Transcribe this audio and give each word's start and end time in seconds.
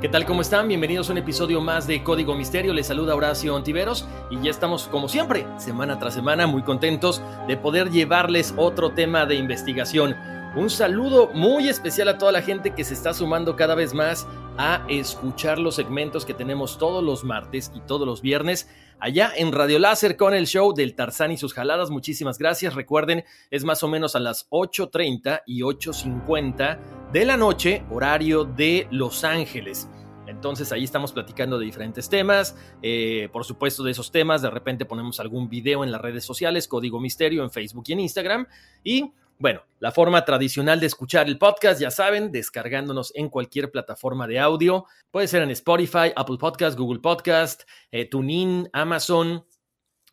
¿Qué 0.00 0.08
tal? 0.08 0.24
¿Cómo 0.26 0.42
están? 0.42 0.68
Bienvenidos 0.68 1.08
a 1.08 1.12
un 1.12 1.18
episodio 1.18 1.60
más 1.60 1.88
de 1.88 2.04
Código 2.04 2.36
Misterio. 2.36 2.72
Les 2.72 2.86
saluda 2.86 3.16
Horacio 3.16 3.52
Ontiveros 3.56 4.06
y 4.30 4.40
ya 4.40 4.52
estamos, 4.52 4.86
como 4.86 5.08
siempre, 5.08 5.44
semana 5.56 5.98
tras 5.98 6.14
semana, 6.14 6.46
muy 6.46 6.62
contentos 6.62 7.20
de 7.48 7.56
poder 7.56 7.90
llevarles 7.90 8.54
otro 8.56 8.92
tema 8.92 9.26
de 9.26 9.34
investigación. 9.34 10.14
Un 10.54 10.70
saludo 10.70 11.30
muy 11.34 11.68
especial 11.68 12.06
a 12.06 12.16
toda 12.16 12.30
la 12.30 12.42
gente 12.42 12.76
que 12.76 12.84
se 12.84 12.94
está 12.94 13.12
sumando 13.12 13.56
cada 13.56 13.74
vez 13.74 13.92
más 13.92 14.24
a 14.56 14.84
escuchar 14.88 15.58
los 15.58 15.74
segmentos 15.74 16.24
que 16.24 16.32
tenemos 16.32 16.78
todos 16.78 17.02
los 17.02 17.24
martes 17.24 17.72
y 17.74 17.80
todos 17.80 18.06
los 18.06 18.22
viernes 18.22 18.68
allá 19.00 19.32
en 19.36 19.50
Radio 19.50 19.80
Láser 19.80 20.16
con 20.16 20.32
el 20.32 20.46
show 20.46 20.74
del 20.74 20.94
Tarzán 20.94 21.32
y 21.32 21.36
sus 21.36 21.54
jaladas. 21.54 21.90
Muchísimas 21.90 22.38
gracias. 22.38 22.74
Recuerden, 22.74 23.24
es 23.50 23.64
más 23.64 23.82
o 23.82 23.88
menos 23.88 24.14
a 24.14 24.20
las 24.20 24.48
8.30 24.50 25.42
y 25.44 25.62
8.50 25.62 26.78
de 27.12 27.24
la 27.24 27.38
noche, 27.38 27.84
horario 27.90 28.44
de 28.44 28.86
Los 28.90 29.24
Ángeles. 29.24 29.88
Entonces 30.26 30.72
ahí 30.72 30.84
estamos 30.84 31.12
platicando 31.12 31.58
de 31.58 31.64
diferentes 31.64 32.10
temas, 32.10 32.54
eh, 32.82 33.30
por 33.32 33.44
supuesto 33.44 33.82
de 33.82 33.92
esos 33.92 34.12
temas, 34.12 34.42
de 34.42 34.50
repente 34.50 34.84
ponemos 34.84 35.18
algún 35.18 35.48
video 35.48 35.84
en 35.84 35.90
las 35.90 36.02
redes 36.02 36.24
sociales, 36.24 36.68
Código 36.68 37.00
Misterio 37.00 37.42
en 37.42 37.50
Facebook 37.50 37.84
y 37.86 37.92
en 37.94 38.00
Instagram. 38.00 38.46
Y 38.84 39.10
bueno, 39.38 39.62
la 39.80 39.90
forma 39.90 40.22
tradicional 40.26 40.80
de 40.80 40.86
escuchar 40.86 41.28
el 41.28 41.38
podcast, 41.38 41.80
ya 41.80 41.90
saben, 41.90 42.30
descargándonos 42.30 43.10
en 43.14 43.30
cualquier 43.30 43.70
plataforma 43.70 44.26
de 44.26 44.40
audio. 44.40 44.84
Puede 45.10 45.28
ser 45.28 45.42
en 45.42 45.50
Spotify, 45.50 46.12
Apple 46.14 46.36
Podcast, 46.38 46.78
Google 46.78 47.00
Podcast, 47.00 47.62
eh, 47.90 48.04
TuneIn, 48.04 48.68
Amazon, 48.74 49.44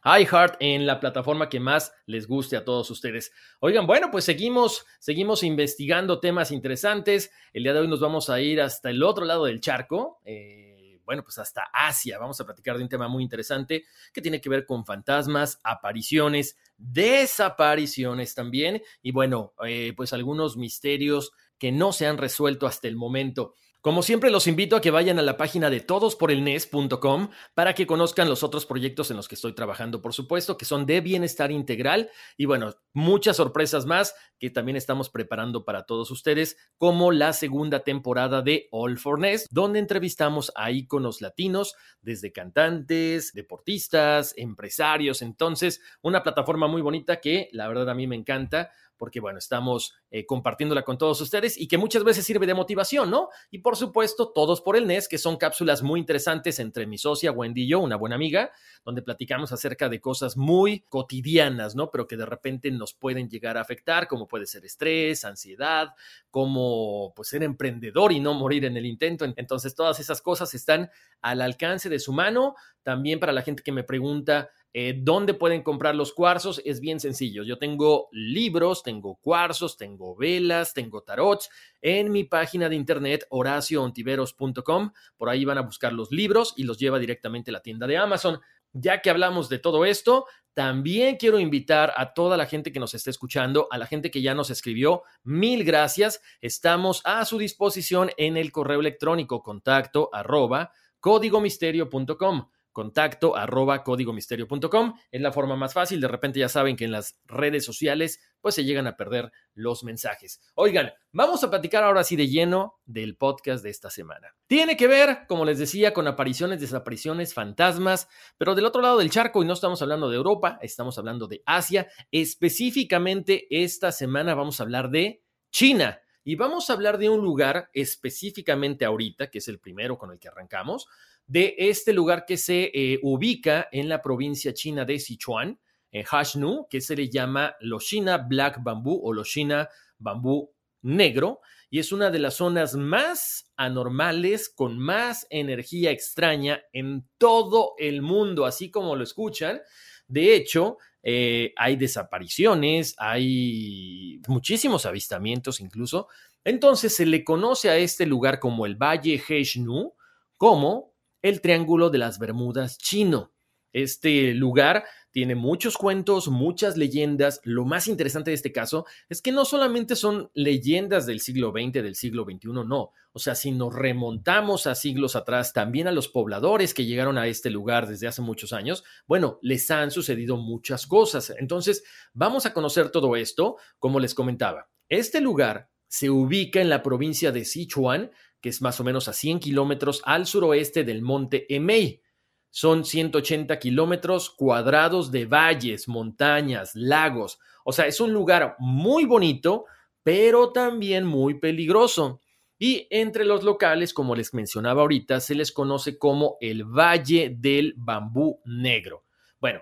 iHeart 0.06 0.58
en 0.60 0.86
la 0.86 1.00
plataforma 1.00 1.50
que 1.50 1.60
más 1.60 1.94
les 2.06 2.28
guste 2.28 2.56
a 2.56 2.64
todos 2.64 2.90
ustedes. 2.92 3.32
Oigan, 3.60 3.88
bueno, 3.88 4.12
pues 4.12 4.24
seguimos, 4.24 4.86
seguimos 5.00 5.44
investigando 5.44 6.20
temas 6.20 6.52
interesantes. 6.52 7.32
El 7.54 7.64
día 7.64 7.74
de 7.74 7.80
hoy 7.80 7.88
nos 7.88 8.00
vamos 8.00 8.30
a 8.30 8.40
ir 8.40 8.62
hasta 8.62 8.92
el 8.92 9.02
otro 9.02 9.26
lado 9.26 9.46
del 9.46 9.62
charco. 9.62 10.20
Eh, 10.24 11.02
bueno, 11.06 11.24
pues 11.24 11.38
hasta 11.38 11.64
Asia. 11.74 12.18
Vamos 12.20 12.40
a 12.40 12.46
platicar 12.46 12.78
de 12.78 12.84
un 12.84 12.90
tema 12.90 13.08
muy 13.08 13.24
interesante 13.24 13.86
que 14.14 14.22
tiene 14.22 14.42
que 14.42 14.50
ver 14.50 14.66
con 14.66 14.86
fantasmas, 14.86 15.60
apariciones, 15.64 16.58
desapariciones 16.78 18.36
también. 18.36 18.82
Y 19.02 19.12
bueno, 19.12 19.54
eh, 19.66 19.94
pues 19.96 20.14
algunos 20.14 20.58
misterios 20.58 21.32
que 21.58 21.72
no 21.72 21.94
se 21.94 22.06
han 22.06 22.18
resuelto 22.18 22.68
hasta 22.68 22.88
el 22.88 22.96
momento. 22.96 23.54
Como 23.86 24.02
siempre, 24.02 24.32
los 24.32 24.48
invito 24.48 24.76
a 24.76 24.82
que 24.82 24.90
vayan 24.90 25.20
a 25.20 25.22
la 25.22 25.38
página 25.38 25.70
de 25.70 25.80
todosporelnes.com 25.80 27.30
para 27.54 27.76
que 27.76 27.86
conozcan 27.86 28.28
los 28.28 28.42
otros 28.42 28.66
proyectos 28.66 29.12
en 29.12 29.18
los 29.18 29.28
que 29.28 29.36
estoy 29.36 29.54
trabajando, 29.54 30.02
por 30.02 30.12
supuesto, 30.16 30.58
que 30.58 30.66
son 30.66 30.88
de 30.88 31.02
bienestar 31.02 31.52
integral 31.52 32.10
y 32.36 32.46
bueno, 32.46 32.74
muchas 32.94 33.38
sorpresas 33.38 33.86
más 33.86 34.16
que 34.40 34.50
también 34.50 34.76
estamos 34.76 35.12
preparando 35.12 35.66
para 35.66 35.86
todos 35.86 36.10
ustedes, 36.10 36.58
como 36.80 37.12
la 37.12 37.32
segunda 37.32 37.82
temporada 37.82 38.42
de 38.42 38.68
All 38.72 38.98
for 38.98 39.20
Ness, 39.20 39.46
donde 39.52 39.78
entrevistamos 39.78 40.52
a 40.56 40.72
íconos 40.72 41.22
latinos, 41.22 41.76
desde 42.02 42.32
cantantes, 42.32 43.34
deportistas, 43.34 44.34
empresarios. 44.36 45.22
Entonces, 45.22 45.80
una 46.02 46.24
plataforma 46.24 46.68
muy 46.68 46.82
bonita 46.82 47.22
que 47.22 47.50
la 47.52 47.68
verdad 47.68 47.92
a 47.92 47.94
mí 47.94 48.08
me 48.08 48.16
encanta 48.16 48.72
porque 48.98 49.20
bueno, 49.20 49.40
estamos 49.40 49.94
eh, 50.12 50.26
compartiéndola 50.26 50.84
con 50.84 50.98
todos 50.98 51.20
ustedes 51.22 51.58
y 51.58 51.68
que 51.68 51.78
muchas 51.78 52.04
veces 52.04 52.26
sirve 52.26 52.48
de 52.48 52.54
motivación, 52.54 53.10
¿no? 53.10 53.30
Y 53.52 53.60
por 53.60 53.76
supuesto, 53.76 54.32
todos 54.34 54.62
por 54.62 54.76
el 54.76 54.88
NES, 54.88 55.08
que 55.08 55.18
son 55.18 55.38
cápsulas 55.38 55.84
muy 55.84 56.00
interesantes 56.00 56.60
entre 56.60 56.88
mi 56.88 56.98
socia 56.98 57.32
Wendy 57.32 57.64
y 57.64 57.68
yo, 57.68 57.80
una 57.80 57.96
buena 57.96 58.16
amiga, 58.16 58.52
donde 58.84 59.02
platicamos 59.02 59.52
acerca 59.52 59.90
de 59.90 60.00
cosas 60.00 60.38
muy 60.38 60.82
cotidianas, 60.90 61.76
¿no? 61.76 61.90
Pero 61.92 62.08
que 62.08 62.18
de 62.18 62.26
repente 62.26 62.72
nos 62.72 62.94
pueden 62.94 63.30
llegar 63.30 63.58
a 63.58 63.62
afectar, 63.62 64.08
como 64.08 64.28
puede 64.28 64.46
ser 64.46 64.66
estrés, 64.66 65.26
ansiedad, 65.26 65.90
como 66.30 67.14
pues 67.16 67.30
ser 67.30 67.44
emprendedor 67.44 68.12
y 68.12 68.20
no 68.20 68.34
morir 68.34 68.66
en 68.66 68.78
el 68.78 68.86
intento. 68.86 69.26
Entonces, 69.36 69.76
todas 69.76 70.00
esas 70.00 70.22
cosas 70.22 70.54
están 70.54 70.90
al 71.22 71.42
alcance 71.42 71.90
de 71.90 72.00
su 72.00 72.14
mano. 72.14 72.56
También 72.84 73.20
para 73.20 73.34
la 73.34 73.42
gente 73.42 73.64
que 73.64 73.72
me 73.72 73.84
pregunta, 73.84 74.50
eh, 74.78 74.94
¿Dónde 74.94 75.34
pueden 75.34 75.64
comprar 75.64 75.96
los 75.96 76.12
cuarzos? 76.12 76.62
Es 76.66 76.82
bien 76.82 77.00
sencillo. 77.00 77.44
Yo 77.44 77.58
tengo 77.58 78.10
libros, 78.12 78.84
tengo 78.84 79.16
cuarzos, 79.22 79.78
tengo 79.78 80.18
velas, 80.18 80.74
tengo 80.74 81.02
tarots 81.02 81.50
en 81.82 82.12
mi 82.12 82.26
página 82.26 82.68
de 82.68 82.76
internet 82.76 83.26
horacioontiveros.com. 83.30 84.92
Por 85.16 85.30
ahí 85.30 85.46
van 85.46 85.60
a 85.60 85.62
buscar 85.62 85.94
los 85.94 86.12
libros 86.12 86.54
y 86.58 86.66
los 86.66 86.78
lleva 86.78 87.00
directamente 87.00 87.52
a 87.52 87.54
la 87.54 87.62
tienda 87.62 87.88
de 87.88 87.96
Amazon. 87.96 88.42
Ya 88.74 89.02
que 89.02 89.10
hablamos 89.10 89.48
de 89.48 89.60
todo 89.60 89.86
esto, 89.86 90.26
también 90.54 91.16
quiero 91.16 91.40
invitar 91.40 91.94
a 91.96 92.14
toda 92.14 92.36
la 92.36 92.46
gente 92.46 92.74
que 92.74 92.82
nos 92.82 92.94
está 92.94 93.10
escuchando, 93.10 93.70
a 93.72 93.78
la 93.78 93.88
gente 93.88 94.12
que 94.12 94.22
ya 94.22 94.36
nos 94.36 94.50
escribió, 94.50 95.04
mil 95.24 95.64
gracias. 95.64 96.22
Estamos 96.42 97.02
a 97.06 97.24
su 97.24 97.38
disposición 97.38 98.12
en 98.18 98.36
el 98.36 98.52
correo 98.52 98.82
electrónico 98.82 99.42
contacto 99.42 100.10
arroba 100.12 100.74
códigomisterio.com 101.00 102.50
contacto 102.76 103.38
arroba 103.38 103.84
códigomisterio.com. 103.84 104.96
Es 105.10 105.22
la 105.22 105.32
forma 105.32 105.56
más 105.56 105.74
fácil. 105.74 106.02
De 106.02 106.10
repente 106.10 106.40
ya 106.40 106.50
saben 106.50 106.76
que 106.76 106.84
en 106.84 106.92
las 106.92 107.18
redes 107.26 107.64
sociales 107.64 108.20
pues 108.42 108.54
se 108.54 108.66
llegan 108.66 108.86
a 108.86 108.98
perder 108.98 109.32
los 109.54 109.84
mensajes. 109.86 110.42
Oigan, 110.56 110.92
vamos 111.14 111.44
a 111.44 111.50
platicar 111.50 111.84
ahora 111.84 112.04
sí 112.04 112.18
de 112.18 112.28
lleno 112.28 112.76
del 112.86 113.16
podcast 113.16 113.64
de 113.64 113.70
esta 113.70 113.90
semana. 113.90 114.36
Tiene 114.46 114.76
que 114.76 114.88
ver, 114.88 115.26
como 115.28 115.46
les 115.46 115.58
decía, 115.58 115.94
con 115.94 116.06
apariciones, 116.08 116.60
desapariciones, 116.60 117.34
fantasmas, 117.34 118.10
pero 118.38 118.54
del 118.54 118.66
otro 118.66 118.82
lado 118.82 119.00
del 119.00 119.10
charco 119.10 119.42
y 119.42 119.48
no 119.48 119.54
estamos 119.54 119.82
hablando 119.82 120.10
de 120.10 120.18
Europa, 120.18 120.60
estamos 120.62 120.98
hablando 120.98 121.28
de 121.28 121.42
Asia. 121.46 121.88
Específicamente 122.12 123.48
esta 123.50 123.94
semana 123.94 124.36
vamos 124.36 124.60
a 124.60 124.64
hablar 124.64 124.90
de 124.90 125.24
China. 125.50 126.02
Y 126.28 126.36
vamos 126.36 126.70
a 126.70 126.74
hablar 126.74 126.98
de 126.98 127.08
un 127.08 127.24
lugar 127.24 127.70
específicamente 127.72 128.84
ahorita, 128.84 129.30
que 129.30 129.38
es 129.38 129.48
el 129.48 129.60
primero 129.60 130.00
con 130.00 130.12
el 130.12 130.18
que 130.18 130.28
arrancamos, 130.28 130.88
de 131.28 131.56
este 131.58 131.94
lugar 131.94 132.26
que 132.26 132.38
se 132.38 132.72
eh, 132.74 133.00
ubica 133.02 133.68
en 133.72 133.90
la 133.90 134.02
provincia 134.02 134.54
china 134.54 134.86
de 134.86 135.00
Sichuan, 135.00 135.60
en 135.92 136.04
Hashnu, 136.04 136.68
que 136.70 136.82
se 136.82 136.96
le 136.96 137.10
llama 137.10 137.56
China 137.80 138.18
Black 138.18 138.62
Bamboo 138.62 139.02
o 139.04 139.24
China 139.24 139.70
Bambú 139.98 140.52
Negro, 140.82 141.40
y 141.70 141.80
es 141.80 141.92
una 141.92 142.12
de 142.12 142.20
las 142.20 142.36
zonas 142.36 142.76
más 142.76 143.52
anormales, 143.56 144.50
con 144.50 144.78
más 144.78 145.26
energía 145.30 145.92
extraña 145.92 146.62
en 146.74 147.08
todo 147.18 147.74
el 147.78 148.02
mundo, 148.02 148.46
así 148.46 148.70
como 148.70 148.96
lo 148.96 149.04
escuchan. 149.04 149.62
De 150.08 150.36
hecho, 150.36 150.78
eh, 151.02 151.54
hay 151.56 151.76
desapariciones, 151.76 152.96
hay 152.98 154.22
muchísimos 154.28 154.86
avistamientos 154.86 155.60
incluso, 155.60 156.08
Entonces 156.44 156.96
se 156.96 157.06
le 157.08 157.24
conoce 157.24 157.70
a 157.70 157.78
este 157.78 158.06
lugar 158.06 158.40
como 158.40 158.66
el 158.68 158.76
Valle 158.76 159.22
Heishnu, 159.28 159.94
como 160.38 160.95
el 161.26 161.42
Triángulo 161.42 161.90
de 161.90 161.98
las 161.98 162.20
Bermudas 162.20 162.78
chino. 162.78 163.34
Este 163.74 164.36
lugar 164.36 164.86
tiene 165.10 165.34
muchos 165.34 165.76
cuentos, 165.76 166.28
muchas 166.28 166.78
leyendas. 166.78 167.42
Lo 167.44 167.66
más 167.66 167.88
interesante 167.88 168.30
de 168.30 168.36
este 168.36 168.52
caso 168.52 168.86
es 169.10 169.24
que 169.24 169.32
no 169.32 169.44
solamente 169.44 169.96
son 169.96 170.30
leyendas 170.36 171.08
del 171.08 171.20
siglo 171.20 171.52
XX, 171.52 171.74
del 171.74 171.96
siglo 171.96 172.26
XXI, 172.26 172.50
no. 172.68 172.92
O 173.12 173.18
sea, 173.18 173.34
si 173.34 173.52
nos 173.52 173.74
remontamos 173.74 174.68
a 174.68 174.76
siglos 174.76 175.16
atrás, 175.16 175.52
también 175.52 175.88
a 175.88 175.92
los 175.92 176.10
pobladores 176.10 176.76
que 176.76 176.86
llegaron 176.86 177.18
a 177.18 177.26
este 177.26 177.50
lugar 177.50 177.88
desde 177.88 178.06
hace 178.06 178.22
muchos 178.22 178.54
años, 178.54 178.84
bueno, 179.08 179.40
les 179.42 179.72
han 179.72 179.90
sucedido 179.90 180.38
muchas 180.38 180.86
cosas. 180.86 181.34
Entonces, 181.40 181.84
vamos 182.14 182.46
a 182.46 182.54
conocer 182.54 182.92
todo 182.92 183.16
esto, 183.16 183.58
como 183.80 184.00
les 184.00 184.14
comentaba. 184.14 184.70
Este 184.90 185.22
lugar 185.22 185.72
se 185.88 186.12
ubica 186.12 186.62
en 186.62 186.70
la 186.70 186.84
provincia 186.84 187.32
de 187.32 187.46
Sichuan, 187.46 188.12
que 188.46 188.50
es 188.50 188.62
más 188.62 188.80
o 188.80 188.84
menos 188.84 189.08
a 189.08 189.14
100 189.14 189.40
kilómetros 189.40 190.04
al 190.06 190.28
suroeste 190.28 190.84
del 190.84 191.02
monte 191.02 191.48
Emei. 191.50 192.04
Son 192.52 192.86
180 192.86 193.58
kilómetros 193.58 194.30
cuadrados 194.30 195.12
de 195.12 195.26
valles, 195.26 195.88
montañas, 195.88 196.76
lagos. 196.76 197.40
O 197.64 197.74
sea, 197.74 197.88
es 197.88 198.00
un 198.00 198.14
lugar 198.14 198.56
muy 198.60 199.06
bonito, 199.06 199.66
pero 200.04 200.52
también 200.52 201.08
muy 201.08 201.40
peligroso. 201.40 202.22
Y 202.60 202.86
entre 202.92 203.26
los 203.26 203.44
locales, 203.44 203.96
como 203.96 204.16
les 204.16 204.32
mencionaba 204.36 204.84
ahorita, 204.84 205.22
se 205.22 205.34
les 205.34 205.52
conoce 205.52 205.98
como 205.98 206.38
el 206.40 206.66
Valle 206.66 207.36
del 207.36 207.74
Bambú 207.76 208.42
Negro. 208.46 209.06
Bueno, 209.42 209.62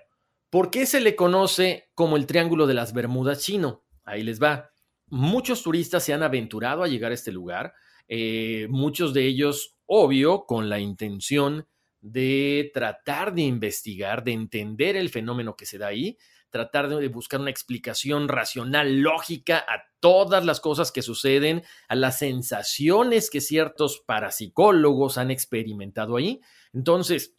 ¿por 0.49 0.69
qué 0.71 0.85
se 0.85 0.99
le 0.99 1.15
conoce 1.15 1.89
como 1.95 2.17
el 2.17 2.25
Triángulo 2.25 2.67
de 2.67 2.73
las 2.73 2.91
Bermudas 2.91 3.43
chino? 3.43 3.85
Ahí 4.03 4.23
les 4.23 4.43
va. 4.43 4.71
Muchos 5.07 5.63
turistas 5.63 6.03
se 6.03 6.11
han 6.11 6.21
aventurado 6.21 6.83
a 6.83 6.89
llegar 6.89 7.11
a 7.11 7.15
este 7.15 7.31
lugar, 7.31 7.73
eh, 8.07 8.67
muchos 8.69 9.13
de 9.13 9.25
ellos, 9.25 9.75
obvio, 9.85 10.45
con 10.45 10.69
la 10.69 10.79
intención 10.79 11.67
de 12.01 12.69
tratar 12.73 13.33
de 13.33 13.43
investigar, 13.43 14.23
de 14.23 14.33
entender 14.33 14.97
el 14.97 15.09
fenómeno 15.09 15.55
que 15.55 15.65
se 15.65 15.77
da 15.77 15.87
ahí, 15.87 16.17
tratar 16.49 16.87
de 16.87 17.07
buscar 17.07 17.39
una 17.39 17.49
explicación 17.49 18.27
racional, 18.27 18.99
lógica 18.99 19.57
a 19.57 19.85
todas 19.99 20.45
las 20.45 20.59
cosas 20.59 20.91
que 20.91 21.01
suceden, 21.01 21.63
a 21.87 21.95
las 21.95 22.19
sensaciones 22.19 23.29
que 23.29 23.41
ciertos 23.41 24.03
parapsicólogos 24.05 25.17
han 25.17 25.31
experimentado 25.31 26.17
ahí. 26.17 26.41
Entonces, 26.73 27.33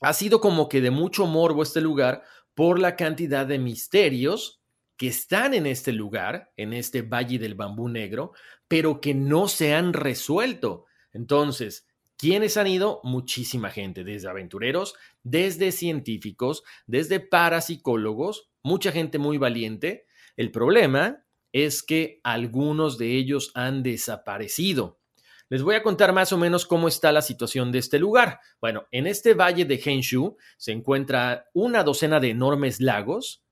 ha 0.00 0.14
sido 0.14 0.40
como 0.40 0.68
que 0.68 0.80
de 0.80 0.90
mucho 0.90 1.26
morbo 1.26 1.62
este 1.62 1.80
lugar 1.80 2.22
por 2.54 2.78
la 2.78 2.96
cantidad 2.96 3.44
de 3.44 3.58
misterios 3.58 4.59
que 5.00 5.06
están 5.06 5.54
en 5.54 5.64
este 5.64 5.92
lugar, 5.92 6.52
en 6.58 6.74
este 6.74 7.00
Valle 7.00 7.38
del 7.38 7.54
Bambú 7.54 7.88
Negro, 7.88 8.32
pero 8.68 9.00
que 9.00 9.14
no 9.14 9.48
se 9.48 9.72
han 9.72 9.94
resuelto. 9.94 10.84
Entonces, 11.14 11.86
¿Quiénes 12.18 12.58
han 12.58 12.66
ido? 12.66 13.00
Muchísima 13.02 13.70
gente, 13.70 14.04
desde 14.04 14.28
aventureros, 14.28 14.94
desde 15.22 15.72
científicos, 15.72 16.62
desde 16.86 17.18
parapsicólogos, 17.18 18.50
mucha 18.62 18.92
gente 18.92 19.18
muy 19.18 19.38
valiente. 19.38 20.04
El 20.36 20.50
problema 20.50 21.24
es 21.50 21.82
que 21.82 22.20
algunos 22.22 22.98
de 22.98 23.16
ellos 23.16 23.52
han 23.54 23.82
desaparecido. 23.82 25.00
Les 25.48 25.62
voy 25.62 25.76
a 25.76 25.82
contar 25.82 26.12
más 26.12 26.30
o 26.34 26.36
menos 26.36 26.66
cómo 26.66 26.88
está 26.88 27.10
la 27.10 27.22
situación 27.22 27.72
de 27.72 27.78
este 27.78 27.98
lugar. 27.98 28.40
Bueno, 28.60 28.86
en 28.90 29.06
este 29.06 29.32
valle 29.32 29.64
de 29.64 29.80
Henshu 29.82 30.36
se 30.58 30.72
encuentra 30.72 31.46
una 31.54 31.84
docena 31.84 32.20
de 32.20 32.28
enormes 32.28 32.82
lagos, 32.82 33.42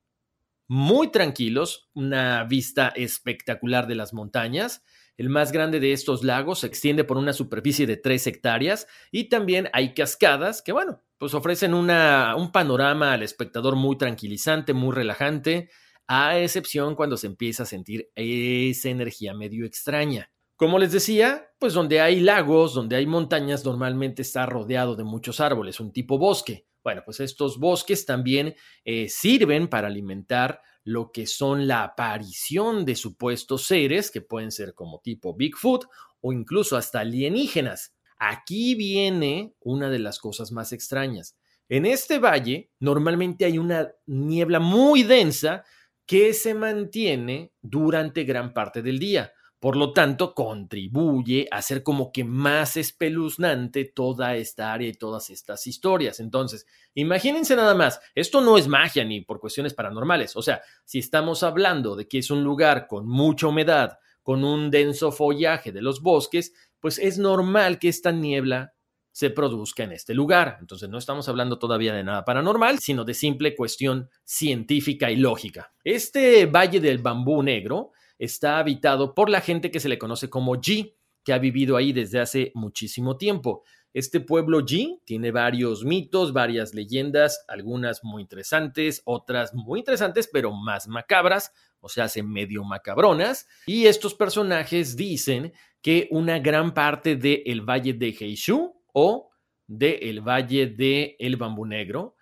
muy 0.69 1.11
tranquilos, 1.11 1.89
una 1.95 2.45
vista 2.45 2.89
espectacular 2.89 3.87
de 3.87 3.95
las 3.97 4.13
montañas 4.13 4.83
el 5.19 5.31
más 5.31 5.51
grande 5.51 5.81
de 5.81 5.93
estos 5.93 6.23
lagos 6.23 6.61
se 6.61 6.69
extiende 6.69 7.03
por 7.03 7.19
una 7.19 7.33
superficie 7.33 7.89
de 7.89 7.97
3 7.97 8.29
hectáreas 8.29 8.87
y 9.11 9.25
también 9.29 9.69
hay 9.73 9.93
cascadas 9.93 10.63
que, 10.63 10.71
bueno, 10.71 11.03
pues 11.19 11.35
ofrecen 11.35 11.75
una, 11.75 12.37
un 12.37 12.53
panorama 12.53 13.13
al 13.13 13.25
espectador 13.25 13.75
muy 13.75 13.99
tranquilizante, 13.99 14.75
muy 14.75 14.95
relajante, 14.95 15.71
a 16.07 16.39
excepción 16.39 16.95
cuando 16.95 17.17
se 17.17 17.27
empieza 17.27 17.65
a 17.65 17.67
sentir 17.67 18.13
esa 18.15 18.91
energía 18.91 19.35
medio 19.35 19.67
extraña. 19.67 20.31
Como 20.55 20.79
les 20.79 20.93
decía, 20.93 21.51
pues 21.59 21.75
donde 21.75 22.01
hay 22.01 22.21
lagos, 22.21 22.73
donde 22.73 22.95
hay 22.95 23.07
montañas, 23.07 23.65
normalmente 23.65 24.23
está 24.23 24.47
rodeado 24.47 24.95
de 24.95 25.03
muchos 25.03 25.41
árboles, 25.41 25.81
un 25.81 25.93
tipo 25.93 26.17
bosque. 26.17 26.68
Bueno, 26.83 27.03
pues 27.05 27.21
estos 27.21 27.59
bosques 27.59 28.07
también 28.07 28.55
eh, 28.85 29.09
sirven 29.09 29.69
para 29.69 29.89
alimentar 29.89 30.61
lo 30.85 31.13
que 31.13 31.27
son 31.27 31.69
la 31.69 31.85
aparición 31.85 32.85
de 32.85 32.97
supuestos 32.97 33.67
seres 33.67 34.11
que 34.11 34.23
pueden 34.23 34.51
ser 34.51 34.75
como 34.75 35.01
tipo 35.01 35.35
Bigfoot 35.35 35.85
o 36.21 36.33
incluso 36.33 36.77
hasta 36.77 37.01
alienígenas. 37.01 37.95
Aquí 38.19 38.75
viene 38.75 39.55
una 39.61 39.91
de 39.91 39.99
las 39.99 40.19
cosas 40.19 40.51
más 40.51 40.73
extrañas. 40.73 41.37
En 41.69 41.85
este 41.85 42.19
valle 42.19 42.71
normalmente 42.81 43.45
hay 43.45 43.59
una 43.59 43.93
niebla 44.07 44.61
muy 44.61 45.03
densa 45.03 45.65
que 46.07 46.33
se 46.33 46.55
mantiene 46.55 47.53
durante 47.61 48.25
gran 48.25 48.55
parte 48.55 48.81
del 48.81 48.99
día. 48.99 49.33
Por 49.61 49.77
lo 49.77 49.93
tanto, 49.93 50.35
contribuye 50.35 51.49
a 51.51 51.57
hacer 51.57 51.83
como 51.83 52.13
que 52.13 52.23
más 52.23 52.77
espeluznante 52.77 53.85
toda 53.85 54.37
esta 54.37 54.73
área 54.73 54.89
y 54.89 54.93
todas 54.93 55.31
estas 55.31 55.67
historias. 55.67 56.21
Entonces, 56.21 56.67
imagínense 56.95 57.57
nada 57.57 57.75
más, 57.75 58.01
esto 58.15 58.41
no 58.41 58.57
es 58.57 58.69
magia 58.69 59.05
ni 59.05 59.21
por 59.21 59.41
cuestiones 59.41 59.75
paranormales. 59.75 60.37
O 60.37 60.43
sea, 60.43 60.63
si 60.85 61.01
estamos 61.01 61.43
hablando 61.43 61.97
de 61.97 62.07
que 62.07 62.19
es 62.19 62.31
un 62.31 62.45
lugar 62.45 62.87
con 62.87 63.09
mucha 63.09 63.49
humedad, 63.49 63.99
con 64.23 64.45
un 64.45 64.71
denso 64.71 65.11
follaje 65.11 65.73
de 65.73 65.83
los 65.83 66.03
bosques, 66.03 66.53
pues 66.79 66.99
es 66.99 67.19
normal 67.19 67.81
que 67.81 67.89
esta 67.89 68.13
niebla 68.13 68.75
se 69.11 69.31
produzca 69.31 69.83
en 69.83 69.91
este 69.91 70.15
lugar. 70.15 70.59
Entonces 70.61 70.89
no 70.89 70.99
estamos 70.99 71.29
hablando 71.29 71.59
todavía 71.59 71.93
de 71.93 72.05
nada 72.05 72.25
paranormal, 72.25 72.79
sino 72.79 73.05
de 73.05 73.15
simple 73.15 73.57
cuestión 73.57 74.09
científica 74.23 75.11
y 75.11 75.17
lógica. 75.17 75.73
Este 75.83 76.47
Valle 76.47 76.79
del 76.79 76.99
Bambú 76.99 77.43
Negro 77.43 77.91
está 78.19 78.59
habitado 78.59 79.15
por 79.15 79.31
la 79.31 79.41
gente 79.41 79.71
que 79.71 79.81
se 79.81 79.89
le 79.89 79.99
conoce 79.99 80.29
como 80.29 80.57
G, 80.57 80.95
que 81.25 81.33
ha 81.33 81.39
vivido 81.39 81.77
ahí 81.77 81.93
desde 81.93 82.21
hace 82.21 82.53
muchísimo 82.55 83.17
tiempo. 83.17 83.63
Este 83.95 84.21
pueblo 84.21 84.61
G 84.61 85.01
tiene 85.05 85.31
varios 85.31 85.85
mitos, 85.85 86.33
varias 86.33 86.75
leyendas, 86.75 87.45
algunas 87.49 88.05
muy 88.05 88.23
interesantes, 88.23 89.03
otras 89.05 89.55
muy 89.55 89.81
interesantes, 89.81 90.29
pero 90.31 90.53
más 90.53 90.89
macabras, 90.89 91.53
o 91.81 91.89
sea, 91.89 92.09
se 92.09 92.23
medio 92.23 92.65
macabronas. 92.65 93.47
Y 93.67 93.87
estos 93.87 94.15
personajes 94.15 94.97
dicen 94.97 95.53
que 95.81 96.09
una 96.11 96.39
gran 96.39 96.75
parte 96.75 97.17
del 97.17 97.63
valle 97.63 97.95
de 97.95 98.09
Heishu 98.09 98.75
o 98.93 99.31
del 99.67 100.21
valle 100.21 100.67
de 100.67 101.17
El 101.19 101.37
Bambú 101.37 101.65
Negro 101.65 102.18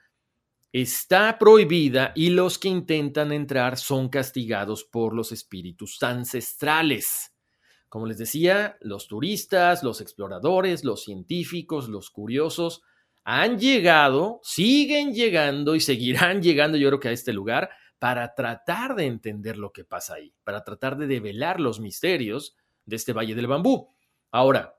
está 0.73 1.39
prohibida 1.39 2.13
y 2.15 2.31
los 2.31 2.59
que 2.59 2.69
intentan 2.69 3.33
entrar 3.33 3.79
son 3.79 4.09
castigados 4.09 4.85
por 4.85 5.15
los 5.15 5.33
espíritus 5.33 6.03
ancestrales. 6.03 7.35
Como 7.89 8.07
les 8.07 8.19
decía, 8.19 8.77
los 8.81 9.07
turistas, 9.07 9.83
los 9.83 10.01
exploradores, 10.01 10.85
los 10.85 11.05
científicos, 11.05 11.89
los 11.89 12.11
curiosos 12.11 12.83
han 13.25 13.59
llegado, 13.59 14.41
siguen 14.43 15.13
llegando 15.13 15.75
y 15.75 15.81
seguirán 15.81 16.43
llegando 16.43 16.79
yo 16.79 16.89
creo 16.89 17.01
que 17.01 17.09
a 17.09 17.13
este 17.13 17.33
lugar 17.33 17.71
para 17.99 18.35
tratar 18.35 18.95
de 18.95 19.07
entender 19.07 19.57
lo 19.57 19.73
que 19.73 19.85
pasa 19.85 20.15
ahí, 20.15 20.35
para 20.45 20.63
tratar 20.63 20.97
de 20.97 21.07
develar 21.07 21.61
los 21.61 21.81
misterios 21.81 22.57
de 22.85 22.97
este 22.97 23.13
Valle 23.13 23.35
del 23.35 23.47
Bambú. 23.47 23.89
Ahora, 24.31 24.79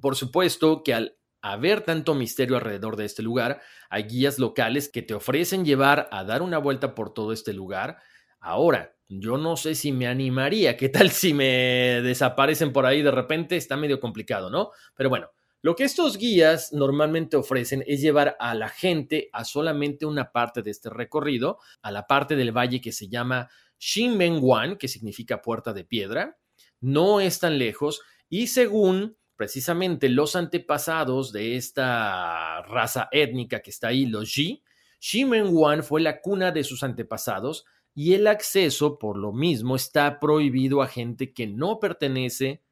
por 0.00 0.16
supuesto 0.16 0.82
que 0.82 0.94
al 0.94 1.18
haber 1.40 1.82
tanto 1.82 2.14
misterio 2.14 2.56
alrededor 2.56 2.96
de 2.96 3.04
este 3.04 3.22
lugar, 3.22 3.60
hay 3.90 4.04
guías 4.04 4.38
locales 4.38 4.88
que 4.88 5.02
te 5.02 5.14
ofrecen 5.14 5.64
llevar 5.64 6.08
a 6.10 6.24
dar 6.24 6.42
una 6.42 6.58
vuelta 6.58 6.94
por 6.94 7.14
todo 7.14 7.32
este 7.32 7.52
lugar. 7.52 7.98
Ahora, 8.40 8.94
yo 9.08 9.38
no 9.38 9.56
sé 9.56 9.74
si 9.74 9.92
me 9.92 10.06
animaría, 10.06 10.76
qué 10.76 10.88
tal 10.88 11.10
si 11.10 11.32
me 11.34 12.00
desaparecen 12.02 12.72
por 12.72 12.86
ahí 12.86 13.02
de 13.02 13.10
repente, 13.10 13.56
está 13.56 13.76
medio 13.76 14.00
complicado, 14.00 14.50
¿no? 14.50 14.70
Pero 14.94 15.08
bueno, 15.08 15.30
lo 15.60 15.74
que 15.74 15.84
estos 15.84 16.18
guías 16.18 16.72
normalmente 16.72 17.36
ofrecen 17.36 17.82
es 17.86 18.00
llevar 18.00 18.36
a 18.38 18.54
la 18.54 18.68
gente 18.68 19.28
a 19.32 19.44
solamente 19.44 20.06
una 20.06 20.30
parte 20.30 20.62
de 20.62 20.70
este 20.70 20.88
recorrido, 20.88 21.58
a 21.82 21.90
la 21.90 22.06
parte 22.06 22.36
del 22.36 22.56
valle 22.56 22.80
que 22.80 22.92
se 22.92 23.08
llama 23.08 23.48
Shinmenguan, 23.78 24.76
que 24.76 24.86
significa 24.86 25.42
puerta 25.42 25.72
de 25.72 25.84
piedra. 25.84 26.38
No 26.80 27.20
es 27.20 27.40
tan 27.40 27.58
lejos 27.58 28.02
y 28.28 28.48
según 28.48 29.16
precisamente 29.38 30.08
los 30.08 30.34
antepasados 30.36 31.32
de 31.32 31.56
esta 31.56 32.60
raza 32.62 33.08
étnica 33.12 33.60
que 33.60 33.70
está 33.70 33.88
ahí, 33.88 34.04
los 34.04 34.34
Yi, 34.34 34.62
Ximenguan 34.98 35.84
fue 35.84 36.00
la 36.00 36.20
cuna 36.20 36.50
de 36.50 36.64
sus 36.64 36.82
antepasados 36.82 37.64
y 37.94 38.14
el 38.14 38.26
acceso, 38.26 38.98
por 38.98 39.16
lo 39.16 39.32
mismo, 39.32 39.76
está 39.76 40.18
prohibido 40.18 40.82
a 40.82 40.88
gente 40.88 41.32
que 41.32 41.46
no 41.46 41.78
pertenece 41.78 42.62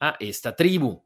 a 0.00 0.16
esta 0.20 0.56
tribu. 0.56 1.04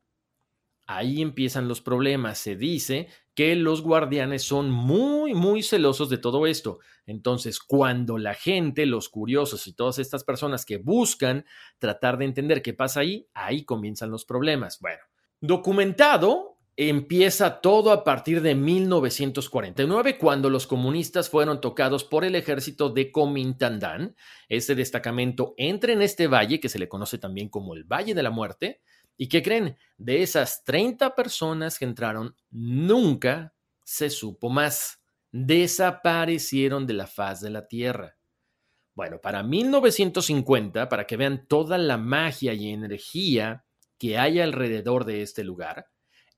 ahí 0.87 1.23
empiezan 1.23 1.69
los 1.69 1.81
problemas. 1.81 2.39
Se 2.39 2.57
dice 2.57 3.09
que 3.35 3.55
los 3.55 3.83
guardianes 3.83 4.43
son 4.43 4.71
muy, 4.71 5.35
muy 5.35 5.63
celosos 5.63 6.11
de 6.11 6.19
todo 6.19 6.47
esto. 6.47 6.81
Entonces, 7.07 7.61
cuando 7.61 8.19
la 8.19 8.35
gente, 8.35 8.87
los 8.87 9.09
curiosos 9.09 9.67
y 9.69 9.73
todas 9.73 9.99
estas 10.01 10.25
personas 10.25 10.65
que 10.65 10.79
buscan 10.79 11.45
tratar 11.79 12.19
de 12.19 12.25
entender 12.25 12.61
qué 12.61 12.75
pasa 12.75 13.01
ahí, 13.01 13.29
ahí 13.35 13.65
comienzan 13.65 14.11
los 14.11 14.25
problemas. 14.25 14.81
Bueno, 14.81 15.01
documentado, 15.41 16.59
empieza 16.77 17.61
todo 17.61 17.93
a 17.93 18.05
partir 18.05 18.43
de 18.43 18.55
1949, 18.55 20.19
cuando 20.19 20.49
los 20.51 20.67
comunistas 20.67 21.29
fueron 21.29 21.61
tocados 21.61 22.05
por 22.05 22.25
el 22.25 22.35
ejército 22.37 22.89
de 22.91 23.13
Comintandán. 23.13 24.17
Ese 24.49 24.75
destacamento 24.75 25.55
entra 25.57 25.93
en 25.93 26.03
este 26.03 26.27
valle, 26.27 26.61
que 26.61 26.69
se 26.69 26.79
le 26.79 26.89
conoce 26.89 27.19
también 27.19 27.49
como 27.49 27.75
el 27.75 27.85
Valle 27.85 28.15
de 28.15 28.23
la 28.23 28.31
Muerte, 28.31 28.81
¿Y 29.23 29.29
qué 29.29 29.43
creen? 29.43 29.77
De 29.99 30.23
esas 30.23 30.65
30 30.65 31.15
personas 31.15 31.79
que 31.79 31.85
entraron, 31.85 32.35
nunca 32.49 33.55
se 33.85 34.09
supo 34.09 34.49
más. 34.49 35.03
Desaparecieron 35.31 36.87
de 36.87 36.95
la 36.95 37.07
faz 37.07 37.43
de 37.43 37.51
la 37.51 37.69
Tierra. 37.69 38.17
Bueno, 38.95 39.21
para 39.21 39.43
1950, 39.43 40.89
para 40.89 41.07
que 41.07 41.19
vean 41.19 41.47
toda 41.47 41.77
la 41.77 41.99
magia 41.99 42.55
y 42.55 42.71
energía 42.71 43.67
que 44.01 44.19
hay 44.19 44.41
alrededor 44.41 45.05
de 45.05 45.23
este 45.23 45.45
lugar, 45.45 45.87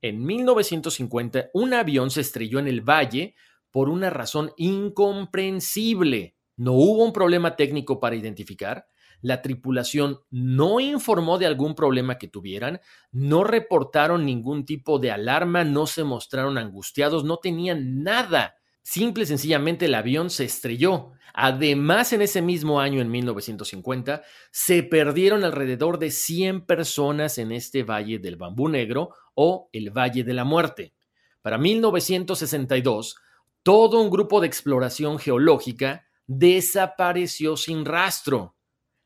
en 0.01 0.23
1950 0.23 1.49
un 1.53 1.73
avión 1.73 2.11
se 2.11 2.21
estrelló 2.21 2.59
en 2.59 2.67
el 2.67 2.81
valle 2.81 3.35
por 3.71 3.89
una 3.89 4.09
razón 4.11 4.51
incomprensible. 4.57 6.35
No 6.57 6.73
hubo 6.73 7.03
un 7.03 7.13
problema 7.13 7.55
técnico 7.55 7.99
para 7.99 8.15
identificar, 8.15 8.85
la 9.21 9.41
tripulación 9.41 10.19
no 10.29 10.81
informó 10.81 11.37
de 11.37 11.45
algún 11.45 11.73
problema 11.73 12.17
que 12.17 12.27
tuvieran, 12.27 12.81
no 13.13 13.45
reportaron 13.45 14.25
ningún 14.25 14.65
tipo 14.65 14.99
de 14.99 15.11
alarma, 15.11 15.63
no 15.63 15.87
se 15.87 16.03
mostraron 16.03 16.57
angustiados, 16.57 17.23
no 17.23 17.37
tenían 17.37 18.03
nada. 18.03 18.55
Simple 18.83 19.23
y 19.23 19.27
sencillamente 19.27 19.85
el 19.85 19.95
avión 19.95 20.29
se 20.29 20.43
estrelló. 20.43 21.13
Además, 21.33 22.13
en 22.13 22.21
ese 22.21 22.41
mismo 22.41 22.79
año, 22.79 23.01
en 23.01 23.09
1950, 23.09 24.21
se 24.51 24.83
perdieron 24.83 25.43
alrededor 25.43 25.97
de 25.97 26.11
100 26.11 26.65
personas 26.65 27.37
en 27.37 27.53
este 27.53 27.83
Valle 27.83 28.19
del 28.19 28.35
Bambú 28.35 28.67
Negro 28.67 29.15
o 29.33 29.69
el 29.71 29.89
Valle 29.89 30.23
de 30.23 30.33
la 30.33 30.43
Muerte. 30.43 30.93
Para 31.41 31.57
1962, 31.57 33.15
todo 33.63 34.01
un 34.01 34.09
grupo 34.09 34.41
de 34.41 34.47
exploración 34.47 35.17
geológica 35.17 36.05
desapareció 36.27 37.55
sin 37.55 37.85
rastro. 37.85 38.55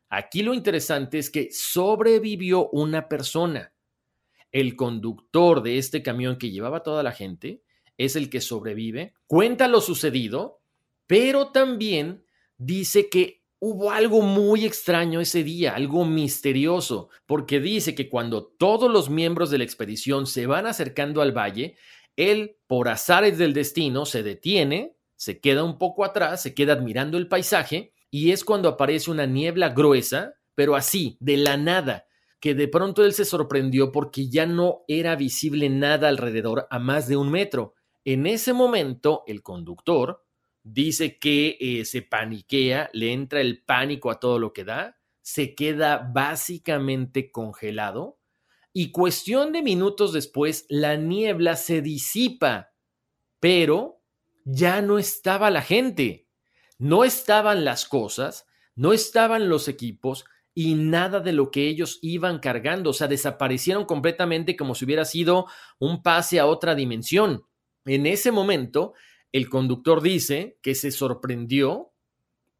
Aquí 0.08 0.42
lo 0.42 0.54
interesante 0.54 1.18
es 1.18 1.30
que 1.30 1.48
sobrevivió 1.52 2.68
una 2.70 3.08
persona. 3.08 3.72
El 4.50 4.74
conductor 4.76 5.62
de 5.62 5.78
este 5.78 6.02
camión 6.02 6.36
que 6.36 6.50
llevaba 6.50 6.82
toda 6.82 7.02
la 7.02 7.12
gente 7.12 7.62
es 7.98 8.16
el 8.16 8.30
que 8.30 8.40
sobrevive, 8.40 9.14
cuenta 9.26 9.68
lo 9.68 9.80
sucedido, 9.80 10.62
pero 11.06 11.50
también 11.50 12.24
dice 12.56 13.08
que 13.10 13.42
hubo 13.60 13.90
algo 13.90 14.22
muy 14.22 14.64
extraño 14.64 15.20
ese 15.20 15.42
día, 15.42 15.74
algo 15.74 16.04
misterioso, 16.04 17.10
porque 17.26 17.60
dice 17.60 17.94
que 17.94 18.08
cuando 18.08 18.46
todos 18.46 18.90
los 18.90 19.10
miembros 19.10 19.50
de 19.50 19.58
la 19.58 19.64
expedición 19.64 20.26
se 20.26 20.46
van 20.46 20.66
acercando 20.66 21.20
al 21.20 21.36
valle, 21.36 21.76
él, 22.16 22.56
por 22.66 22.88
azares 22.88 23.38
del 23.38 23.52
destino, 23.52 24.06
se 24.06 24.22
detiene, 24.22 24.96
se 25.16 25.40
queda 25.40 25.64
un 25.64 25.78
poco 25.78 26.04
atrás, 26.04 26.42
se 26.42 26.54
queda 26.54 26.74
admirando 26.74 27.18
el 27.18 27.28
paisaje 27.28 27.92
y 28.10 28.30
es 28.30 28.44
cuando 28.44 28.68
aparece 28.68 29.10
una 29.10 29.26
niebla 29.26 29.70
gruesa, 29.70 30.34
pero 30.54 30.76
así, 30.76 31.16
de 31.20 31.36
la 31.36 31.56
nada, 31.56 32.06
que 32.40 32.54
de 32.54 32.68
pronto 32.68 33.04
él 33.04 33.12
se 33.12 33.24
sorprendió 33.24 33.92
porque 33.92 34.28
ya 34.28 34.46
no 34.46 34.84
era 34.88 35.16
visible 35.16 35.68
nada 35.68 36.08
alrededor 36.08 36.66
a 36.70 36.78
más 36.78 37.08
de 37.08 37.16
un 37.16 37.30
metro. 37.30 37.74
En 38.10 38.26
ese 38.26 38.54
momento, 38.54 39.22
el 39.26 39.42
conductor 39.42 40.24
dice 40.62 41.18
que 41.18 41.58
eh, 41.60 41.84
se 41.84 42.00
paniquea, 42.00 42.88
le 42.94 43.12
entra 43.12 43.42
el 43.42 43.62
pánico 43.62 44.10
a 44.10 44.18
todo 44.18 44.38
lo 44.38 44.54
que 44.54 44.64
da, 44.64 44.96
se 45.20 45.54
queda 45.54 46.10
básicamente 46.10 47.30
congelado 47.30 48.18
y 48.72 48.92
cuestión 48.92 49.52
de 49.52 49.60
minutos 49.60 50.14
después 50.14 50.64
la 50.70 50.96
niebla 50.96 51.54
se 51.54 51.82
disipa, 51.82 52.70
pero 53.40 54.00
ya 54.46 54.80
no 54.80 54.98
estaba 54.98 55.50
la 55.50 55.60
gente. 55.60 56.28
No 56.78 57.04
estaban 57.04 57.66
las 57.66 57.84
cosas, 57.84 58.46
no 58.74 58.94
estaban 58.94 59.50
los 59.50 59.68
equipos 59.68 60.24
y 60.54 60.76
nada 60.76 61.20
de 61.20 61.34
lo 61.34 61.50
que 61.50 61.68
ellos 61.68 61.98
iban 62.00 62.38
cargando. 62.38 62.88
O 62.88 62.94
sea, 62.94 63.06
desaparecieron 63.06 63.84
completamente 63.84 64.56
como 64.56 64.74
si 64.74 64.86
hubiera 64.86 65.04
sido 65.04 65.44
un 65.78 66.02
pase 66.02 66.40
a 66.40 66.46
otra 66.46 66.74
dimensión. 66.74 67.44
En 67.88 68.06
ese 68.06 68.32
momento, 68.32 68.92
el 69.32 69.48
conductor 69.48 70.02
dice 70.02 70.58
que 70.62 70.74
se 70.74 70.90
sorprendió 70.90 71.92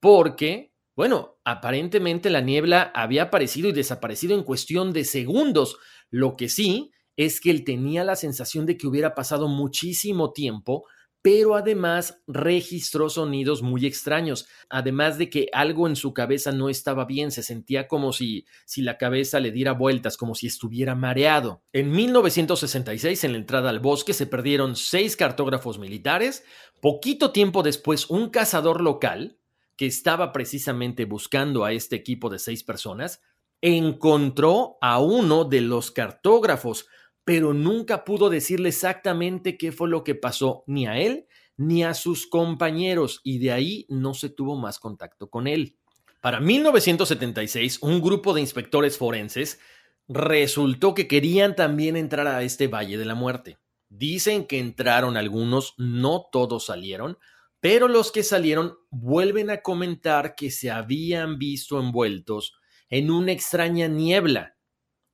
porque, 0.01 0.73
bueno, 0.97 1.39
aparentemente 1.45 2.31
la 2.31 2.41
niebla 2.41 2.91
había 2.95 3.25
aparecido 3.25 3.69
y 3.69 3.73
desaparecido 3.73 4.35
en 4.35 4.43
cuestión 4.43 4.93
de 4.93 5.05
segundos. 5.05 5.77
Lo 6.11 6.35
que 6.37 6.49
sí 6.49 6.93
es 7.17 7.41
que 7.41 7.51
él 7.51 7.65
tenía 7.65 8.05
la 8.05 8.17
sensación 8.17 8.65
de 8.65 8.79
que 8.79 8.87
hubiera 8.87 9.15
pasado 9.15 9.49
muchísimo 9.49 10.33
tiempo 10.33 10.87
pero 11.31 11.57
además 11.57 12.23
registró 12.27 13.11
sonidos 13.11 13.61
muy 13.61 13.85
extraños, 13.85 14.49
además 14.71 15.19
de 15.19 15.29
que 15.29 15.49
algo 15.53 15.87
en 15.87 15.95
su 15.95 16.15
cabeza 16.15 16.53
no 16.53 16.71
estaba 16.71 17.05
bien, 17.05 17.31
se 17.33 17.43
sentía 17.43 17.87
como 17.87 18.15
si, 18.15 18.47
si 18.65 18.81
la 18.81 18.97
cabeza 18.97 19.39
le 19.39 19.53
diera 19.53 19.73
vueltas, 19.73 20.17
como 20.17 20.35
si 20.35 20.47
estuviera 20.47 20.95
mareado. 20.95 21.63
En 21.75 21.91
1966, 21.91 23.25
en 23.25 23.33
la 23.33 23.39
entrada 23.39 23.69
al 23.69 23.79
bosque, 23.79 24.15
se 24.15 24.27
perdieron 24.27 24.75
seis 24.75 25.17
cartógrafos 25.17 25.79
militares, 25.79 26.45
poquito 26.81 27.31
tiempo 27.31 27.63
después 27.63 28.09
un 28.09 28.31
cazador 28.31 28.81
local, 28.81 29.39
que 29.77 29.85
estaba 29.85 30.33
precisamente 30.33 31.05
buscando 31.05 31.67
a 31.67 31.73
este 31.73 31.95
equipo 31.95 32.31
de 32.31 32.39
seis 32.39 32.65
personas, 32.65 33.21
encontró 33.61 34.79
a 34.81 34.99
uno 34.99 35.45
de 35.45 35.61
los 35.61 35.91
cartógrafos, 35.91 36.87
pero 37.29 37.53
nunca 37.53 38.07
pudo 38.07 38.31
decirle 38.31 38.71
exactamente 38.71 39.59
qué 39.59 39.71
fue 39.71 39.91
lo 39.91 40.03
que 40.03 40.15
pasó 40.15 40.65
ni 40.67 40.87
a 40.87 40.97
él 40.97 41.27
ni 41.59 41.85
a 41.85 41.93
sus 41.93 42.27
compañeros 42.27 43.21
y 43.23 43.39
de 43.39 43.53
ahí 43.53 43.85
no 43.91 44.15
se 44.15 44.31
tuvo 44.31 44.57
más 44.57 44.79
contacto 44.79 45.29
con 45.29 45.47
él. 45.47 45.77
Para 46.23 46.41
1976, 46.41 47.81
un 47.83 48.01
grupo 48.01 48.33
de 48.33 48.41
inspectores 48.41 48.97
forenses 48.97 49.61
resultó 50.09 50.95
que 50.95 51.07
querían 51.07 51.55
también 51.55 51.99
entrar 51.99 52.27
a 52.29 52.43
este 52.43 52.67
Valle 52.67 52.97
de 52.97 53.05
la 53.05 53.15
Muerte. 53.15 53.59
Dicen 53.91 54.47
que 54.47 54.59
entraron 54.59 55.19
algunos, 55.19 55.75
no 55.77 56.31
todos 56.33 56.65
salieron, 56.65 57.19
pero 57.61 57.89
los 57.89 58.11
que 58.11 58.23
salieron 58.23 58.79
vuelven 58.89 59.51
a 59.51 59.61
comentar 59.61 60.35
que 60.35 60.51
se 60.51 60.71
habían 60.71 61.39
visto 61.39 61.79
envueltos 61.79 62.55
en 62.89 63.11
una 63.11 63.33
extraña 63.33 63.87
niebla. 63.87 64.57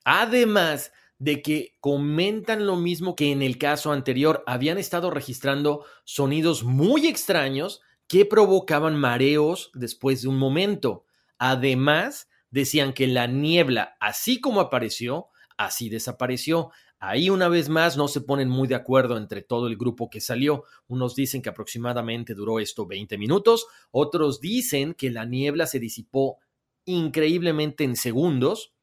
Además, 0.05 0.93
de 1.25 1.41
que 1.41 1.75
comentan 1.81 2.67
lo 2.67 2.77
mismo 2.77 3.17
que 3.17 3.33
en 3.33 3.41
el 3.41 3.57
caso 3.57 3.93
anterior, 3.93 4.45
habían 4.47 4.77
estado 4.77 5.11
registrando 5.11 5.87
sonidos 6.05 6.65
muy 6.65 7.07
extraños 7.07 7.81
que 8.07 8.27
provocaban 8.27 8.95
mareos 8.95 9.71
después 9.73 10.21
de 10.21 10.29
un 10.29 10.37
momento. 10.37 11.07
Además, 11.39 12.29
decían 12.51 12.93
que 12.93 13.07
la 13.07 13.27
niebla, 13.27 13.97
así 14.01 14.39
como 14.39 14.61
apareció, 14.61 15.29
así 15.57 15.89
desapareció. 15.89 16.73
Ahí 16.99 17.31
una 17.31 17.49
vez 17.49 17.71
más 17.71 17.97
no 17.97 18.07
se 18.07 18.21
ponen 18.21 18.51
muy 18.51 18.69
de 18.69 18.75
acuerdo 18.75 19.17
entre 19.17 19.41
todo 19.41 19.67
el 19.69 19.79
grupo 19.79 20.11
que 20.11 20.21
salió. 20.21 20.65
Unos 20.89 21.15
dicen 21.15 21.41
que 21.41 21.49
aproximadamente 21.49 22.35
duró 22.35 22.61
esto 22.61 22.85
20 22.85 23.17
minutos, 23.17 23.67
otros 23.91 24.43
dicen 24.43 24.93
que 24.93 25.11
la 25.11 25.25
niebla 25.25 25.67
se 25.67 25.81
disipó 25.81 26.37
increíblemente 26.85 27.85
en 27.85 27.97
segundos, 27.97 28.74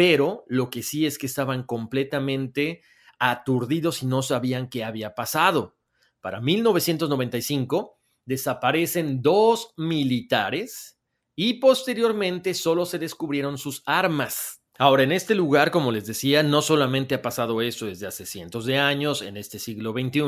pero 0.00 0.46
lo 0.48 0.70
que 0.70 0.82
sí 0.82 1.04
es 1.04 1.18
que 1.18 1.26
estaban 1.26 1.62
completamente 1.62 2.80
aturdidos 3.18 4.02
y 4.02 4.06
no 4.06 4.22
sabían 4.22 4.70
qué 4.70 4.82
había 4.82 5.14
pasado. 5.14 5.76
Para 6.22 6.40
1995 6.40 7.98
desaparecen 8.24 9.20
dos 9.20 9.74
militares 9.76 10.98
y 11.36 11.60
posteriormente 11.60 12.54
solo 12.54 12.86
se 12.86 12.98
descubrieron 12.98 13.58
sus 13.58 13.82
armas. 13.84 14.62
Ahora, 14.78 15.02
en 15.02 15.12
este 15.12 15.34
lugar, 15.34 15.70
como 15.70 15.92
les 15.92 16.06
decía, 16.06 16.42
no 16.42 16.62
solamente 16.62 17.14
ha 17.14 17.20
pasado 17.20 17.60
eso 17.60 17.84
desde 17.84 18.06
hace 18.06 18.24
cientos 18.24 18.64
de 18.64 18.78
años, 18.78 19.20
en 19.20 19.36
este 19.36 19.58
siglo 19.58 19.92
XXI, 19.92 20.22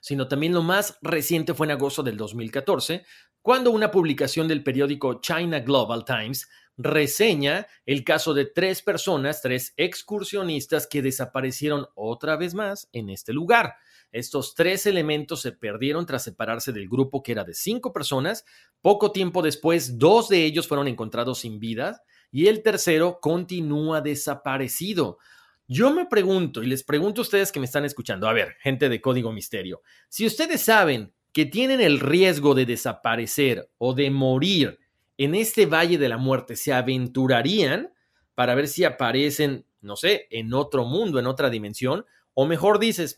sino 0.00 0.26
también 0.26 0.54
lo 0.54 0.62
más 0.62 0.96
reciente 1.02 1.52
fue 1.52 1.66
en 1.66 1.72
agosto 1.72 2.02
del 2.02 2.16
2014, 2.16 3.04
cuando 3.42 3.72
una 3.72 3.90
publicación 3.90 4.48
del 4.48 4.62
periódico 4.62 5.20
China 5.20 5.60
Global 5.60 6.06
Times 6.06 6.48
reseña 6.78 7.66
el 7.84 8.04
caso 8.04 8.32
de 8.32 8.46
tres 8.46 8.80
personas, 8.82 9.42
tres 9.42 9.74
excursionistas 9.76 10.86
que 10.86 11.02
desaparecieron 11.02 11.86
otra 11.94 12.36
vez 12.36 12.54
más 12.54 12.88
en 12.92 13.10
este 13.10 13.32
lugar. 13.32 13.74
Estos 14.10 14.54
tres 14.54 14.86
elementos 14.86 15.42
se 15.42 15.52
perdieron 15.52 16.06
tras 16.06 16.24
separarse 16.24 16.72
del 16.72 16.88
grupo 16.88 17.22
que 17.22 17.32
era 17.32 17.44
de 17.44 17.52
cinco 17.52 17.92
personas. 17.92 18.46
Poco 18.80 19.12
tiempo 19.12 19.42
después, 19.42 19.98
dos 19.98 20.28
de 20.28 20.44
ellos 20.44 20.66
fueron 20.66 20.88
encontrados 20.88 21.40
sin 21.40 21.58
vida 21.58 22.02
y 22.30 22.46
el 22.46 22.62
tercero 22.62 23.18
continúa 23.20 24.00
desaparecido. 24.00 25.18
Yo 25.66 25.92
me 25.92 26.06
pregunto 26.06 26.62
y 26.62 26.66
les 26.66 26.82
pregunto 26.82 27.20
a 27.20 27.22
ustedes 27.22 27.52
que 27.52 27.60
me 27.60 27.66
están 27.66 27.84
escuchando, 27.84 28.26
a 28.26 28.32
ver, 28.32 28.56
gente 28.60 28.88
de 28.88 29.02
Código 29.02 29.32
Misterio, 29.32 29.82
si 30.08 30.24
ustedes 30.24 30.62
saben 30.62 31.12
que 31.32 31.44
tienen 31.44 31.82
el 31.82 32.00
riesgo 32.00 32.54
de 32.54 32.64
desaparecer 32.64 33.70
o 33.76 33.92
de 33.92 34.10
morir 34.10 34.78
en 35.18 35.34
este 35.34 35.66
Valle 35.66 35.98
de 35.98 36.08
la 36.08 36.16
Muerte, 36.16 36.56
¿se 36.56 36.72
aventurarían 36.72 37.92
para 38.34 38.54
ver 38.54 38.68
si 38.68 38.84
aparecen, 38.84 39.66
no 39.80 39.96
sé, 39.96 40.28
en 40.30 40.54
otro 40.54 40.84
mundo, 40.84 41.18
en 41.18 41.26
otra 41.26 41.50
dimensión? 41.50 42.06
O 42.34 42.46
mejor 42.46 42.78
dices, 42.78 43.16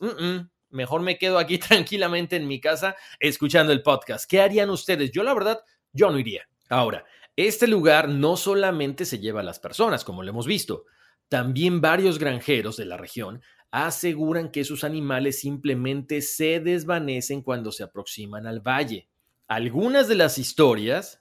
mejor 0.71 1.03
me 1.03 1.19
quedo 1.19 1.39
aquí 1.39 1.59
tranquilamente 1.59 2.37
en 2.37 2.49
mi 2.49 2.59
casa 2.59 2.97
escuchando 3.19 3.73
el 3.73 3.83
podcast. 3.83 4.29
¿Qué 4.29 4.41
harían 4.41 4.71
ustedes? 4.71 5.13
Yo 5.13 5.23
la 5.23 5.35
verdad, 5.35 5.61
yo 5.93 6.11
no 6.11 6.19
iría. 6.19 6.49
Ahora, 6.71 7.05
este 7.37 7.67
lugar 7.67 8.09
no 8.09 8.37
solamente 8.37 9.05
se 9.05 9.19
lleva 9.19 9.41
a 9.41 9.45
las 9.45 9.61
personas, 9.61 10.05
como 10.05 10.23
lo 10.23 10.31
hemos 10.31 10.47
visto, 10.47 10.87
también 11.29 11.81
varios 11.81 12.19
granjeros 12.19 12.77
de 12.77 12.87
la 12.87 12.97
región 12.97 13.43
aseguran 13.71 14.51
que 14.51 14.65
sus 14.65 14.83
animales 14.83 15.41
simplemente 15.41 16.23
se 16.23 16.59
desvanecen 16.61 17.43
cuando 17.43 17.71
se 17.71 17.85
aproximan 17.85 18.47
al 18.47 18.61
valle. 18.61 19.09
Algunas 19.47 20.09
de 20.09 20.17
las 20.17 20.39
historias 20.39 21.20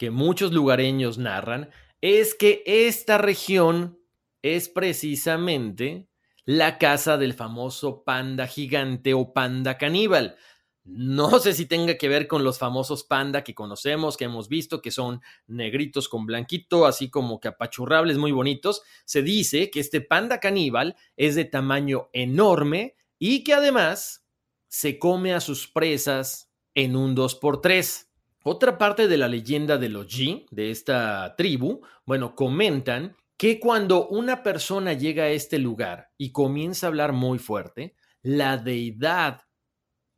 que 0.00 0.10
muchos 0.10 0.52
lugareños 0.52 1.18
narran 1.18 1.68
es 2.00 2.34
que 2.34 2.62
esta 2.64 3.18
región 3.18 4.00
es 4.40 4.70
precisamente 4.70 6.08
la 6.46 6.78
casa 6.78 7.18
del 7.18 7.34
famoso 7.34 8.02
panda 8.02 8.46
gigante 8.46 9.12
o 9.12 9.34
panda 9.34 9.76
caníbal. 9.76 10.36
No 10.84 11.38
sé 11.38 11.52
si 11.52 11.66
tenga 11.66 11.98
que 11.98 12.08
ver 12.08 12.28
con 12.28 12.44
los 12.44 12.58
famosos 12.58 13.04
panda 13.04 13.44
que 13.44 13.54
conocemos, 13.54 14.16
que 14.16 14.24
hemos 14.24 14.48
visto, 14.48 14.80
que 14.80 14.90
son 14.90 15.20
negritos 15.46 16.08
con 16.08 16.24
blanquito, 16.24 16.86
así 16.86 17.10
como 17.10 17.38
que 17.38 17.48
apachurrables 17.48 18.16
muy 18.16 18.32
bonitos. 18.32 18.80
Se 19.04 19.20
dice 19.20 19.70
que 19.70 19.80
este 19.80 20.00
panda 20.00 20.40
caníbal 20.40 20.96
es 21.18 21.34
de 21.34 21.44
tamaño 21.44 22.08
enorme 22.14 22.96
y 23.18 23.44
que 23.44 23.52
además 23.52 24.26
se 24.66 24.98
come 24.98 25.34
a 25.34 25.40
sus 25.40 25.68
presas 25.68 26.50
en 26.74 26.96
un 26.96 27.14
2x3. 27.14 28.09
Otra 28.42 28.78
parte 28.78 29.06
de 29.06 29.18
la 29.18 29.28
leyenda 29.28 29.76
de 29.76 29.88
los 29.88 30.06
G, 30.06 30.46
de 30.50 30.70
esta 30.70 31.34
tribu, 31.36 31.82
bueno, 32.06 32.34
comentan 32.34 33.16
que 33.36 33.60
cuando 33.60 34.08
una 34.08 34.42
persona 34.42 34.92
llega 34.92 35.24
a 35.24 35.30
este 35.30 35.58
lugar 35.58 36.10
y 36.16 36.32
comienza 36.32 36.86
a 36.86 36.88
hablar 36.88 37.12
muy 37.12 37.38
fuerte, 37.38 37.96
la 38.22 38.56
deidad 38.56 39.42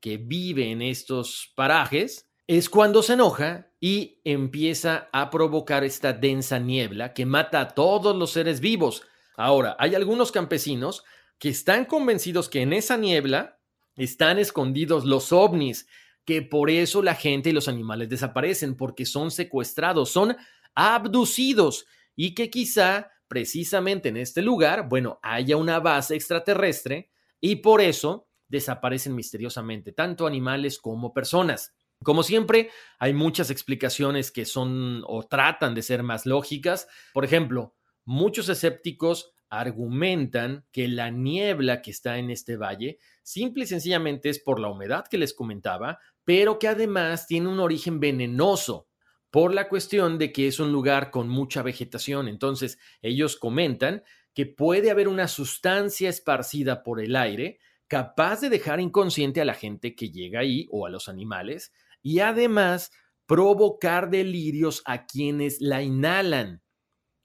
que 0.01 0.17
vive 0.17 0.71
en 0.71 0.83
estos 0.83 1.53
parajes 1.55 2.29
es 2.47 2.69
cuando 2.69 3.03
se 3.03 3.15
enoja 3.15 3.73
y 3.81 4.21
empieza 4.25 5.09
a 5.13 5.31
provocar 5.31 5.85
esta 5.85 6.13
densa 6.13 6.59
niebla 6.59 7.15
que 7.15 7.27
mata 7.27 7.61
a 7.61 7.69
todos 7.69 8.15
los 8.17 8.31
seres 8.33 8.61
vivos. 8.61 9.03
Ahora, 9.37 9.77
hay 9.79 9.95
algunos 9.95 10.33
campesinos 10.33 11.05
que 11.39 11.49
están 11.49 11.85
convencidos 11.85 12.49
que 12.49 12.63
en 12.63 12.73
esa 12.73 12.97
niebla 12.97 13.59
están 13.97 14.39
escondidos 14.39 15.05
los 15.05 15.33
ovnis, 15.33 15.87
que 16.25 16.43
por 16.43 16.71
eso 16.71 17.03
la 17.03 17.15
gente 17.15 17.51
y 17.51 17.53
los 17.53 17.69
animales 17.69 18.09
desaparecen, 18.09 18.77
porque 18.77 19.07
son 19.07 19.31
secuestrados, 19.31 20.11
son 20.11 20.37
abducidos 20.75 21.87
y 22.15 22.35
que 22.35 22.51
quizá 22.51 23.11
precisamente 23.29 24.11
en 24.11 24.19
este 24.19 24.43
lugar, 24.43 24.89
bueno, 24.89 25.19
haya 25.23 25.57
una 25.57 25.81
base 25.81 26.15
extraterrestre 26.15 27.11
y 27.41 27.57
por 27.57 27.81
eso 27.81 28.29
desaparecen 28.49 29.15
misteriosamente, 29.15 29.93
tanto 29.93 30.27
animales 30.27 30.79
como 30.79 31.15
personas. 31.15 31.75
Como 32.03 32.23
siempre, 32.23 32.71
hay 32.99 33.15
muchas 33.15 33.51
explicaciones 33.51 34.31
que 34.31 34.45
son 34.45 35.03
o 35.07 35.23
tratan 35.23 35.75
de 35.75 35.83
ser 35.83 36.03
más 36.03 36.27
lógicas. 36.27 36.89
Por 37.15 37.25
ejemplo, 37.25 37.75
muchos 38.05 38.49
escépticos 38.49 39.33
argumentan 39.49 40.67
que 40.73 40.89
la 40.89 41.11
niebla 41.11 41.83
que 41.83 41.91
está 41.91 42.19
en 42.19 42.31
este 42.31 42.57
valle 42.57 42.99
simple 43.23 43.65
y 43.65 43.67
sencillamente 43.67 44.31
es 44.31 44.39
por 44.39 44.59
la 44.59 44.69
humedad 44.69 45.05
que 45.11 45.19
les 45.19 45.35
comentaba, 45.35 45.99
pero 46.25 46.59
que 46.59 46.69
además 46.69 47.27
tiene 47.27 47.49
un 47.49 47.61
origen 47.61 48.01
venenoso 48.01 48.89
por 49.31 49.55
la 49.55 49.69
cuestión 49.69 50.19
de 50.19 50.33
que 50.33 50.47
es 50.47 50.61
un 50.61 50.73
lugar 50.73 51.11
con 51.11 51.29
mucha 51.29 51.63
vegetación. 51.63 52.29
Entonces, 52.29 52.79
ellos 53.01 53.37
comentan 53.37 54.03
que 54.35 54.47
puede 54.47 54.91
haber 54.91 55.09
una 55.09 55.29
sustancia 55.29 56.09
esparcida 56.11 56.83
por 56.83 57.01
el 57.01 57.17
aire 57.17 57.59
capaz 57.89 58.41
de 58.41 58.49
dejar 58.49 58.81
inconsciente 58.81 59.41
a 59.41 59.45
la 59.45 59.55
gente 59.55 59.95
que 59.95 60.11
llega 60.11 60.41
ahí 60.41 60.67
o 60.71 60.87
a 60.87 60.91
los 60.91 61.09
animales 61.09 61.73
y 62.03 62.21
además 62.21 62.91
provocar 63.27 64.11
delirios 64.11 64.83
a 64.85 65.07
quienes 65.07 65.61
la 65.61 65.83
inhalan. 65.83 66.63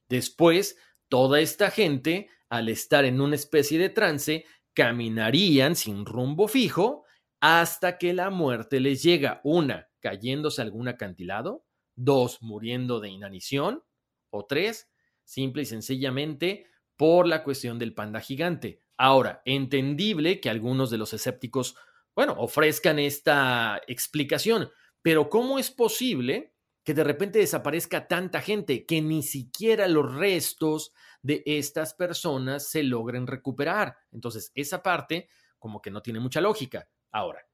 Después, 0.10 0.78
toda 1.10 1.40
esta 1.40 1.72
gente, 1.72 2.30
al 2.50 2.70
estar 2.70 3.06
en 3.06 3.22
una 3.22 3.36
especie 3.36 3.80
de 3.80 3.90
trance, 3.90 4.46
caminarían 4.74 5.76
sin 5.76 6.06
rumbo 6.06 6.48
fijo 6.48 7.06
hasta 7.40 7.98
que 7.98 8.14
la 8.14 8.30
muerte 8.30 8.80
les 8.80 9.04
llega. 9.04 9.42
Una, 9.44 9.90
cayéndose 10.00 10.62
a 10.62 10.66
algún 10.66 10.88
acantilado. 10.88 11.66
Dos, 11.96 12.42
muriendo 12.42 13.00
de 13.00 13.10
inanición. 13.10 13.84
O 14.30 14.46
tres, 14.46 14.90
simple 15.24 15.64
y 15.64 15.66
sencillamente 15.66 16.68
por 16.96 17.28
la 17.28 17.44
cuestión 17.44 17.80
del 17.80 17.94
panda 17.94 18.20
gigante. 18.20 18.82
Ahora, 18.98 19.42
entendible 19.46 20.42
que 20.42 20.50
algunos 20.50 20.90
de 20.90 20.98
los 20.98 21.14
escépticos, 21.14 21.76
bueno, 22.16 22.36
ofrezcan 22.38 22.98
esta 22.98 23.80
explicación, 23.88 24.70
pero 25.04 25.30
¿cómo 25.30 25.60
es 25.60 25.70
posible 25.70 26.56
que 26.84 26.96
de 26.96 27.04
repente 27.04 27.40
desaparezca 27.40 28.08
tanta 28.08 28.42
gente 28.42 28.86
que 28.86 29.02
ni 29.02 29.22
siquiera 29.22 29.88
los 29.88 30.16
restos 30.16 30.94
de 31.22 31.44
estas 31.46 31.94
personas 31.94 32.68
se 32.68 32.82
logren 32.82 33.28
recuperar? 33.28 33.98
Entonces, 34.12 34.52
esa 34.56 34.82
parte 34.82 35.30
como 35.60 35.82
que 35.82 35.92
no 35.92 36.02
tiene 36.02 36.20
mucha 36.20 36.42
lógica. 36.42 36.90
Ahora, 37.12 37.48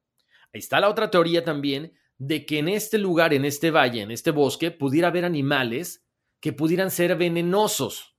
ahí 0.54 0.60
está 0.60 0.80
la 0.80 0.90
otra 0.90 1.10
teoría 1.10 1.44
también 1.44 1.94
de 2.18 2.46
que 2.46 2.60
en 2.60 2.70
este 2.70 2.98
lugar, 2.98 3.34
en 3.34 3.46
este 3.46 3.72
valle, 3.72 4.02
en 4.02 4.12
este 4.12 4.32
bosque, 4.32 4.72
pudiera 4.72 5.10
haber 5.10 5.26
animales 5.26 6.06
que 6.40 6.54
pudieran 6.54 6.92
ser 6.92 7.16
venenosos. 7.16 8.16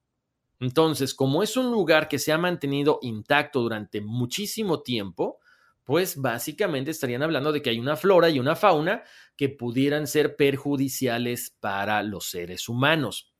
Entonces, 0.61 1.15
como 1.15 1.43
es 1.43 1.57
un 1.57 1.71
lugar 1.71 2.09
que 2.09 2.19
se 2.19 2.33
ha 2.33 2.39
mantenido 2.39 2.99
intacto 3.03 3.61
durante 3.61 4.01
muchísimo 4.01 4.83
tiempo, 4.83 5.41
pues 5.85 6.17
básicamente 6.17 6.91
estarían 6.91 7.23
hablando 7.23 7.53
de 7.53 7.61
que 7.61 7.71
hay 7.71 7.79
una 7.79 7.97
flora 7.97 8.31
y 8.31 8.41
una 8.41 8.57
fauna 8.57 9.03
que 9.37 9.51
pudieran 9.51 10.07
ser 10.07 10.37
perjudiciales 10.37 11.55
para 11.61 12.03
los 12.03 12.31
seres 12.31 12.69
humanos. 12.69 13.33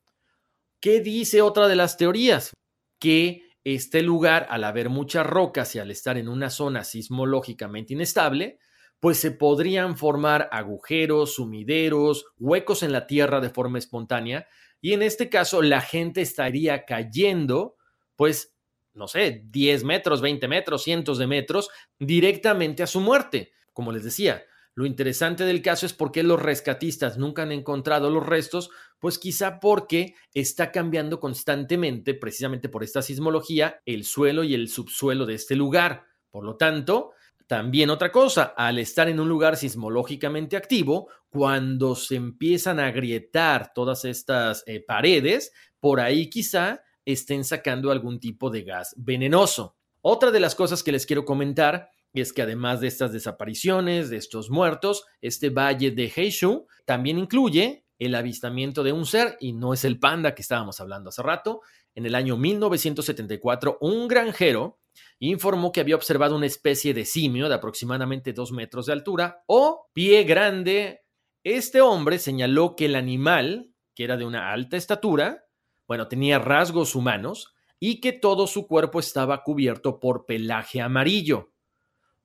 ¿Qué 0.81 1.01
dice 1.01 1.41
otra 1.41 1.67
de 1.69 1.77
las 1.77 1.97
teorías? 1.97 2.53
Que 2.99 3.44
este 3.65 4.03
lugar, 4.03 4.47
al 4.51 4.65
haber 4.65 4.91
muchas 4.91 5.27
rocas 5.27 5.75
y 5.75 5.79
al 5.79 5.91
estar 5.91 6.19
en 6.19 6.29
una 6.29 6.51
zona 6.51 6.85
sismológicamente 6.85 7.95
inestable, 7.95 8.59
pues 9.01 9.19
se 9.19 9.33
podrían 9.33 9.97
formar 9.97 10.49
agujeros, 10.53 11.35
sumideros, 11.35 12.27
huecos 12.39 12.83
en 12.83 12.93
la 12.93 13.07
tierra 13.07 13.41
de 13.41 13.51
forma 13.51 13.79
espontánea 13.79 14.47
y 14.85 14.93
en 14.93 15.01
este 15.01 15.31
caso, 15.31 15.63
la 15.63 15.81
gente 15.81 16.21
estaría 16.21 16.85
cayendo, 16.85 17.77
pues, 18.17 18.55
no 18.93 19.09
sé, 19.09 19.43
10 19.47 19.83
metros, 19.83 20.21
20 20.21 20.47
metros, 20.47 20.83
cientos 20.83 21.17
de 21.17 21.27
metros, 21.27 21.71
directamente 21.99 22.83
a 22.83 22.87
su 22.87 23.01
muerte. 23.01 23.53
Como 23.73 23.93
les 23.93 24.05
decía, 24.05 24.45
lo 24.75 24.85
interesante 24.85 25.47
del 25.47 25.63
caso 25.63 25.87
es 25.87 25.95
por 25.95 26.13
qué 26.13 26.23
los 26.23 26.43
rescatistas 26.43 27.17
nunca 27.17 27.45
han 27.45 27.53
encontrado 27.53 28.11
los 28.11 28.27
restos, 28.27 28.69
pues 29.05 29.19
quizá 29.19 29.61
porque 29.61 30.15
está 30.33 30.73
cambiando 30.73 31.21
constantemente, 31.21 32.15
precisamente 32.15 32.71
por 32.71 32.83
esta 32.83 33.03
sismología, 33.03 33.83
el 33.85 34.05
suelo 34.05 34.45
y 34.45 34.55
el 34.55 34.71
subsuelo 34.71 35.27
de 35.27 35.35
este 35.35 35.57
lugar. 35.57 36.07
Por 36.31 36.43
lo 36.43 36.57
tanto, 36.57 37.11
también 37.47 37.91
otra 37.91 38.11
cosa, 38.11 38.55
al 38.57 38.79
estar 38.79 39.11
en 39.11 39.21
un 39.21 39.29
lugar 39.29 39.59
sismológicamente 39.59 40.57
activo, 40.57 41.11
cuando 41.29 41.97
se 41.97 42.17
empiezan 42.17 42.81
a 42.81 42.87
agrietar 42.87 43.75
todas 43.75 44.07
estas 44.07 44.65
eh, 44.67 44.81
paredes, 44.81 45.53
por 45.81 46.01
ahí 46.01 46.31
quizá 46.31 46.81
estén 47.05 47.45
sacando 47.45 47.91
algún 47.91 48.19
tipo 48.19 48.49
de 48.49 48.63
gas 48.63 48.95
venenoso. 48.97 49.77
Otra 50.01 50.31
de 50.31 50.41
las 50.41 50.55
cosas 50.55 50.83
que 50.83 50.93
les 50.93 51.05
quiero 51.05 51.27
comentar 51.27 51.91
es 52.15 52.33
que 52.33 52.41
además 52.41 52.81
de 52.81 52.87
estas 52.87 53.13
desapariciones, 53.13 54.09
de 54.09 54.17
estos 54.17 54.49
muertos, 54.49 55.05
este 55.21 55.51
valle 55.51 55.91
de 55.91 56.11
Heishu 56.17 56.67
también 56.87 57.19
incluye 57.19 57.84
el 57.99 58.15
avistamiento 58.15 58.83
de 58.83 58.93
un 58.93 59.07
ser, 59.07 59.37
y 59.41 59.53
no 59.53 59.73
es 59.73 59.85
el 59.85 59.99
panda 59.99 60.35
que 60.35 60.43
estábamos 60.43 60.81
hablando 60.81 61.11
hace 61.11 61.23
rato. 61.23 61.61
En 61.95 62.07
el 62.07 62.15
año 62.15 62.37
1974, 62.37 63.79
un 63.81 64.09
granjero 64.09 64.79
informó 65.19 65.73
que 65.73 65.81
había 65.81 65.97
observado 65.97 66.37
una 66.37 66.47
especie 66.47 66.95
de 66.95 67.05
simio 67.05 67.49
de 67.49 67.55
aproximadamente 67.55 68.33
dos 68.33 68.53
metros 68.53 68.87
de 68.87 68.93
altura 68.93 69.43
o 69.47 69.89
pie 69.93 70.25
grande. 70.25 71.05
Este 71.43 71.81
hombre 71.81 72.19
señaló 72.19 72.75
que 72.77 72.87
el 72.87 72.97
animal, 72.97 73.73
que 73.95 74.05
era 74.05 74.17
de 74.17 74.25
una 74.25 74.53
alta 74.53 74.77
estatura, 74.77 75.45
bueno, 75.87 76.09
tenía 76.09 76.39
rasgos 76.39 76.95
humanos 76.95 77.55
y 77.79 78.01
que 78.01 78.13
todo 78.13 78.47
su 78.47 78.67
cuerpo 78.67 78.99
estaba 78.99 79.43
cubierto 79.43 80.01
por 80.01 80.27
pelaje 80.27 80.81
amarillo. 80.81 81.53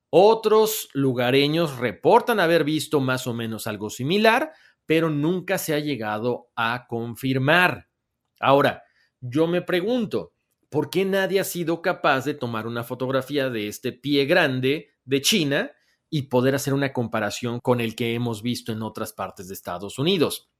Otros 0.08 0.88
lugareños 0.92 1.78
reportan 1.78 2.40
haber 2.40 2.64
visto 2.64 3.00
más 3.00 3.28
o 3.28 3.34
menos 3.34 3.68
algo 3.68 3.90
similar, 3.90 4.52
pero 4.86 5.10
nunca 5.10 5.58
se 5.58 5.74
ha 5.74 5.78
llegado 5.78 6.50
a 6.56 6.86
confirmar. 6.88 7.88
Ahora, 8.40 8.82
yo 9.20 9.46
me 9.46 9.62
pregunto, 9.62 10.32
¿por 10.68 10.90
qué 10.90 11.04
nadie 11.04 11.40
ha 11.40 11.44
sido 11.44 11.82
capaz 11.82 12.24
de 12.24 12.34
tomar 12.34 12.66
una 12.66 12.84
fotografía 12.84 13.50
de 13.50 13.68
este 13.68 13.92
pie 13.92 14.24
grande 14.24 14.90
de 15.04 15.20
China 15.20 15.70
y 16.08 16.22
poder 16.22 16.54
hacer 16.54 16.74
una 16.74 16.92
comparación 16.92 17.60
con 17.60 17.80
el 17.80 17.94
que 17.94 18.14
hemos 18.14 18.42
visto 18.42 18.72
en 18.72 18.82
otras 18.82 19.12
partes 19.12 19.48
de 19.48 19.54
Estados 19.54 19.98
Unidos? 19.98 20.50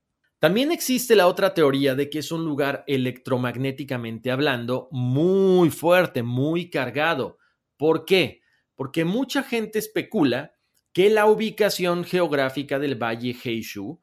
También 0.41 0.73
existe 0.73 1.17
la 1.17 1.27
otra 1.27 1.53
teoría 1.53 1.95
de 1.95 2.09
que 2.09 2.21
es 2.21 2.33
un 2.33 2.47
lugar 2.47 2.83
electromagnéticamente 2.87 4.31
hablando 4.31 4.89
muy 4.91 5.69
fuerte, 5.69 6.23
muy 6.23 6.71
cargado. 6.71 7.37
¿Por 7.77 8.07
qué? 8.07 8.41
Porque 8.75 9.05
mucha 9.05 9.43
gente 9.43 9.79
especula 9.79 10.55
que 10.95 11.11
la 11.11 11.27
ubicación 11.27 12.05
geográfica 12.05 12.79
del 12.79 12.95
valle 12.95 13.37
Heishu 13.45 14.01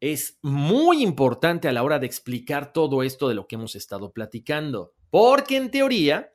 es 0.00 0.38
muy 0.42 1.02
importante 1.02 1.68
a 1.68 1.72
la 1.72 1.82
hora 1.82 1.98
de 1.98 2.06
explicar 2.06 2.72
todo 2.72 3.02
esto 3.02 3.28
de 3.28 3.34
lo 3.34 3.46
que 3.46 3.56
hemos 3.56 3.76
estado 3.76 4.12
platicando, 4.12 4.94
porque 5.10 5.56
en 5.56 5.70
teoría 5.70 6.32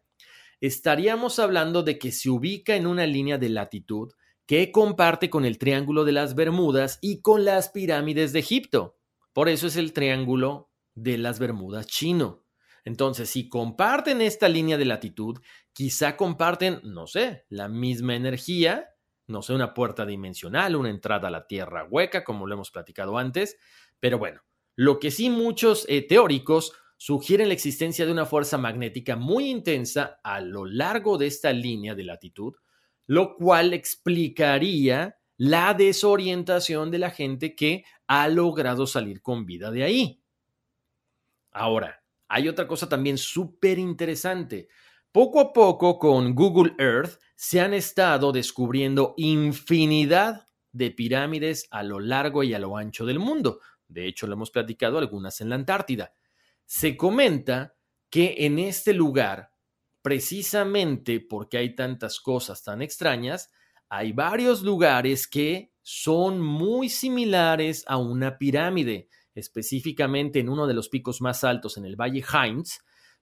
estaríamos 0.62 1.40
hablando 1.40 1.84
de 1.84 1.98
que 1.98 2.12
se 2.12 2.30
ubica 2.30 2.76
en 2.76 2.88
una 2.88 3.06
línea 3.06 3.38
de 3.38 3.50
latitud 3.50 4.14
que 4.46 4.72
comparte 4.72 5.30
con 5.30 5.46
el 5.46 5.58
Triángulo 5.58 6.06
de 6.06 6.12
las 6.12 6.36
Bermudas 6.36 7.00
y 7.02 7.22
con 7.22 7.46
las 7.46 7.70
pirámides 7.70 8.32
de 8.32 8.40
Egipto. 8.40 8.98
Por 9.34 9.50
eso 9.50 9.68
es 9.68 9.76
el 9.76 9.92
Triángulo 9.92 10.70
de 10.94 11.18
las 11.18 11.40
Bermudas 11.40 11.88
chino. 11.88 12.44
Entonces, 12.84 13.32
si 13.32 13.50
comparten 13.50 14.22
esta 14.22 14.48
línea 14.48 14.78
de 14.78 14.86
latitud, 14.86 15.40
quizá 15.74 16.16
comparten, 16.16 16.80
no 16.84 17.08
sé, 17.08 17.46
la 17.50 17.68
misma 17.68 18.16
energía 18.16 18.95
no 19.28 19.42
sé, 19.42 19.54
una 19.54 19.74
puerta 19.74 20.06
dimensional, 20.06 20.76
una 20.76 20.90
entrada 20.90 21.28
a 21.28 21.32
la 21.32 21.48
Tierra 21.48 21.88
hueca, 21.90 22.24
como 22.24 22.46
lo 22.46 22.54
hemos 22.54 22.72
platicado 22.72 23.18
antes, 23.18 23.58
pero 24.00 24.18
bueno, 24.18 24.42
lo 24.76 25.00
que 25.00 25.12
sí 25.12 25.30
muchos 25.30 25.86
eh, 25.88 26.02
teóricos 26.02 26.74
sugieren 26.98 27.48
la 27.48 27.54
existencia 27.54 28.06
de 28.06 28.12
una 28.12 28.26
fuerza 28.26 28.58
magnética 28.58 29.16
muy 29.16 29.50
intensa 29.50 30.20
a 30.24 30.40
lo 30.42 30.66
largo 30.66 31.18
de 31.18 31.28
esta 31.28 31.52
línea 31.52 31.96
de 31.96 32.04
latitud, 32.04 32.54
lo 33.08 33.36
cual 33.36 33.74
explicaría 33.74 35.18
la 35.38 35.74
desorientación 35.74 36.92
de 36.92 37.00
la 37.00 37.12
gente 37.12 37.56
que 37.56 37.84
ha 38.08 38.28
logrado 38.28 38.88
salir 38.88 39.22
con 39.22 39.46
vida 39.46 39.72
de 39.72 39.84
ahí. 39.84 40.22
Ahora, 41.52 42.04
hay 42.28 42.48
otra 42.48 42.68
cosa 42.68 42.90
también 42.90 43.18
súper 43.18 43.78
interesante. 43.78 44.68
Poco 45.16 45.40
a 45.40 45.54
poco 45.54 45.98
con 45.98 46.36
Google 46.36 46.76
Earth 46.78 47.22
se 47.38 47.62
han 47.62 47.74
estado 47.74 48.34
descubriendo 48.34 49.14
infinidad 49.16 50.50
de 50.74 50.92
pirámides 50.92 51.70
a 51.72 51.84
lo 51.84 52.02
largo 52.02 52.44
y 52.44 52.54
a 52.54 52.60
lo 52.60 52.76
ancho 52.76 53.06
del 53.06 53.20
mundo. 53.20 53.62
De 53.88 54.08
hecho, 54.08 54.28
lo 54.28 54.34
hemos 54.34 54.52
platicado 54.52 54.98
algunas 54.98 55.40
en 55.40 55.48
la 55.48 55.56
Antártida. 55.56 56.14
Se 56.66 56.98
comenta 56.98 57.78
que 58.10 58.36
en 58.40 58.60
este 58.60 58.92
lugar, 58.92 59.52
precisamente 60.02 61.22
porque 61.22 61.60
hay 61.60 61.76
tantas 61.76 62.20
cosas 62.20 62.62
tan 62.62 62.82
extrañas, 62.82 63.50
hay 63.88 64.12
varios 64.12 64.64
lugares 64.64 65.30
que 65.30 65.72
son 65.82 66.42
muy 66.42 66.90
similares 66.90 67.86
a 67.88 67.96
una 67.96 68.38
pirámide. 68.38 69.08
Específicamente 69.34 70.42
en 70.42 70.50
uno 70.50 70.68
de 70.68 70.74
los 70.74 70.90
picos 70.90 71.22
más 71.22 71.46
altos 71.46 71.78
en 71.78 71.86
el 71.86 71.96
Valle 71.96 72.22
Heinz, 72.22 72.80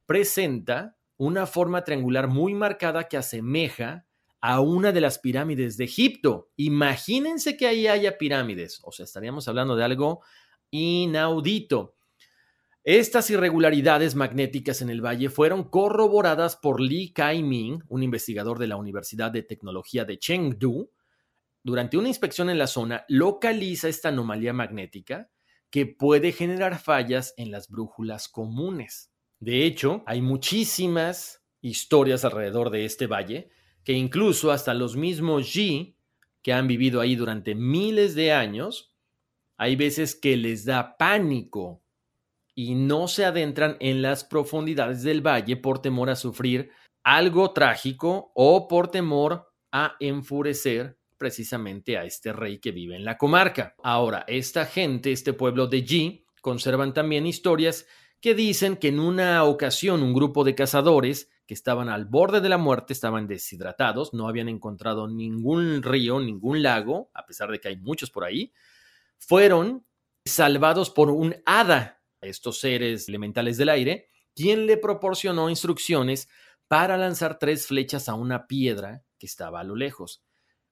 presenta 0.08 0.98
una 1.24 1.46
forma 1.46 1.84
triangular 1.84 2.28
muy 2.28 2.54
marcada 2.54 3.08
que 3.08 3.18
asemeja 3.18 4.06
a 4.42 4.60
una 4.60 4.92
de 4.92 5.00
las 5.00 5.20
pirámides 5.20 5.78
de 5.78 5.86
Egipto. 5.86 6.52
Imagínense 6.58 7.56
que 7.56 7.66
ahí 7.66 7.88
haya 7.88 8.18
pirámides, 8.18 8.82
o 8.84 8.92
sea, 8.92 9.06
estaríamos 9.06 9.48
hablando 9.48 9.76
de 9.78 9.86
algo 9.86 10.22
inaudito. 10.70 11.96
Estas 12.84 13.30
irregularidades 13.30 14.16
magnéticas 14.16 14.82
en 14.82 14.90
el 14.90 15.00
valle 15.00 15.30
fueron 15.30 15.64
corroboradas 15.64 16.58
por 16.58 16.82
Li 16.82 17.14
Kai-ming, 17.14 17.82
un 17.88 18.04
investigador 18.04 18.60
de 18.60 18.68
la 18.68 18.76
Universidad 18.76 19.32
de 19.32 19.44
Tecnología 19.44 20.04
de 20.04 20.20
Chengdu. 20.20 20.92
Durante 21.64 21.98
una 21.98 22.10
inspección 22.10 22.50
en 22.50 22.58
la 22.58 22.68
zona, 22.68 23.06
localiza 23.08 23.88
esta 23.88 24.10
anomalía 24.10 24.52
magnética 24.52 25.30
que 25.70 25.86
puede 25.86 26.34
generar 26.34 26.78
fallas 26.78 27.34
en 27.38 27.50
las 27.50 27.70
brújulas 27.70 28.28
comunes. 28.28 29.13
De 29.44 29.66
hecho, 29.66 30.04
hay 30.06 30.22
muchísimas 30.22 31.44
historias 31.60 32.24
alrededor 32.24 32.70
de 32.70 32.86
este 32.86 33.08
valle 33.08 33.50
que 33.84 33.92
incluso 33.92 34.54
hasta 34.54 34.74
los 34.74 34.96
mismos 34.96 35.54
Yi, 35.54 35.98
que 36.42 36.54
han 36.54 36.66
vivido 36.66 37.02
ahí 37.02 37.18
durante 37.18 37.54
miles 37.54 38.16
de 38.16 38.32
años, 38.32 38.94
hay 39.58 39.76
veces 39.76 40.16
que 40.16 40.38
les 40.38 40.64
da 40.64 40.96
pánico 40.96 41.84
y 42.56 42.76
no 42.76 43.10
se 43.10 43.26
adentran 43.26 43.76
en 43.82 44.02
las 44.02 44.24
profundidades 44.24 45.04
del 45.04 45.20
valle 45.20 45.58
por 45.58 45.82
temor 45.82 46.10
a 46.10 46.16
sufrir 46.16 46.72
algo 47.04 47.52
trágico 47.52 48.32
o 48.36 48.70
por 48.70 48.92
temor 48.92 49.52
a 49.74 49.98
enfurecer 50.00 50.98
precisamente 51.18 51.98
a 51.98 52.06
este 52.06 52.32
rey 52.32 52.60
que 52.60 52.72
vive 52.72 52.96
en 52.96 53.04
la 53.04 53.18
comarca. 53.18 53.76
Ahora, 53.84 54.24
esta 54.26 54.66
gente, 54.66 55.12
este 55.12 55.34
pueblo 55.34 55.68
de 55.68 55.84
Yi, 55.84 56.26
conservan 56.40 56.94
también 56.94 57.28
historias 57.28 57.86
que 58.24 58.34
dicen 58.36 58.78
que 58.78 58.88
en 58.88 59.02
una 59.02 59.44
ocasión 59.44 60.02
un 60.02 60.14
grupo 60.14 60.46
de 60.46 60.56
cazadores 60.56 61.30
que 61.46 61.54
estaban 61.54 61.90
al 61.90 62.06
borde 62.06 62.40
de 62.40 62.48
la 62.48 62.58
muerte 62.58 62.94
estaban 62.94 63.28
deshidratados, 63.28 64.14
no 64.14 64.30
habían 64.30 64.48
encontrado 64.48 65.10
ningún 65.10 65.84
río, 65.84 66.22
ningún 66.22 66.64
lago, 66.64 67.12
a 67.14 67.26
pesar 67.26 67.52
de 67.52 67.60
que 67.60 67.68
hay 67.68 67.76
muchos 67.76 68.12
por 68.12 68.24
ahí, 68.24 68.54
fueron 69.18 69.86
salvados 70.26 70.90
por 70.90 71.10
un 71.10 71.36
hada, 71.46 72.02
estos 72.22 72.62
seres 72.62 73.10
elementales 73.10 73.58
del 73.58 73.68
aire, 73.68 74.08
quien 74.34 74.68
le 74.68 74.78
proporcionó 74.78 75.50
instrucciones 75.50 76.30
para 76.70 76.96
lanzar 76.96 77.40
tres 77.40 77.68
flechas 77.68 78.08
a 78.08 78.14
una 78.14 78.48
piedra 78.48 79.04
que 79.20 79.26
estaba 79.26 79.60
a 79.60 79.66
lo 79.66 79.76
lejos. 79.76 80.24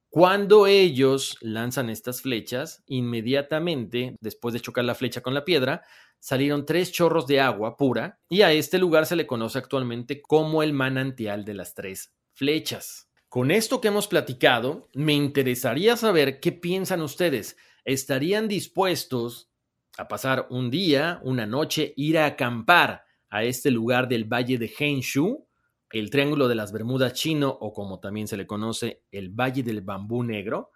Cuando 0.08 0.68
ellos 0.68 1.38
lanzan 1.42 1.90
estas 1.90 2.22
flechas, 2.22 2.82
inmediatamente, 2.86 4.16
después 4.22 4.54
de 4.54 4.62
chocar 4.62 4.86
la 4.86 4.96
flecha 4.96 5.20
con 5.20 5.34
la 5.34 5.44
piedra, 5.44 5.84
salieron 6.22 6.66
tres 6.66 6.92
chorros 6.94 7.28
de 7.28 7.42
agua 7.42 7.76
pura 7.76 8.22
y 8.30 8.44
a 8.44 8.54
este 8.54 8.78
lugar 8.78 9.06
se 9.06 9.18
le 9.18 9.28
conoce 9.28 9.58
actualmente 9.58 10.22
como 10.22 10.64
el 10.64 10.72
manantial 10.72 11.44
de 11.44 11.56
las 11.56 11.74
tres 11.74 12.14
flechas. 12.34 13.10
Con 13.28 13.50
esto 13.52 13.82
que 13.82 13.90
hemos 13.90 14.08
platicado, 14.08 14.88
me 14.94 15.14
interesaría 15.14 15.98
saber 15.98 16.40
qué 16.40 16.52
piensan 16.52 17.02
ustedes. 17.02 17.58
¿Estarían 17.84 18.48
dispuestos 18.48 19.52
a 19.98 20.08
pasar 20.08 20.48
un 20.50 20.70
día, 20.70 21.20
una 21.24 21.46
noche, 21.46 21.94
ir 21.98 22.18
a 22.18 22.26
acampar 22.26 23.04
a 23.30 23.44
este 23.44 23.72
lugar 23.72 24.08
del 24.08 24.26
Valle 24.26 24.58
de 24.58 24.72
Henshu 24.78 25.48
el 25.92 26.10
Triángulo 26.10 26.48
de 26.48 26.56
las 26.56 26.72
Bermudas 26.72 27.14
chino 27.14 27.50
o 27.50 27.74
como 27.74 28.00
también 28.00 28.28
se 28.28 28.38
le 28.38 28.48
conoce 28.48 29.04
el 29.12 29.30
Valle 29.30 29.64
del 29.64 29.82
Bambú 29.82 30.24
Negro. 30.24 30.72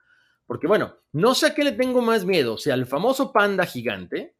Porque 0.46 0.68
bueno, 0.68 0.96
no 1.12 1.34
sé 1.34 1.48
a 1.48 1.56
qué 1.56 1.64
le 1.64 1.72
tengo 1.72 2.02
más 2.02 2.26
miedo, 2.26 2.58
si 2.58 2.70
al 2.70 2.86
famoso 2.86 3.32
panda 3.32 3.66
gigante, 3.66 4.35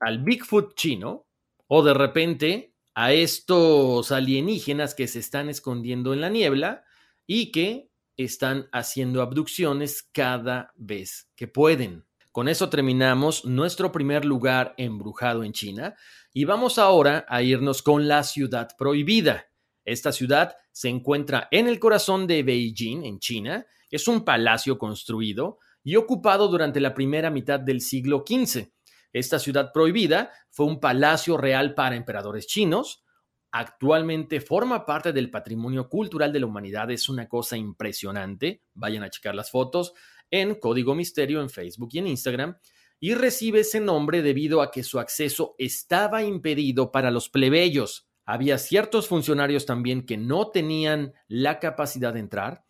al 0.00 0.22
Bigfoot 0.22 0.74
chino 0.74 1.26
o 1.68 1.82
de 1.82 1.94
repente 1.94 2.74
a 2.94 3.12
estos 3.12 4.10
alienígenas 4.10 4.94
que 4.94 5.06
se 5.06 5.20
están 5.20 5.48
escondiendo 5.48 6.12
en 6.12 6.20
la 6.20 6.28
niebla 6.28 6.84
y 7.26 7.52
que 7.52 7.90
están 8.16 8.68
haciendo 8.72 9.22
abducciones 9.22 10.02
cada 10.12 10.72
vez 10.76 11.30
que 11.36 11.46
pueden. 11.46 12.06
Con 12.32 12.48
eso 12.48 12.68
terminamos 12.68 13.44
nuestro 13.44 13.90
primer 13.90 14.24
lugar 14.24 14.74
embrujado 14.76 15.42
en 15.42 15.52
China 15.52 15.94
y 16.32 16.44
vamos 16.44 16.78
ahora 16.78 17.24
a 17.28 17.42
irnos 17.42 17.82
con 17.82 18.06
la 18.08 18.22
ciudad 18.22 18.68
prohibida. 18.78 19.46
Esta 19.84 20.12
ciudad 20.12 20.54
se 20.70 20.88
encuentra 20.88 21.48
en 21.50 21.66
el 21.66 21.80
corazón 21.80 22.26
de 22.26 22.42
Beijing, 22.42 23.04
en 23.04 23.18
China. 23.18 23.66
Es 23.90 24.06
un 24.06 24.24
palacio 24.24 24.78
construido 24.78 25.58
y 25.82 25.96
ocupado 25.96 26.48
durante 26.48 26.78
la 26.80 26.94
primera 26.94 27.30
mitad 27.30 27.58
del 27.58 27.80
siglo 27.80 28.24
XV. 28.26 28.70
Esta 29.12 29.38
ciudad 29.38 29.72
prohibida 29.72 30.30
fue 30.50 30.66
un 30.66 30.80
palacio 30.80 31.36
real 31.36 31.74
para 31.74 31.96
emperadores 31.96 32.46
chinos. 32.46 33.04
Actualmente 33.50 34.40
forma 34.40 34.86
parte 34.86 35.12
del 35.12 35.30
patrimonio 35.30 35.88
cultural 35.88 36.32
de 36.32 36.40
la 36.40 36.46
humanidad. 36.46 36.90
Es 36.90 37.08
una 37.08 37.28
cosa 37.28 37.56
impresionante. 37.56 38.62
Vayan 38.74 39.02
a 39.02 39.10
checar 39.10 39.34
las 39.34 39.50
fotos 39.50 39.92
en 40.30 40.54
Código 40.54 40.94
Misterio 40.94 41.40
en 41.40 41.50
Facebook 41.50 41.90
y 41.92 41.98
en 41.98 42.06
Instagram. 42.06 42.58
Y 43.00 43.14
recibe 43.14 43.60
ese 43.60 43.80
nombre 43.80 44.22
debido 44.22 44.62
a 44.62 44.70
que 44.70 44.82
su 44.82 45.00
acceso 45.00 45.54
estaba 45.58 46.22
impedido 46.22 46.92
para 46.92 47.10
los 47.10 47.28
plebeyos 47.28 48.10
había 48.32 48.58
ciertos 48.58 49.08
funcionarios 49.08 49.66
también 49.66 50.06
que 50.06 50.16
no 50.16 50.50
tenían 50.50 51.14
la 51.26 51.58
capacidad 51.58 52.14
de 52.14 52.20
entrar 52.20 52.64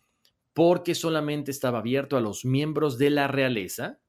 porque 0.53 0.95
solamente 0.95 1.51
estaba 1.51 1.77
abierto 1.77 2.17
a 2.17 2.21
los 2.21 2.45
miembros 2.45 2.97
de 2.97 3.11
la 3.11 3.27
realeza, 3.27 3.99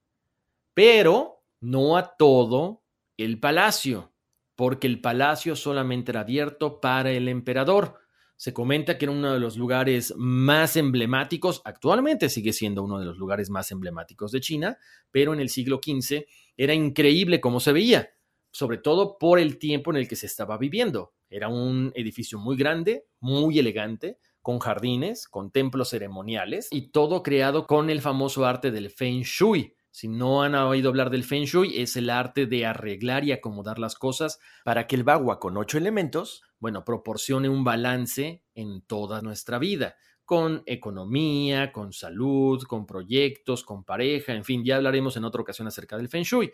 pero 0.72 1.41
no 1.62 1.96
a 1.96 2.16
todo 2.18 2.82
el 3.16 3.40
palacio, 3.40 4.12
porque 4.54 4.86
el 4.86 5.00
palacio 5.00 5.56
solamente 5.56 6.12
era 6.12 6.20
abierto 6.20 6.80
para 6.80 7.10
el 7.10 7.28
emperador. 7.28 7.98
Se 8.36 8.52
comenta 8.52 8.98
que 8.98 9.06
era 9.06 9.12
uno 9.12 9.32
de 9.32 9.40
los 9.40 9.56
lugares 9.56 10.12
más 10.18 10.76
emblemáticos, 10.76 11.62
actualmente 11.64 12.28
sigue 12.28 12.52
siendo 12.52 12.82
uno 12.82 12.98
de 12.98 13.06
los 13.06 13.16
lugares 13.16 13.48
más 13.48 13.70
emblemáticos 13.70 14.32
de 14.32 14.40
China, 14.40 14.76
pero 15.10 15.32
en 15.32 15.40
el 15.40 15.48
siglo 15.48 15.80
XV 15.82 16.26
era 16.58 16.74
increíble 16.74 17.40
cómo 17.40 17.60
se 17.60 17.72
veía 17.72 18.10
sobre 18.52 18.78
todo 18.78 19.18
por 19.18 19.38
el 19.38 19.58
tiempo 19.58 19.90
en 19.90 19.96
el 19.96 20.06
que 20.06 20.16
se 20.16 20.26
estaba 20.26 20.58
viviendo. 20.58 21.14
Era 21.30 21.48
un 21.48 21.90
edificio 21.94 22.38
muy 22.38 22.56
grande, 22.56 23.06
muy 23.18 23.58
elegante, 23.58 24.18
con 24.42 24.58
jardines, 24.58 25.26
con 25.26 25.50
templos 25.50 25.90
ceremoniales 25.90 26.68
y 26.70 26.90
todo 26.90 27.22
creado 27.22 27.66
con 27.66 27.90
el 27.90 28.02
famoso 28.02 28.44
arte 28.44 28.70
del 28.70 28.90
Feng 28.90 29.22
Shui. 29.22 29.74
Si 29.92 30.08
no 30.08 30.42
han 30.42 30.54
oído 30.54 30.88
hablar 30.88 31.10
del 31.10 31.22
Feng 31.22 31.44
Shui, 31.44 31.78
es 31.82 31.96
el 31.96 32.08
arte 32.08 32.46
de 32.46 32.64
arreglar 32.64 33.24
y 33.24 33.32
acomodar 33.32 33.78
las 33.78 33.94
cosas 33.94 34.40
para 34.64 34.86
que 34.86 34.96
el 34.96 35.04
bagua 35.04 35.38
con 35.38 35.58
ocho 35.58 35.76
elementos, 35.76 36.42
bueno, 36.58 36.82
proporcione 36.82 37.50
un 37.50 37.62
balance 37.62 38.42
en 38.54 38.80
toda 38.86 39.20
nuestra 39.20 39.58
vida, 39.58 39.96
con 40.24 40.62
economía, 40.64 41.72
con 41.72 41.92
salud, 41.92 42.62
con 42.62 42.86
proyectos, 42.86 43.64
con 43.64 43.84
pareja, 43.84 44.32
en 44.32 44.44
fin, 44.44 44.64
ya 44.64 44.76
hablaremos 44.76 45.18
en 45.18 45.24
otra 45.24 45.42
ocasión 45.42 45.68
acerca 45.68 45.98
del 45.98 46.08
Feng 46.08 46.22
Shui. 46.22 46.50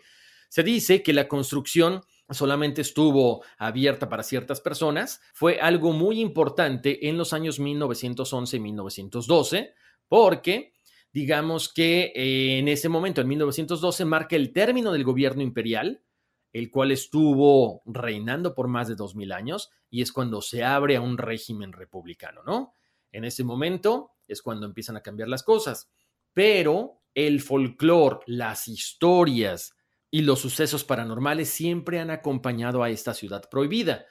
Se 0.49 0.61
dice 0.61 1.01
que 1.01 1.13
la 1.13 1.29
construcción 1.29 2.01
solamente 2.29 2.81
estuvo 2.81 3.45
abierta 3.57 4.09
para 4.09 4.23
ciertas 4.23 4.59
personas, 4.59 5.21
fue 5.33 5.61
algo 5.61 5.93
muy 5.93 6.19
importante 6.19 7.07
en 7.07 7.17
los 7.17 7.31
años 7.31 7.57
1911 7.57 8.57
y 8.57 8.59
1912, 8.59 9.73
porque 10.09 10.73
digamos 11.11 11.71
que 11.71 12.11
eh, 12.15 12.59
en 12.59 12.67
ese 12.67 12.89
momento, 12.89 13.21
en 13.21 13.27
1912, 13.27 14.05
marca 14.05 14.35
el 14.35 14.53
término 14.53 14.91
del 14.91 15.03
gobierno 15.03 15.41
imperial, 15.41 16.03
el 16.51 16.71
cual 16.71 16.91
estuvo 16.91 17.81
reinando 17.85 18.55
por 18.55 18.67
más 18.67 18.87
de 18.87 18.95
2000 18.95 19.31
años, 19.31 19.69
y 19.89 20.01
es 20.01 20.11
cuando 20.11 20.41
se 20.41 20.63
abre 20.63 20.95
a 20.95 21.01
un 21.01 21.17
régimen 21.17 21.73
republicano, 21.73 22.41
¿no? 22.43 22.73
En 23.11 23.25
ese 23.25 23.43
momento 23.43 24.11
es 24.27 24.41
cuando 24.41 24.65
empiezan 24.65 24.97
a 24.97 25.01
cambiar 25.01 25.29
las 25.29 25.43
cosas, 25.43 25.91
pero 26.33 27.01
el 27.13 27.41
folclore, 27.41 28.19
las 28.27 28.67
historias, 28.67 29.75
y 30.11 30.21
los 30.21 30.39
sucesos 30.39 30.83
paranormales 30.83 31.49
siempre 31.49 31.99
han 31.99 32.09
acompañado 32.09 32.83
a 32.83 32.89
esta 32.89 33.13
ciudad 33.13 33.47
prohibida. 33.49 34.05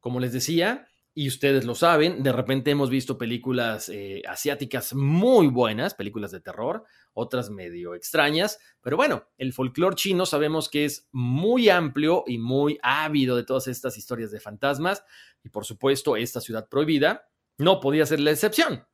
Como 0.00 0.18
les 0.18 0.32
decía, 0.32 0.88
y 1.14 1.28
ustedes 1.28 1.64
lo 1.64 1.74
saben, 1.74 2.22
de 2.22 2.32
repente 2.32 2.70
hemos 2.70 2.88
visto 2.88 3.18
películas 3.18 3.90
eh, 3.90 4.22
asiáticas 4.26 4.94
muy 4.94 5.48
buenas, 5.48 5.92
películas 5.94 6.30
de 6.30 6.40
terror, 6.40 6.84
otras 7.12 7.50
medio 7.50 7.94
extrañas, 7.94 8.58
pero 8.80 8.96
bueno, 8.96 9.28
el 9.36 9.52
folclore 9.52 9.94
chino 9.94 10.24
sabemos 10.24 10.70
que 10.70 10.86
es 10.86 11.08
muy 11.12 11.68
amplio 11.68 12.24
y 12.26 12.38
muy 12.38 12.78
ávido 12.82 13.36
de 13.36 13.44
todas 13.44 13.68
estas 13.68 13.98
historias 13.98 14.30
de 14.30 14.40
fantasmas, 14.40 15.04
y 15.44 15.50
por 15.50 15.66
supuesto 15.66 16.16
esta 16.16 16.40
ciudad 16.40 16.68
prohibida 16.70 17.28
no 17.58 17.78
podía 17.78 18.06
ser 18.06 18.20
la 18.20 18.30
excepción. 18.30 18.86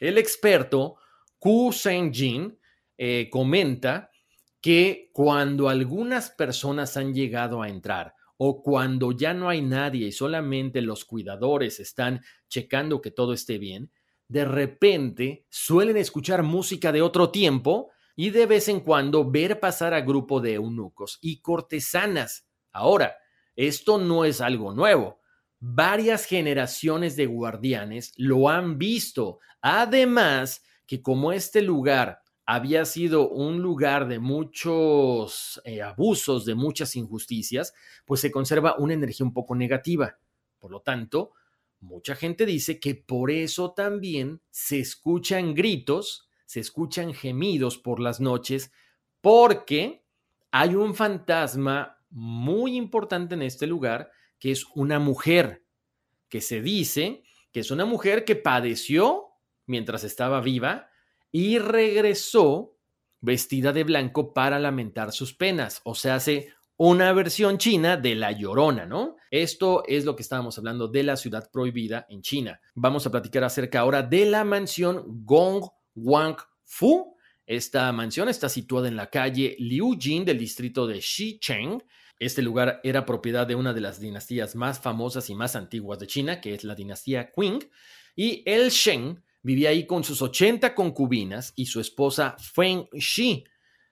El 0.00 0.18
experto 0.18 0.96
Ku 1.38 1.72
Seng-jin 1.72 2.58
eh, 2.98 3.28
comenta 3.30 4.10
que 4.60 5.10
cuando 5.12 5.68
algunas 5.68 6.30
personas 6.30 6.96
han 6.96 7.14
llegado 7.14 7.62
a 7.62 7.68
entrar 7.68 8.15
o 8.36 8.62
cuando 8.62 9.12
ya 9.12 9.34
no 9.34 9.48
hay 9.48 9.62
nadie 9.62 10.08
y 10.08 10.12
solamente 10.12 10.80
los 10.82 11.04
cuidadores 11.04 11.80
están 11.80 12.22
checando 12.48 13.00
que 13.00 13.10
todo 13.10 13.32
esté 13.32 13.58
bien, 13.58 13.90
de 14.28 14.44
repente 14.44 15.46
suelen 15.48 15.96
escuchar 15.96 16.42
música 16.42 16.92
de 16.92 17.02
otro 17.02 17.30
tiempo 17.30 17.90
y 18.16 18.30
de 18.30 18.46
vez 18.46 18.68
en 18.68 18.80
cuando 18.80 19.30
ver 19.30 19.60
pasar 19.60 19.94
a 19.94 20.00
grupo 20.00 20.40
de 20.40 20.54
eunucos 20.54 21.18
y 21.20 21.40
cortesanas. 21.40 22.48
Ahora, 22.72 23.16
esto 23.54 23.98
no 23.98 24.24
es 24.24 24.40
algo 24.40 24.72
nuevo. 24.72 25.20
Varias 25.58 26.26
generaciones 26.26 27.16
de 27.16 27.26
guardianes 27.26 28.12
lo 28.16 28.48
han 28.48 28.78
visto. 28.78 29.38
Además, 29.60 30.62
que 30.86 31.02
como 31.02 31.32
este 31.32 31.62
lugar 31.62 32.20
había 32.46 32.84
sido 32.84 33.28
un 33.28 33.60
lugar 33.60 34.06
de 34.06 34.20
muchos 34.20 35.60
eh, 35.64 35.82
abusos, 35.82 36.44
de 36.44 36.54
muchas 36.54 36.94
injusticias, 36.94 37.74
pues 38.04 38.20
se 38.20 38.30
conserva 38.30 38.76
una 38.78 38.94
energía 38.94 39.26
un 39.26 39.34
poco 39.34 39.56
negativa. 39.56 40.16
Por 40.60 40.70
lo 40.70 40.80
tanto, 40.80 41.32
mucha 41.80 42.14
gente 42.14 42.46
dice 42.46 42.78
que 42.78 42.94
por 42.94 43.32
eso 43.32 43.72
también 43.72 44.40
se 44.50 44.78
escuchan 44.78 45.54
gritos, 45.54 46.30
se 46.46 46.60
escuchan 46.60 47.12
gemidos 47.14 47.78
por 47.78 47.98
las 47.98 48.20
noches, 48.20 48.70
porque 49.20 50.04
hay 50.52 50.76
un 50.76 50.94
fantasma 50.94 51.98
muy 52.10 52.76
importante 52.76 53.34
en 53.34 53.42
este 53.42 53.66
lugar, 53.66 54.12
que 54.38 54.52
es 54.52 54.64
una 54.76 55.00
mujer, 55.00 55.64
que 56.28 56.40
se 56.40 56.62
dice 56.62 57.24
que 57.52 57.60
es 57.60 57.70
una 57.70 57.86
mujer 57.86 58.24
que 58.24 58.36
padeció 58.36 59.30
mientras 59.66 60.04
estaba 60.04 60.40
viva, 60.40 60.90
y 61.38 61.58
regresó 61.58 62.78
vestida 63.20 63.74
de 63.74 63.84
blanco 63.84 64.32
para 64.32 64.58
lamentar 64.58 65.12
sus 65.12 65.34
penas. 65.34 65.82
O 65.84 65.94
sea, 65.94 66.14
hace 66.14 66.54
una 66.78 67.12
versión 67.12 67.58
china 67.58 67.98
de 67.98 68.14
La 68.14 68.32
Llorona, 68.32 68.86
¿no? 68.86 69.16
Esto 69.30 69.82
es 69.86 70.06
lo 70.06 70.16
que 70.16 70.22
estábamos 70.22 70.56
hablando 70.56 70.88
de 70.88 71.02
la 71.02 71.14
ciudad 71.14 71.50
prohibida 71.52 72.06
en 72.08 72.22
China. 72.22 72.58
Vamos 72.74 73.06
a 73.06 73.10
platicar 73.10 73.44
acerca 73.44 73.80
ahora 73.80 74.02
de 74.02 74.24
la 74.24 74.44
mansión 74.44 75.04
Gong 75.26 75.62
Wang 75.94 76.38
Fu. 76.64 77.14
Esta 77.44 77.92
mansión 77.92 78.30
está 78.30 78.48
situada 78.48 78.88
en 78.88 78.96
la 78.96 79.10
calle 79.10 79.56
Liujin 79.58 80.24
del 80.24 80.38
distrito 80.38 80.86
de 80.86 81.02
Xicheng. 81.02 81.82
Este 82.18 82.40
lugar 82.40 82.80
era 82.82 83.04
propiedad 83.04 83.46
de 83.46 83.56
una 83.56 83.74
de 83.74 83.82
las 83.82 84.00
dinastías 84.00 84.54
más 84.54 84.80
famosas 84.80 85.28
y 85.28 85.34
más 85.34 85.54
antiguas 85.54 85.98
de 85.98 86.06
China, 86.06 86.40
que 86.40 86.54
es 86.54 86.64
la 86.64 86.74
dinastía 86.74 87.30
Qing, 87.30 87.62
y 88.14 88.42
el 88.46 88.70
Sheng 88.70 89.22
vivía 89.46 89.68
ahí 89.68 89.86
con 89.86 90.02
sus 90.02 90.22
80 90.22 90.74
concubinas 90.74 91.52
y 91.54 91.66
su 91.66 91.80
esposa 91.80 92.34
Feng 92.36 92.88
Shi. 92.92 93.44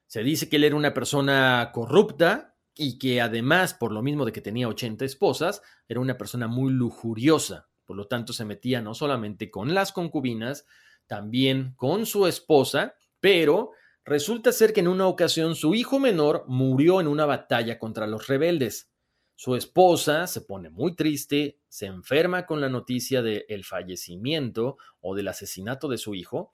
Se 0.05 0.25
dice 0.25 0.49
que 0.49 0.57
él 0.57 0.65
era 0.65 0.75
una 0.75 0.93
persona 0.93 1.71
corrupta 1.73 2.57
y 2.75 2.99
que 2.99 3.21
además, 3.21 3.73
por 3.73 3.93
lo 3.93 4.03
mismo 4.03 4.25
de 4.25 4.33
que 4.33 4.41
tenía 4.41 4.67
80 4.67 5.05
esposas, 5.05 5.63
era 5.87 6.01
una 6.01 6.19
persona 6.19 6.49
muy 6.49 6.73
lujuriosa. 6.73 7.69
Por 7.85 7.97
lo 7.97 8.09
tanto, 8.09 8.33
se 8.33 8.45
metía 8.45 8.83
no 8.83 8.95
solamente 8.95 9.53
con 9.53 9.75
las 9.75 9.93
concubinas, 9.93 10.67
también 11.07 11.75
con 11.77 12.05
su 12.05 12.27
esposa, 12.27 12.97
pero 13.21 13.71
resulta 14.05 14.51
ser 14.51 14.73
que 14.73 14.81
en 14.81 14.89
una 14.89 15.07
ocasión 15.07 15.55
su 15.55 15.77
hijo 15.77 16.01
menor 16.01 16.47
murió 16.49 17.01
en 17.01 17.07
una 17.07 17.27
batalla 17.27 17.79
contra 17.79 18.09
los 18.09 18.27
rebeldes. 18.27 18.93
Su 19.37 19.57
esposa 19.57 20.27
se 20.27 20.43
pone 20.43 20.71
muy 20.71 20.95
triste, 20.95 21.59
se 21.69 21.87
enferma 21.87 22.47
con 22.47 22.61
la 22.61 22.69
noticia 22.69 23.21
del 23.21 23.65
fallecimiento 23.65 24.79
o 25.01 25.15
del 25.15 25.29
asesinato 25.29 25.89
de 25.89 25.99
su 25.99 26.15
hijo, 26.15 26.53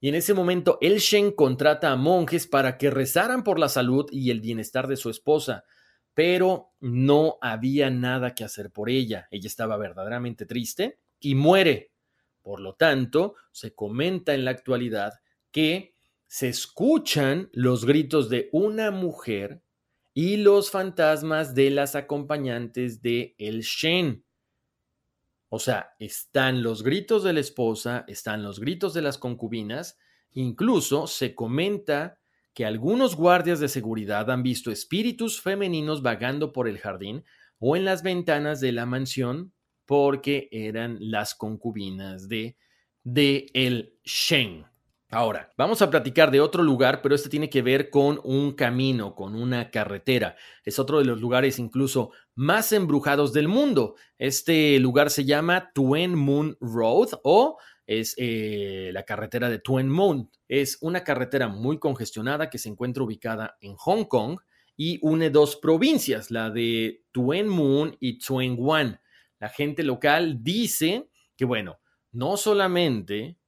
y 0.00 0.08
en 0.08 0.14
ese 0.14 0.32
momento 0.32 0.78
el 0.80 0.98
Shen 0.98 1.32
contrata 1.32 1.92
a 1.92 1.96
monjes 1.96 2.46
para 2.46 2.78
que 2.78 2.90
rezaran 2.90 3.44
por 3.44 3.58
la 3.58 3.68
salud 3.68 4.06
y 4.10 4.30
el 4.30 4.40
bienestar 4.40 4.86
de 4.86 4.96
su 4.96 5.10
esposa, 5.10 5.64
pero 6.14 6.72
no 6.80 7.38
había 7.40 7.90
nada 7.90 8.34
que 8.34 8.44
hacer 8.44 8.70
por 8.70 8.88
ella. 8.88 9.28
Ella 9.30 9.46
estaba 9.46 9.76
verdaderamente 9.76 10.46
triste 10.46 10.98
y 11.20 11.34
muere. 11.34 11.92
Por 12.42 12.60
lo 12.60 12.74
tanto, 12.74 13.34
se 13.52 13.74
comenta 13.74 14.34
en 14.34 14.44
la 14.44 14.50
actualidad 14.50 15.12
que 15.50 15.94
se 16.26 16.48
escuchan 16.48 17.50
los 17.52 17.84
gritos 17.84 18.30
de 18.30 18.48
una 18.52 18.90
mujer 18.90 19.62
y 20.14 20.36
los 20.36 20.70
fantasmas 20.70 21.54
de 21.54 21.70
las 21.70 21.94
acompañantes 21.94 23.02
de 23.02 23.34
El 23.38 23.60
Shen. 23.60 24.24
O 25.48 25.58
sea, 25.58 25.94
están 25.98 26.62
los 26.62 26.82
gritos 26.82 27.24
de 27.24 27.32
la 27.32 27.40
esposa, 27.40 28.04
están 28.06 28.42
los 28.42 28.60
gritos 28.60 28.94
de 28.94 29.02
las 29.02 29.18
concubinas, 29.18 29.98
incluso 30.32 31.06
se 31.06 31.34
comenta 31.34 32.20
que 32.54 32.64
algunos 32.64 33.16
guardias 33.16 33.60
de 33.60 33.68
seguridad 33.68 34.30
han 34.30 34.42
visto 34.42 34.70
espíritus 34.70 35.40
femeninos 35.40 36.02
vagando 36.02 36.52
por 36.52 36.68
el 36.68 36.78
jardín 36.78 37.24
o 37.58 37.76
en 37.76 37.84
las 37.84 38.02
ventanas 38.02 38.60
de 38.60 38.72
la 38.72 38.86
mansión 38.86 39.52
porque 39.86 40.48
eran 40.52 40.98
las 41.00 41.34
concubinas 41.34 42.28
de, 42.28 42.56
de 43.02 43.46
el 43.54 43.98
Shen. 44.04 44.69
Ahora, 45.12 45.52
vamos 45.58 45.82
a 45.82 45.90
platicar 45.90 46.30
de 46.30 46.40
otro 46.40 46.62
lugar, 46.62 47.02
pero 47.02 47.16
este 47.16 47.28
tiene 47.28 47.50
que 47.50 47.62
ver 47.62 47.90
con 47.90 48.20
un 48.22 48.52
camino, 48.52 49.16
con 49.16 49.34
una 49.34 49.68
carretera. 49.68 50.36
Es 50.64 50.78
otro 50.78 51.00
de 51.00 51.04
los 51.04 51.20
lugares 51.20 51.58
incluso 51.58 52.12
más 52.36 52.70
embrujados 52.70 53.32
del 53.32 53.48
mundo. 53.48 53.96
Este 54.18 54.78
lugar 54.78 55.10
se 55.10 55.24
llama 55.24 55.72
Tuen 55.74 56.14
Moon 56.14 56.56
Road 56.60 57.08
o 57.24 57.58
es 57.86 58.14
eh, 58.18 58.90
la 58.92 59.02
carretera 59.02 59.50
de 59.50 59.58
Tuen 59.58 59.88
Moon. 59.88 60.30
Es 60.46 60.78
una 60.80 61.02
carretera 61.02 61.48
muy 61.48 61.80
congestionada 61.80 62.48
que 62.48 62.58
se 62.58 62.68
encuentra 62.68 63.02
ubicada 63.02 63.56
en 63.60 63.74
Hong 63.74 64.04
Kong 64.04 64.38
y 64.76 65.00
une 65.02 65.30
dos 65.30 65.56
provincias, 65.56 66.30
la 66.30 66.50
de 66.50 67.02
Tuen 67.10 67.48
Moon 67.48 67.96
y 67.98 68.20
Tuen 68.20 68.54
Wan. 68.56 69.00
La 69.40 69.48
gente 69.48 69.82
local 69.82 70.38
dice 70.40 71.08
que, 71.36 71.44
bueno, 71.44 71.80
no 72.12 72.36
solamente 72.36 73.39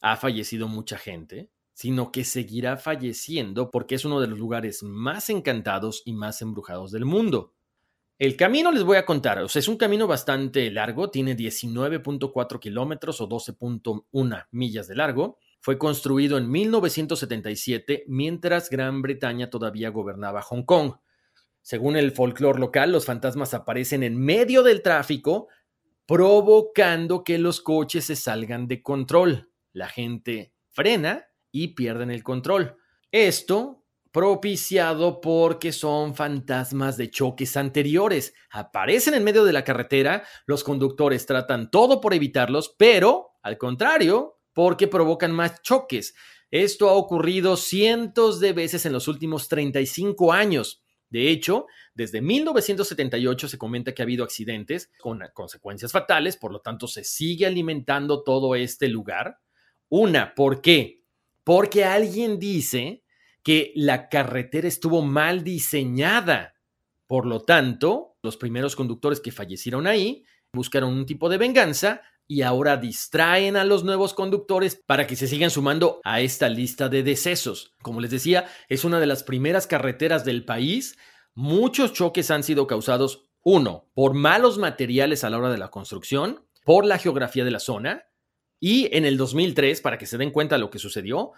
ha 0.00 0.16
fallecido 0.16 0.68
mucha 0.68 0.98
gente, 0.98 1.50
sino 1.72 2.12
que 2.12 2.24
seguirá 2.24 2.76
falleciendo 2.76 3.70
porque 3.70 3.94
es 3.94 4.04
uno 4.04 4.20
de 4.20 4.26
los 4.26 4.38
lugares 4.38 4.82
más 4.82 5.30
encantados 5.30 6.02
y 6.04 6.12
más 6.12 6.42
embrujados 6.42 6.90
del 6.90 7.04
mundo. 7.04 7.54
El 8.18 8.36
camino 8.36 8.70
les 8.70 8.82
voy 8.82 8.98
a 8.98 9.06
contar, 9.06 9.38
o 9.38 9.48
sea, 9.48 9.60
es 9.60 9.68
un 9.68 9.78
camino 9.78 10.06
bastante 10.06 10.70
largo, 10.70 11.10
tiene 11.10 11.34
19.4 11.34 12.60
kilómetros 12.60 13.20
o 13.22 13.28
12.1 13.28 14.46
millas 14.50 14.88
de 14.88 14.94
largo. 14.94 15.38
Fue 15.60 15.78
construido 15.78 16.36
en 16.36 16.50
1977 16.50 18.04
mientras 18.08 18.68
Gran 18.68 19.00
Bretaña 19.00 19.48
todavía 19.48 19.88
gobernaba 19.88 20.42
Hong 20.42 20.64
Kong. 20.64 20.94
Según 21.62 21.96
el 21.96 22.12
folclore 22.12 22.58
local, 22.58 22.92
los 22.92 23.06
fantasmas 23.06 23.54
aparecen 23.54 24.02
en 24.02 24.18
medio 24.18 24.62
del 24.62 24.82
tráfico, 24.82 25.48
provocando 26.04 27.24
que 27.24 27.38
los 27.38 27.60
coches 27.60 28.04
se 28.06 28.16
salgan 28.16 28.66
de 28.66 28.82
control. 28.82 29.49
La 29.72 29.88
gente 29.88 30.54
frena 30.70 31.26
y 31.50 31.74
pierden 31.74 32.10
el 32.10 32.22
control. 32.22 32.76
Esto 33.10 33.84
propiciado 34.12 35.20
porque 35.20 35.72
son 35.72 36.14
fantasmas 36.14 36.96
de 36.96 37.10
choques 37.10 37.56
anteriores. 37.56 38.34
Aparecen 38.50 39.14
en 39.14 39.24
medio 39.24 39.44
de 39.44 39.52
la 39.52 39.64
carretera, 39.64 40.24
los 40.46 40.64
conductores 40.64 41.26
tratan 41.26 41.70
todo 41.70 42.00
por 42.00 42.14
evitarlos, 42.14 42.74
pero, 42.76 43.30
al 43.42 43.56
contrario, 43.56 44.40
porque 44.52 44.88
provocan 44.88 45.32
más 45.32 45.62
choques. 45.62 46.14
Esto 46.50 46.88
ha 46.88 46.94
ocurrido 46.94 47.56
cientos 47.56 48.40
de 48.40 48.52
veces 48.52 48.84
en 48.84 48.92
los 48.92 49.06
últimos 49.06 49.48
35 49.48 50.32
años. 50.32 50.82
De 51.08 51.28
hecho, 51.28 51.66
desde 51.94 52.20
1978 52.20 53.48
se 53.48 53.58
comenta 53.58 53.92
que 53.92 54.02
ha 54.02 54.04
habido 54.04 54.24
accidentes 54.24 54.90
con 54.98 55.20
consecuencias 55.34 55.92
fatales, 55.92 56.36
por 56.36 56.52
lo 56.52 56.60
tanto 56.60 56.86
se 56.86 57.04
sigue 57.04 57.46
alimentando 57.46 58.22
todo 58.22 58.54
este 58.54 58.88
lugar. 58.88 59.38
Una, 59.90 60.34
¿por 60.36 60.62
qué? 60.62 61.02
Porque 61.42 61.84
alguien 61.84 62.38
dice 62.38 63.02
que 63.42 63.72
la 63.74 64.08
carretera 64.08 64.68
estuvo 64.68 65.02
mal 65.02 65.42
diseñada. 65.42 66.54
Por 67.08 67.26
lo 67.26 67.42
tanto, 67.42 68.16
los 68.22 68.36
primeros 68.36 68.76
conductores 68.76 69.20
que 69.20 69.32
fallecieron 69.32 69.88
ahí 69.88 70.24
buscaron 70.52 70.92
un 70.92 71.06
tipo 71.06 71.28
de 71.28 71.38
venganza 71.38 72.02
y 72.28 72.42
ahora 72.42 72.76
distraen 72.76 73.56
a 73.56 73.64
los 73.64 73.82
nuevos 73.82 74.14
conductores 74.14 74.76
para 74.76 75.08
que 75.08 75.16
se 75.16 75.26
sigan 75.26 75.50
sumando 75.50 76.00
a 76.04 76.20
esta 76.20 76.48
lista 76.48 76.88
de 76.88 77.02
decesos. 77.02 77.72
Como 77.82 78.00
les 78.00 78.12
decía, 78.12 78.46
es 78.68 78.84
una 78.84 79.00
de 79.00 79.06
las 79.06 79.24
primeras 79.24 79.66
carreteras 79.66 80.24
del 80.24 80.44
país. 80.44 80.96
Muchos 81.34 81.92
choques 81.92 82.30
han 82.30 82.44
sido 82.44 82.68
causados, 82.68 83.24
uno, 83.42 83.90
por 83.94 84.14
malos 84.14 84.58
materiales 84.58 85.24
a 85.24 85.30
la 85.30 85.38
hora 85.38 85.50
de 85.50 85.58
la 85.58 85.72
construcción, 85.72 86.46
por 86.64 86.84
la 86.84 86.98
geografía 86.98 87.44
de 87.44 87.50
la 87.50 87.58
zona, 87.58 88.04
y 88.60 88.94
en 88.94 89.06
el 89.06 89.16
2003, 89.16 89.80
para 89.80 89.98
que 89.98 90.06
se 90.06 90.18
den 90.18 90.30
cuenta 90.30 90.54
de 90.54 90.60
lo 90.60 90.70
que 90.70 90.78
sucedió, 90.78 91.32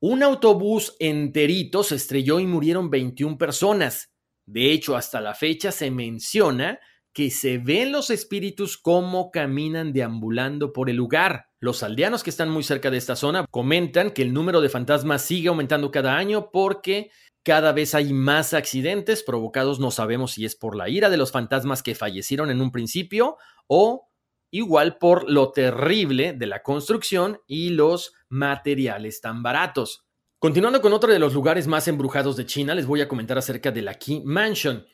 un 0.00 0.22
autobús 0.22 0.96
enterito 0.98 1.84
se 1.84 1.94
estrelló 1.94 2.40
y 2.40 2.46
murieron 2.46 2.90
21 2.90 3.38
personas. 3.38 4.10
De 4.46 4.72
hecho, 4.72 4.96
hasta 4.96 5.20
la 5.20 5.34
fecha 5.34 5.70
se 5.70 5.90
menciona 5.90 6.80
que 7.12 7.30
se 7.30 7.58
ven 7.58 7.92
los 7.92 8.10
espíritus 8.10 8.78
como 8.78 9.30
caminan 9.30 9.92
deambulando 9.92 10.72
por 10.72 10.88
el 10.88 10.96
lugar. 10.96 11.46
Los 11.60 11.82
aldeanos 11.82 12.22
que 12.22 12.30
están 12.30 12.50
muy 12.50 12.62
cerca 12.62 12.90
de 12.90 12.96
esta 12.96 13.16
zona 13.16 13.46
comentan 13.50 14.10
que 14.10 14.22
el 14.22 14.32
número 14.32 14.60
de 14.60 14.70
fantasmas 14.70 15.22
sigue 15.22 15.48
aumentando 15.48 15.90
cada 15.90 16.16
año 16.16 16.50
porque 16.50 17.10
cada 17.44 17.72
vez 17.72 17.94
hay 17.94 18.12
más 18.12 18.54
accidentes 18.54 19.22
provocados, 19.22 19.78
no 19.78 19.90
sabemos 19.90 20.32
si 20.32 20.44
es 20.44 20.54
por 20.54 20.76
la 20.76 20.88
ira 20.88 21.10
de 21.10 21.16
los 21.16 21.32
fantasmas 21.32 21.82
que 21.82 21.94
fallecieron 21.94 22.50
en 22.50 22.60
un 22.60 22.70
principio 22.70 23.36
o 23.66 24.08
igual 24.52 24.98
por 24.98 25.28
lo 25.28 25.50
terrible 25.50 26.34
de 26.34 26.46
la 26.46 26.62
construcción 26.62 27.40
y 27.48 27.70
los 27.70 28.12
materiales 28.28 29.20
tan 29.20 29.42
baratos. 29.42 30.06
Continuando 30.38 30.80
con 30.80 30.92
otro 30.92 31.12
de 31.12 31.18
los 31.18 31.34
lugares 31.34 31.66
más 31.66 31.88
embrujados 31.88 32.36
de 32.36 32.46
China, 32.46 32.74
les 32.74 32.86
voy 32.86 33.00
a 33.00 33.08
comentar 33.08 33.38
acerca 33.38 33.72
de 33.72 33.82
la 33.82 33.94
Qi 33.94 34.22
Mansion. 34.24 34.86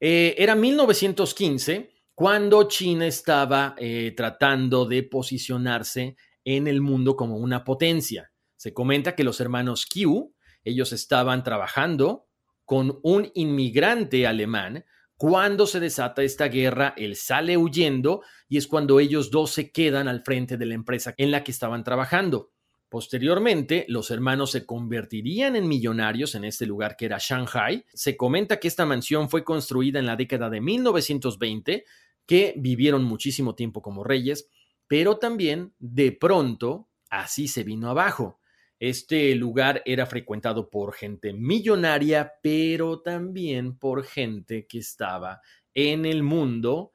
Eh, 0.00 0.34
era 0.38 0.54
1915 0.54 1.90
cuando 2.14 2.64
China 2.68 3.06
estaba 3.06 3.74
eh, 3.78 4.14
tratando 4.16 4.86
de 4.86 5.02
posicionarse 5.02 6.16
en 6.44 6.66
el 6.66 6.80
mundo 6.80 7.14
como 7.14 7.36
una 7.36 7.64
potencia. 7.64 8.32
Se 8.56 8.72
comenta 8.72 9.14
que 9.14 9.24
los 9.24 9.40
hermanos 9.40 9.86
Qiu, 9.86 10.34
ellos 10.64 10.92
estaban 10.92 11.44
trabajando 11.44 12.28
con 12.64 12.98
un 13.02 13.30
inmigrante 13.34 14.26
alemán 14.26 14.84
cuando 15.22 15.68
se 15.68 15.78
desata 15.78 16.24
esta 16.24 16.48
guerra, 16.48 16.94
él 16.96 17.14
sale 17.14 17.56
huyendo 17.56 18.22
y 18.48 18.56
es 18.56 18.66
cuando 18.66 18.98
ellos 18.98 19.30
dos 19.30 19.52
se 19.52 19.70
quedan 19.70 20.08
al 20.08 20.24
frente 20.24 20.56
de 20.56 20.66
la 20.66 20.74
empresa 20.74 21.14
en 21.16 21.30
la 21.30 21.44
que 21.44 21.52
estaban 21.52 21.84
trabajando. 21.84 22.50
Posteriormente, 22.88 23.84
los 23.86 24.10
hermanos 24.10 24.50
se 24.50 24.66
convertirían 24.66 25.54
en 25.54 25.68
millonarios 25.68 26.34
en 26.34 26.42
este 26.42 26.66
lugar 26.66 26.96
que 26.96 27.04
era 27.04 27.18
Shanghai. 27.20 27.84
Se 27.94 28.16
comenta 28.16 28.58
que 28.58 28.66
esta 28.66 28.84
mansión 28.84 29.30
fue 29.30 29.44
construida 29.44 30.00
en 30.00 30.06
la 30.06 30.16
década 30.16 30.50
de 30.50 30.60
1920, 30.60 31.84
que 32.26 32.54
vivieron 32.56 33.04
muchísimo 33.04 33.54
tiempo 33.54 33.80
como 33.80 34.02
reyes, 34.02 34.48
pero 34.88 35.18
también 35.18 35.72
de 35.78 36.10
pronto 36.10 36.88
así 37.10 37.46
se 37.46 37.62
vino 37.62 37.88
abajo. 37.88 38.40
Este 38.82 39.32
lugar 39.36 39.80
era 39.84 40.06
frecuentado 40.06 40.68
por 40.68 40.92
gente 40.92 41.32
millonaria, 41.32 42.32
pero 42.42 43.00
también 43.00 43.78
por 43.78 44.02
gente 44.02 44.66
que 44.66 44.78
estaba 44.78 45.40
en 45.72 46.04
el 46.04 46.24
mundo 46.24 46.90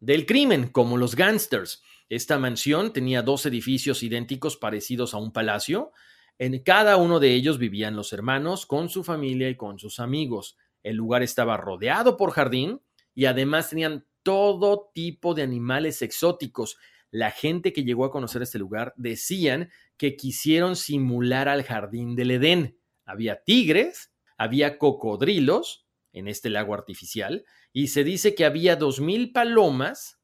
del 0.00 0.24
crimen, 0.24 0.68
como 0.68 0.96
los 0.96 1.14
gangsters. 1.14 1.82
Esta 2.08 2.38
mansión 2.38 2.94
tenía 2.94 3.20
dos 3.20 3.44
edificios 3.44 4.02
idénticos 4.02 4.56
parecidos 4.56 5.12
a 5.12 5.18
un 5.18 5.30
palacio. 5.30 5.92
En 6.38 6.62
cada 6.62 6.96
uno 6.96 7.20
de 7.20 7.34
ellos 7.34 7.58
vivían 7.58 7.96
los 7.96 8.14
hermanos 8.14 8.64
con 8.64 8.88
su 8.88 9.04
familia 9.04 9.50
y 9.50 9.58
con 9.58 9.78
sus 9.78 10.00
amigos. 10.00 10.56
El 10.82 10.96
lugar 10.96 11.22
estaba 11.22 11.58
rodeado 11.58 12.16
por 12.16 12.30
jardín 12.30 12.80
y 13.14 13.26
además 13.26 13.68
tenían 13.68 14.06
todo 14.22 14.90
tipo 14.94 15.34
de 15.34 15.42
animales 15.42 16.00
exóticos. 16.00 16.78
La 17.14 17.30
gente 17.30 17.72
que 17.72 17.84
llegó 17.84 18.04
a 18.04 18.10
conocer 18.10 18.42
este 18.42 18.58
lugar 18.58 18.92
decían 18.96 19.70
que 19.96 20.16
quisieron 20.16 20.74
simular 20.74 21.48
al 21.48 21.62
jardín 21.62 22.16
del 22.16 22.32
Edén. 22.32 22.76
Había 23.04 23.44
tigres, 23.44 24.12
había 24.36 24.78
cocodrilos 24.78 25.86
en 26.12 26.26
este 26.26 26.50
lago 26.50 26.74
artificial 26.74 27.44
y 27.72 27.86
se 27.86 28.02
dice 28.02 28.34
que 28.34 28.44
había 28.44 28.74
dos 28.74 28.98
mil 28.98 29.30
palomas 29.30 30.18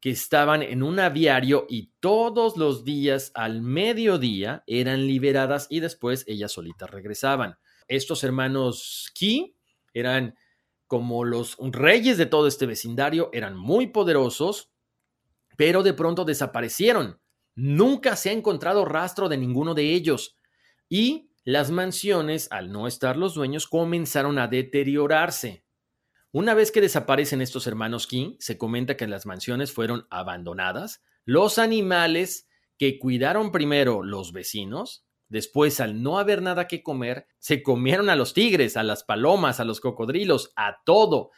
que 0.00 0.10
estaban 0.10 0.64
en 0.64 0.82
un 0.82 0.98
aviario 0.98 1.68
y 1.70 1.92
todos 2.00 2.56
los 2.56 2.84
días 2.84 3.30
al 3.36 3.62
mediodía 3.62 4.64
eran 4.66 5.06
liberadas 5.06 5.68
y 5.70 5.78
después 5.78 6.24
ellas 6.26 6.50
solitas 6.50 6.90
regresaban. 6.90 7.58
Estos 7.86 8.24
hermanos 8.24 9.12
Ki 9.14 9.54
eran 9.94 10.34
como 10.88 11.24
los 11.24 11.56
reyes 11.60 12.18
de 12.18 12.26
todo 12.26 12.48
este 12.48 12.66
vecindario, 12.66 13.30
eran 13.32 13.56
muy 13.56 13.86
poderosos, 13.86 14.69
pero 15.60 15.82
de 15.82 15.92
pronto 15.92 16.24
desaparecieron. 16.24 17.20
Nunca 17.54 18.16
se 18.16 18.30
ha 18.30 18.32
encontrado 18.32 18.86
rastro 18.86 19.28
de 19.28 19.36
ninguno 19.36 19.74
de 19.74 19.92
ellos. 19.92 20.38
Y 20.88 21.32
las 21.44 21.70
mansiones, 21.70 22.48
al 22.50 22.72
no 22.72 22.86
estar 22.86 23.18
los 23.18 23.34
dueños, 23.34 23.66
comenzaron 23.66 24.38
a 24.38 24.48
deteriorarse. 24.48 25.66
Una 26.32 26.54
vez 26.54 26.72
que 26.72 26.80
desaparecen 26.80 27.42
estos 27.42 27.66
hermanos 27.66 28.06
King, 28.06 28.36
se 28.38 28.56
comenta 28.56 28.96
que 28.96 29.06
las 29.06 29.26
mansiones 29.26 29.70
fueron 29.70 30.06
abandonadas. 30.08 31.02
Los 31.26 31.58
animales 31.58 32.48
que 32.78 32.98
cuidaron 32.98 33.52
primero 33.52 34.02
los 34.02 34.32
vecinos, 34.32 35.04
después 35.28 35.78
al 35.80 36.02
no 36.02 36.18
haber 36.18 36.40
nada 36.40 36.68
que 36.68 36.82
comer, 36.82 37.26
se 37.38 37.62
comieron 37.62 38.08
a 38.08 38.16
los 38.16 38.32
tigres, 38.32 38.78
a 38.78 38.82
las 38.82 39.04
palomas, 39.04 39.60
a 39.60 39.66
los 39.66 39.82
cocodrilos, 39.82 40.54
a 40.56 40.78
todo. 40.86 41.32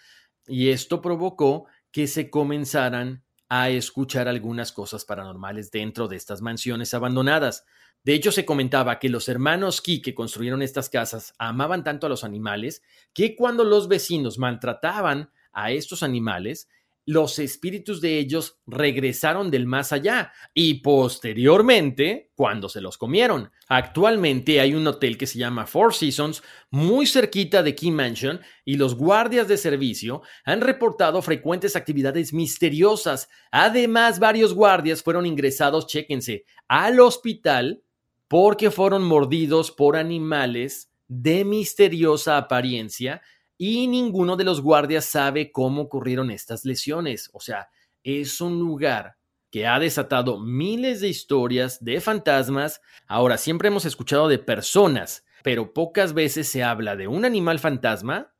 Y 0.46 0.68
esto 0.68 1.00
provocó 1.02 1.66
que 1.90 2.06
se 2.06 2.30
comenzaran 2.30 3.24
a 3.54 3.68
escuchar 3.68 4.28
algunas 4.28 4.72
cosas 4.72 5.04
paranormales 5.04 5.70
dentro 5.70 6.08
de 6.08 6.16
estas 6.16 6.40
mansiones 6.40 6.94
abandonadas. 6.94 7.66
De 8.02 8.14
hecho, 8.14 8.32
se 8.32 8.46
comentaba 8.46 8.98
que 8.98 9.10
los 9.10 9.28
hermanos 9.28 9.82
Ki 9.82 10.00
que 10.00 10.14
construyeron 10.14 10.62
estas 10.62 10.88
casas 10.88 11.34
amaban 11.36 11.84
tanto 11.84 12.06
a 12.06 12.08
los 12.08 12.24
animales 12.24 12.82
que 13.12 13.36
cuando 13.36 13.64
los 13.64 13.88
vecinos 13.88 14.38
maltrataban 14.38 15.30
a 15.52 15.70
estos 15.70 16.02
animales, 16.02 16.70
los 17.04 17.38
espíritus 17.38 18.00
de 18.00 18.18
ellos 18.18 18.60
regresaron 18.66 19.50
del 19.50 19.66
más 19.66 19.92
allá 19.92 20.32
y 20.54 20.74
posteriormente 20.74 22.30
cuando 22.34 22.68
se 22.68 22.80
los 22.80 22.96
comieron. 22.96 23.50
Actualmente 23.68 24.60
hay 24.60 24.74
un 24.74 24.86
hotel 24.86 25.18
que 25.18 25.26
se 25.26 25.38
llama 25.38 25.66
Four 25.66 25.94
Seasons 25.94 26.42
muy 26.70 27.06
cerquita 27.06 27.62
de 27.62 27.74
Key 27.74 27.90
Mansion 27.90 28.40
y 28.64 28.76
los 28.76 28.94
guardias 28.94 29.48
de 29.48 29.56
servicio 29.56 30.22
han 30.44 30.60
reportado 30.60 31.22
frecuentes 31.22 31.74
actividades 31.74 32.32
misteriosas. 32.32 33.28
Además, 33.50 34.18
varios 34.18 34.54
guardias 34.54 35.02
fueron 35.02 35.26
ingresados, 35.26 35.86
chéquense, 35.86 36.44
al 36.68 37.00
hospital 37.00 37.82
porque 38.28 38.70
fueron 38.70 39.02
mordidos 39.02 39.70
por 39.70 39.96
animales 39.96 40.90
de 41.08 41.44
misteriosa 41.44 42.38
apariencia 42.38 43.20
y 43.58 43.86
ninguno 43.86 44.36
de 44.36 44.44
los 44.44 44.60
guardias 44.60 45.04
sabe 45.04 45.52
cómo 45.52 45.82
ocurrieron 45.82 46.30
estas 46.30 46.64
lesiones. 46.64 47.30
O 47.32 47.40
sea, 47.40 47.68
es 48.02 48.40
un 48.40 48.58
lugar 48.58 49.16
que 49.50 49.66
ha 49.66 49.78
desatado 49.78 50.40
miles 50.40 51.00
de 51.00 51.08
historias 51.08 51.84
de 51.84 52.00
fantasmas. 52.00 52.80
Ahora, 53.06 53.36
siempre 53.36 53.68
hemos 53.68 53.84
escuchado 53.84 54.28
de 54.28 54.38
personas, 54.38 55.24
pero 55.42 55.74
pocas 55.74 56.14
veces 56.14 56.48
se 56.48 56.62
habla 56.62 56.96
de 56.96 57.06
un 57.06 57.24
animal 57.24 57.58
fantasma, 57.58 58.34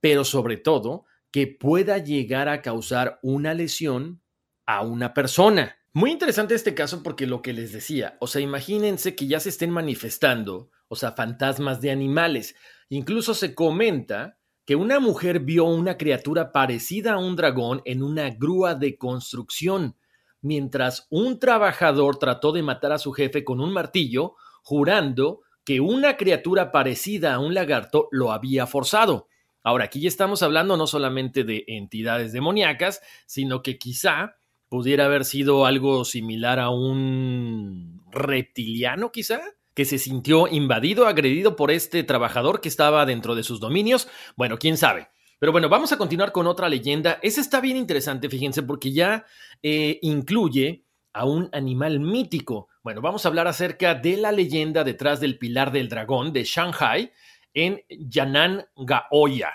pero 0.00 0.24
sobre 0.24 0.56
todo 0.56 1.04
que 1.30 1.46
pueda 1.46 1.98
llegar 1.98 2.48
a 2.48 2.62
causar 2.62 3.18
una 3.22 3.54
lesión 3.54 4.22
a 4.66 4.82
una 4.82 5.12
persona. 5.12 5.76
Muy 5.92 6.10
interesante 6.10 6.54
este 6.54 6.74
caso 6.74 7.02
porque 7.02 7.26
lo 7.26 7.42
que 7.42 7.52
les 7.52 7.72
decía, 7.72 8.16
o 8.20 8.26
sea, 8.26 8.40
imagínense 8.40 9.14
que 9.14 9.26
ya 9.26 9.40
se 9.40 9.50
estén 9.50 9.70
manifestando, 9.70 10.70
o 10.88 10.96
sea, 10.96 11.12
fantasmas 11.12 11.80
de 11.80 11.90
animales. 11.90 12.56
Incluso 12.88 13.34
se 13.34 13.54
comenta 13.54 14.38
que 14.64 14.76
una 14.76 15.00
mujer 15.00 15.40
vio 15.40 15.64
una 15.64 15.96
criatura 15.96 16.52
parecida 16.52 17.14
a 17.14 17.18
un 17.18 17.36
dragón 17.36 17.82
en 17.84 18.02
una 18.02 18.30
grúa 18.30 18.74
de 18.74 18.96
construcción, 18.96 19.96
mientras 20.40 21.06
un 21.10 21.38
trabajador 21.38 22.18
trató 22.18 22.52
de 22.52 22.62
matar 22.62 22.92
a 22.92 22.98
su 22.98 23.12
jefe 23.12 23.44
con 23.44 23.60
un 23.60 23.72
martillo, 23.72 24.36
jurando 24.62 25.40
que 25.64 25.80
una 25.80 26.16
criatura 26.16 26.72
parecida 26.72 27.34
a 27.34 27.38
un 27.38 27.54
lagarto 27.54 28.08
lo 28.10 28.32
había 28.32 28.66
forzado. 28.66 29.28
Ahora, 29.62 29.84
aquí 29.84 30.00
ya 30.00 30.08
estamos 30.08 30.42
hablando 30.42 30.76
no 30.76 30.86
solamente 30.86 31.42
de 31.44 31.64
entidades 31.66 32.32
demoníacas, 32.32 33.00
sino 33.24 33.62
que 33.62 33.78
quizá 33.78 34.36
pudiera 34.68 35.06
haber 35.06 35.24
sido 35.24 35.64
algo 35.64 36.04
similar 36.04 36.58
a 36.58 36.68
un 36.68 38.02
reptiliano, 38.10 39.10
quizá, 39.10 39.40
que 39.74 39.84
se 39.84 39.98
sintió 39.98 40.48
invadido, 40.48 41.06
agredido 41.06 41.56
por 41.56 41.70
este 41.70 42.02
trabajador 42.04 42.60
que 42.60 42.68
estaba 42.68 43.06
dentro 43.06 43.34
de 43.34 43.42
sus 43.42 43.60
dominios. 43.60 44.08
Bueno, 44.36 44.58
quién 44.58 44.76
sabe. 44.76 45.08
Pero 45.38 45.52
bueno, 45.52 45.68
vamos 45.68 45.92
a 45.92 45.98
continuar 45.98 46.32
con 46.32 46.46
otra 46.46 46.68
leyenda. 46.68 47.18
Esa 47.22 47.40
está 47.40 47.60
bien 47.60 47.76
interesante, 47.76 48.28
fíjense, 48.28 48.62
porque 48.62 48.92
ya 48.92 49.26
eh, 49.62 49.98
incluye 50.02 50.84
a 51.12 51.24
un 51.24 51.48
animal 51.52 52.00
mítico. 52.00 52.68
Bueno, 52.82 53.00
vamos 53.00 53.24
a 53.24 53.28
hablar 53.28 53.46
acerca 53.46 53.94
de 53.94 54.16
la 54.16 54.32
leyenda 54.32 54.84
detrás 54.84 55.20
del 55.20 55.38
pilar 55.38 55.72
del 55.72 55.88
dragón 55.88 56.32
de 56.32 56.44
Shanghai 56.44 57.12
en 57.52 57.82
Yanan 57.88 58.66
Gaoya. 58.76 59.50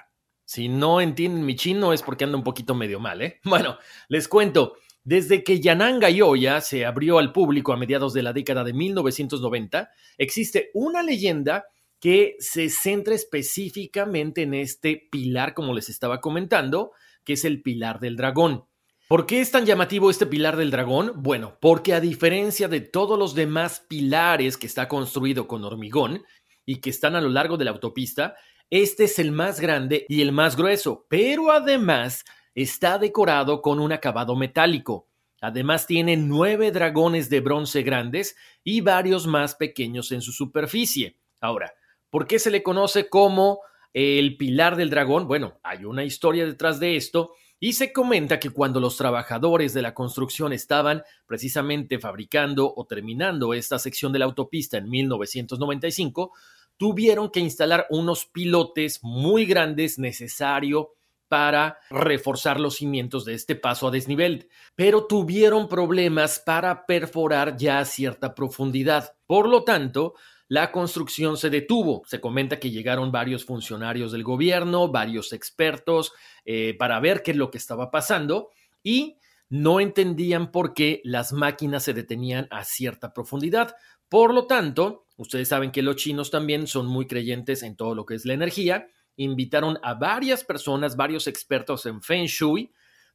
Si 0.45 0.67
no 0.67 0.99
entienden 0.99 1.45
mi 1.45 1.55
chino 1.55 1.93
es 1.93 2.01
porque 2.01 2.23
anda 2.23 2.37
un 2.37 2.43
poquito 2.43 2.73
medio 2.73 2.99
mal, 2.99 3.21
¿eh? 3.21 3.39
Bueno, 3.43 3.77
les 4.07 4.27
cuento. 4.27 4.77
Desde 5.03 5.43
que 5.43 5.59
Yananga 5.59 6.09
Gaoya 6.09 6.61
se 6.61 6.85
abrió 6.85 7.19
al 7.19 7.31
público 7.31 7.73
a 7.73 7.77
mediados 7.77 8.13
de 8.13 8.23
la 8.23 8.33
década 8.33 8.63
de 8.63 8.73
1990, 8.73 9.89
existe 10.17 10.71
una 10.73 11.03
leyenda 11.03 11.65
que 11.99 12.35
se 12.39 12.69
centra 12.69 13.15
específicamente 13.15 14.43
en 14.43 14.53
este 14.53 15.07
pilar, 15.11 15.53
como 15.53 15.73
les 15.73 15.89
estaba 15.89 16.21
comentando, 16.21 16.91
que 17.23 17.33
es 17.33 17.45
el 17.45 17.61
pilar 17.61 17.99
del 17.99 18.15
dragón. 18.15 18.65
¿Por 19.07 19.25
qué 19.25 19.41
es 19.41 19.51
tan 19.51 19.65
llamativo 19.65 20.11
este 20.11 20.27
pilar 20.27 20.55
del 20.55 20.69
dragón? 20.69 21.13
Bueno, 21.15 21.57
porque 21.59 21.93
a 21.93 21.99
diferencia 21.99 22.67
de 22.67 22.79
todos 22.79 23.17
los 23.17 23.33
demás 23.33 23.83
pilares 23.89 24.55
que 24.55 24.67
está 24.67 24.87
construido 24.87 25.47
con 25.47 25.63
hormigón 25.63 26.23
y 26.65 26.79
que 26.79 26.91
están 26.91 27.15
a 27.15 27.21
lo 27.21 27.29
largo 27.29 27.57
de 27.57 27.65
la 27.65 27.71
autopista, 27.71 28.35
este 28.69 29.05
es 29.05 29.17
el 29.17 29.31
más 29.31 29.59
grande 29.59 30.05
y 30.07 30.21
el 30.21 30.31
más 30.31 30.55
grueso, 30.55 31.07
pero 31.09 31.51
además 31.51 32.23
está 32.55 32.97
decorado 32.97 33.61
con 33.61 33.79
un 33.79 33.91
acabado 33.91 34.35
metálico. 34.35 35.07
Además 35.41 35.87
tiene 35.87 36.17
nueve 36.17 36.71
dragones 36.71 37.29
de 37.29 37.39
bronce 37.39 37.81
grandes 37.83 38.35
y 38.63 38.81
varios 38.81 39.25
más 39.25 39.55
pequeños 39.55 40.11
en 40.11 40.21
su 40.21 40.31
superficie. 40.31 41.17
Ahora, 41.39 41.73
¿por 42.09 42.27
qué 42.27 42.39
se 42.39 42.51
le 42.51 42.61
conoce 42.61 43.07
como 43.07 43.61
el 43.93 44.35
pilar 44.37 44.75
del 44.75 44.89
dragón? 44.89 45.27
Bueno, 45.27 45.59
hay 45.63 45.85
una 45.85 46.03
historia 46.03 46.45
detrás 46.45 46.79
de 46.79 46.97
esto 46.97 47.31
y 47.61 47.73
se 47.73 47.91
comenta 47.91 48.39
que 48.39 48.49
cuando 48.49 48.79
los 48.79 48.95
trabajadores 48.97 49.73
de 49.73 49.81
la 49.81 49.93
construcción 49.93 50.53
estaban 50.53 51.03
precisamente 51.25 51.99
fabricando 51.99 52.73
o 52.73 52.85
terminando 52.85 53.53
esta 53.53 53.79
sección 53.79 54.13
de 54.13 54.19
la 54.19 54.25
autopista 54.25 54.77
en 54.77 54.89
1995, 54.89 56.31
tuvieron 56.77 57.29
que 57.29 57.41
instalar 57.41 57.85
unos 57.89 58.25
pilotes 58.25 58.99
muy 59.03 59.45
grandes 59.45 59.99
necesario 59.99 60.91
para 61.29 61.79
reforzar 61.89 62.59
los 62.59 62.75
cimientos 62.75 63.23
de 63.23 63.35
este 63.35 63.55
paso 63.55 63.87
a 63.87 63.91
desnivel, 63.91 64.49
pero 64.75 65.05
tuvieron 65.05 65.69
problemas 65.69 66.39
para 66.39 66.85
perforar 66.85 67.55
ya 67.55 67.79
a 67.79 67.85
cierta 67.85 68.35
profundidad. 68.35 69.13
Por 69.27 69.47
lo 69.47 69.63
tanto, 69.63 70.15
la 70.49 70.71
construcción 70.71 71.37
se 71.37 71.51
detuvo. 71.51 72.01
Se 72.07 72.19
comenta 72.19 72.59
que 72.59 72.71
llegaron 72.71 73.11
varios 73.11 73.45
funcionarios 73.45 74.11
del 74.11 74.23
gobierno, 74.23 74.91
varios 74.91 75.31
expertos, 75.31 76.11
eh, 76.43 76.75
para 76.77 76.99
ver 76.99 77.21
qué 77.21 77.31
es 77.31 77.37
lo 77.37 77.51
que 77.51 77.59
estaba 77.59 77.91
pasando 77.91 78.49
y 78.81 79.17
no 79.49 79.79
entendían 79.79 80.51
por 80.51 80.73
qué 80.73 81.01
las 81.03 81.33
máquinas 81.33 81.83
se 81.83 81.93
detenían 81.93 82.47
a 82.49 82.63
cierta 82.63 83.13
profundidad. 83.13 83.75
Por 84.09 84.33
lo 84.33 84.47
tanto, 84.47 85.05
ustedes 85.17 85.47
saben 85.47 85.71
que 85.71 85.83
los 85.83 85.97
chinos 85.97 86.31
también 86.31 86.65
son 86.65 86.87
muy 86.87 87.05
creyentes 87.05 87.61
en 87.61 87.75
todo 87.75 87.93
lo 87.93 88.05
que 88.05 88.15
es 88.15 88.25
la 88.25 88.33
energía 88.33 88.87
invitaron 89.23 89.77
a 89.83 89.93
varias 89.93 90.43
personas, 90.43 90.95
varios 90.95 91.27
expertos 91.27 91.85
en 91.85 92.01
Feng 92.01 92.25
Shui, 92.25 92.71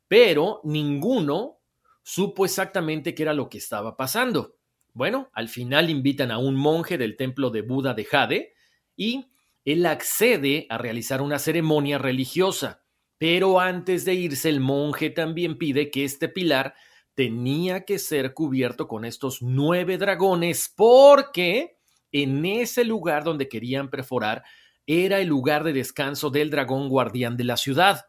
pero 0.07 0.61
ninguno 0.64 1.61
supo 2.02 2.44
exactamente 2.44 3.14
qué 3.14 3.22
era 3.22 3.32
lo 3.32 3.48
que 3.48 3.59
estaba 3.59 3.96
pasando. 3.96 4.57
Bueno, 4.92 5.30
al 5.32 5.48
final 5.48 5.90
invitan 5.90 6.30
a 6.30 6.38
un 6.38 6.55
monje 6.55 6.98
del 6.98 7.16
templo 7.16 7.50
de 7.50 7.62
Buda 7.62 7.94
de 7.94 8.05
Jade 8.05 8.55
y 8.96 9.26
él 9.64 9.86
accede 9.86 10.66
a 10.68 10.78
realizar 10.78 11.22
una 11.22 11.38
ceremonia 11.38 11.98
religiosa. 11.98 12.84
Pero 13.16 13.59
antes 13.59 14.05
de 14.05 14.14
irse, 14.14 14.50
el 14.50 14.61
monje 14.61 15.09
también 15.09 15.57
pide 15.57 15.90
que 15.90 16.05
este 16.05 16.28
pilar 16.28 16.74
tenía 17.14 17.84
que 17.84 17.98
ser 17.98 18.34
cubierto 18.34 18.86
con 18.86 19.05
estos 19.05 19.40
nueve 19.40 19.96
dragones 19.96 20.72
porque 20.76 21.78
en 22.12 22.44
ese 22.44 22.84
lugar 22.84 23.24
donde 23.24 23.48
querían 23.48 23.88
perforar 23.88 24.44
era 24.87 25.20
el 25.20 25.28
lugar 25.28 25.64
de 25.64 25.72
descanso 25.72 26.30
del 26.30 26.51
dragón 26.51 26.89
guardián 26.89 27.37
de 27.37 27.45
la 27.45 27.57
ciudad. 27.57 28.07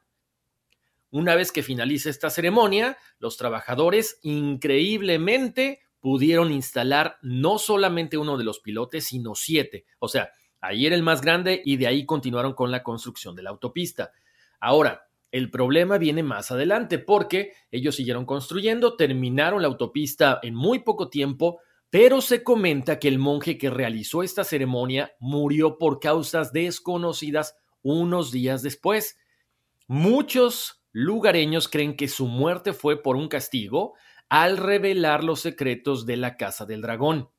Una 1.12 1.36
vez 1.36 1.52
que 1.52 1.64
finaliza 1.64 2.10
esta 2.10 2.30
ceremonia, 2.30 2.98
los 3.20 3.38
trabajadores 3.38 4.20
increíblemente 4.22 5.80
pudieron 6.02 6.52
instalar 6.52 7.18
no 7.22 7.58
solamente 7.58 8.18
uno 8.18 8.38
de 8.38 8.44
los 8.44 8.60
pilotes, 8.60 9.06
sino 9.06 9.34
siete. 9.34 9.86
O 10.00 10.08
sea, 10.08 10.30
ahí 10.60 10.86
era 10.86 10.96
el 10.96 11.04
más 11.04 11.22
grande 11.22 11.62
y 11.64 11.78
de 11.78 11.88
ahí 11.88 12.06
continuaron 12.06 12.54
con 12.54 12.70
la 12.70 12.84
construcción 12.84 13.36
de 13.36 13.44
la 13.44 13.52
autopista. 13.52 14.12
Ahora, 14.60 15.08
el 15.32 15.50
problema 15.50 15.98
viene 15.98 16.24
más 16.24 16.52
adelante 16.52 17.00
porque 17.00 17.54
ellos 17.72 17.96
siguieron 17.96 18.26
construyendo, 18.26 18.96
terminaron 18.96 19.62
la 19.62 19.68
autopista 19.68 20.40
en 20.44 20.56
muy 20.56 20.80
poco 20.80 21.10
tiempo, 21.10 21.60
pero 21.96 22.20
se 22.20 22.44
comenta 22.44 23.00
que 23.00 23.08
el 23.08 23.20
monje 23.20 23.58
que 23.58 23.70
realizó 23.70 24.22
esta 24.22 24.44
ceremonia 24.44 25.16
murió 25.18 25.78
por 25.78 26.02
causas 26.02 26.52
desconocidas 26.52 27.56
unos 27.84 28.34
días 28.34 28.62
después. 28.62 29.18
Muchos 29.88 30.84
lugareños 30.92 31.70
creen 31.70 31.96
que 31.96 32.10
su 32.10 32.28
muerte 32.28 32.74
fue 32.74 33.02
por 33.02 33.16
un 33.16 33.30
castigo 33.30 33.94
al 34.28 34.58
revelar 34.58 35.24
los 35.24 35.40
secretos 35.40 36.06
de 36.06 36.18
la 36.18 36.36
Casa 36.36 36.66
del 36.66 36.82
Dragón. 36.82 37.30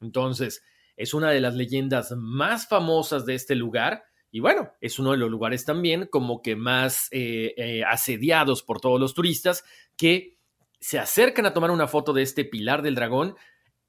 Entonces, 0.00 0.64
es 0.96 1.14
una 1.14 1.30
de 1.30 1.40
las 1.40 1.54
leyendas 1.54 2.10
más 2.16 2.66
famosas 2.66 3.24
de 3.26 3.36
este 3.36 3.54
lugar 3.54 4.02
y 4.32 4.40
bueno, 4.40 4.72
es 4.80 4.98
uno 4.98 5.12
de 5.12 5.18
los 5.18 5.30
lugares 5.30 5.64
también 5.64 6.08
como 6.10 6.42
que 6.42 6.56
más 6.56 7.06
eh, 7.12 7.54
eh, 7.56 7.84
asediados 7.84 8.64
por 8.64 8.80
todos 8.80 8.98
los 8.98 9.14
turistas 9.14 9.62
que 9.96 10.36
se 10.80 10.98
acercan 10.98 11.46
a 11.46 11.54
tomar 11.54 11.70
una 11.70 11.86
foto 11.86 12.12
de 12.12 12.22
este 12.22 12.44
pilar 12.44 12.82
del 12.82 12.96
dragón 12.96 13.36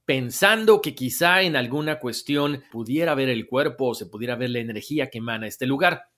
pensando 0.06 0.82
que 0.82 0.96
quizá 0.96 1.42
en 1.42 1.56
alguna 1.56 2.00
cuestión 2.00 2.64
pudiera 2.72 3.16
ver 3.16 3.30
el 3.30 3.48
cuerpo 3.48 3.90
o 3.90 3.96
se 3.96 4.06
pudiera 4.06 4.36
ver 4.36 4.50
la 4.50 4.60
energía 4.60 5.10
que 5.10 5.20
emana 5.20 5.48
este 5.48 5.66
lugar. 5.66 6.10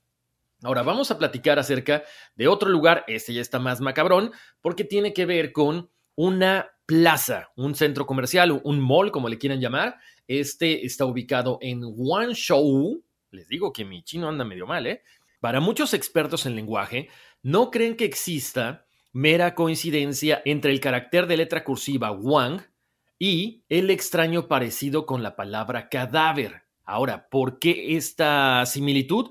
Ahora 0.64 0.82
vamos 0.82 1.12
a 1.12 1.18
platicar 1.18 1.60
acerca 1.60 2.04
de 2.36 2.48
otro 2.48 2.70
lugar, 2.70 3.04
este 3.08 3.34
ya 3.34 3.42
está 3.42 3.60
más 3.60 3.82
macabrón, 3.82 4.32
porque 4.62 4.86
tiene 4.86 5.14
que 5.14 5.26
ver 5.26 5.52
con 5.52 5.90
una 6.16 6.70
plaza, 6.86 7.52
un 7.56 7.76
centro 7.76 8.06
comercial, 8.06 8.62
un 8.64 8.80
mall, 8.80 9.12
como 9.12 9.28
le 9.28 9.38
quieran 9.38 9.60
llamar. 9.60 9.98
Este 10.28 10.86
está 10.86 11.06
ubicado 11.06 11.58
en 11.62 11.82
Guangzhou. 11.82 13.04
Les 13.32 13.48
digo 13.48 13.74
que 13.74 13.84
mi 13.84 14.04
chino 14.04 14.30
anda 14.30 14.46
medio 14.46 14.66
mal, 14.66 14.88
¿eh? 14.88 15.02
Para 15.42 15.60
muchos 15.60 15.94
expertos 15.94 16.46
en 16.46 16.56
lenguaje, 16.56 17.10
no 17.42 17.70
creen 17.70 17.98
que 17.98 18.06
exista 18.06 18.86
mera 19.12 19.56
coincidencia 19.56 20.42
entre 20.46 20.72
el 20.72 20.80
carácter 20.80 21.28
de 21.28 21.38
letra 21.38 21.64
cursiva 21.64 22.12
Wang 22.12 22.62
y 23.26 23.64
el 23.70 23.90
extraño 23.90 24.50
parecido 24.50 25.06
con 25.06 25.24
la 25.24 25.38
palabra 25.38 25.88
cadáver. 25.88 26.64
Ahora, 26.84 27.30
¿por 27.30 27.58
qué 27.58 27.96
esta 27.96 28.66
similitud? 28.66 29.30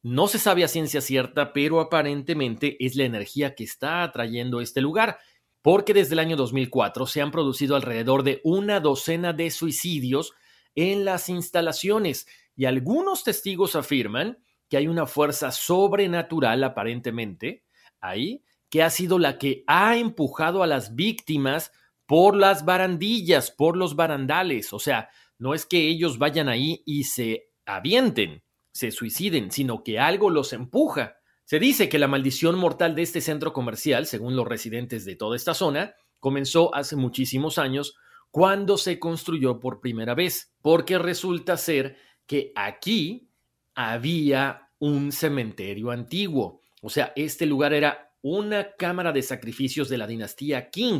No 0.00 0.28
se 0.28 0.38
sabe 0.38 0.62
a 0.62 0.68
ciencia 0.68 1.00
cierta, 1.00 1.52
pero 1.52 1.80
aparentemente 1.80 2.76
es 2.78 2.94
la 2.94 3.02
energía 3.02 3.56
que 3.56 3.64
está 3.64 4.04
atrayendo 4.04 4.60
este 4.60 4.80
lugar, 4.80 5.18
porque 5.60 5.92
desde 5.92 6.12
el 6.12 6.20
año 6.20 6.36
2004 6.36 7.04
se 7.08 7.20
han 7.20 7.32
producido 7.32 7.74
alrededor 7.74 8.22
de 8.22 8.40
una 8.44 8.78
docena 8.78 9.32
de 9.32 9.50
suicidios 9.50 10.34
en 10.76 11.04
las 11.04 11.28
instalaciones 11.28 12.28
y 12.54 12.66
algunos 12.66 13.24
testigos 13.24 13.74
afirman 13.74 14.38
que 14.68 14.76
hay 14.76 14.86
una 14.86 15.06
fuerza 15.06 15.50
sobrenatural 15.50 16.62
aparentemente 16.62 17.64
ahí 18.00 18.44
que 18.70 18.84
ha 18.84 18.90
sido 18.90 19.18
la 19.18 19.36
que 19.36 19.64
ha 19.66 19.96
empujado 19.96 20.62
a 20.62 20.68
las 20.68 20.94
víctimas 20.94 21.72
por 22.12 22.36
las 22.36 22.66
barandillas, 22.66 23.50
por 23.50 23.74
los 23.74 23.96
barandales. 23.96 24.74
O 24.74 24.78
sea, 24.78 25.08
no 25.38 25.54
es 25.54 25.64
que 25.64 25.88
ellos 25.88 26.18
vayan 26.18 26.50
ahí 26.50 26.82
y 26.84 27.04
se 27.04 27.48
avienten, 27.64 28.42
se 28.70 28.90
suiciden, 28.90 29.50
sino 29.50 29.82
que 29.82 29.98
algo 29.98 30.28
los 30.28 30.52
empuja. 30.52 31.16
Se 31.44 31.58
dice 31.58 31.88
que 31.88 31.98
la 31.98 32.08
maldición 32.08 32.58
mortal 32.58 32.94
de 32.94 33.00
este 33.00 33.22
centro 33.22 33.54
comercial, 33.54 34.04
según 34.04 34.36
los 34.36 34.46
residentes 34.46 35.06
de 35.06 35.16
toda 35.16 35.36
esta 35.36 35.54
zona, 35.54 35.94
comenzó 36.20 36.74
hace 36.74 36.96
muchísimos 36.96 37.56
años 37.56 37.96
cuando 38.30 38.76
se 38.76 38.98
construyó 38.98 39.58
por 39.58 39.80
primera 39.80 40.14
vez, 40.14 40.52
porque 40.60 40.98
resulta 40.98 41.56
ser 41.56 41.96
que 42.26 42.52
aquí 42.54 43.30
había 43.74 44.68
un 44.78 45.12
cementerio 45.12 45.90
antiguo. 45.90 46.60
O 46.82 46.90
sea, 46.90 47.14
este 47.16 47.46
lugar 47.46 47.72
era 47.72 48.12
una 48.20 48.76
cámara 48.76 49.12
de 49.12 49.22
sacrificios 49.22 49.88
de 49.88 49.96
la 49.96 50.06
dinastía 50.06 50.68
King. 50.68 50.98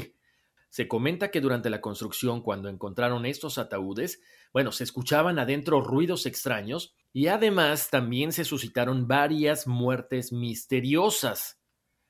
Se 0.73 0.89
comenta 0.89 1.31
que 1.31 1.43
durante 1.43 1.69
la 1.69 1.83
construcción, 1.83 2.41
cuando 2.41 2.71
encontraron 2.71 3.27
estos 3.27 3.59
ataúdes, 3.59 4.23
bueno, 4.55 4.73
se 4.73 4.85
escuchaban 4.85 5.39
adentro 5.39 5.83
ruidos 5.83 6.25
extraños 6.25 6.95
y 7.13 7.27
además 7.27 7.91
también 7.91 8.33
se 8.33 8.47
suscitaron 8.47 9.07
varias 9.07 9.67
muertes 9.67 10.33
misteriosas. 10.33 11.61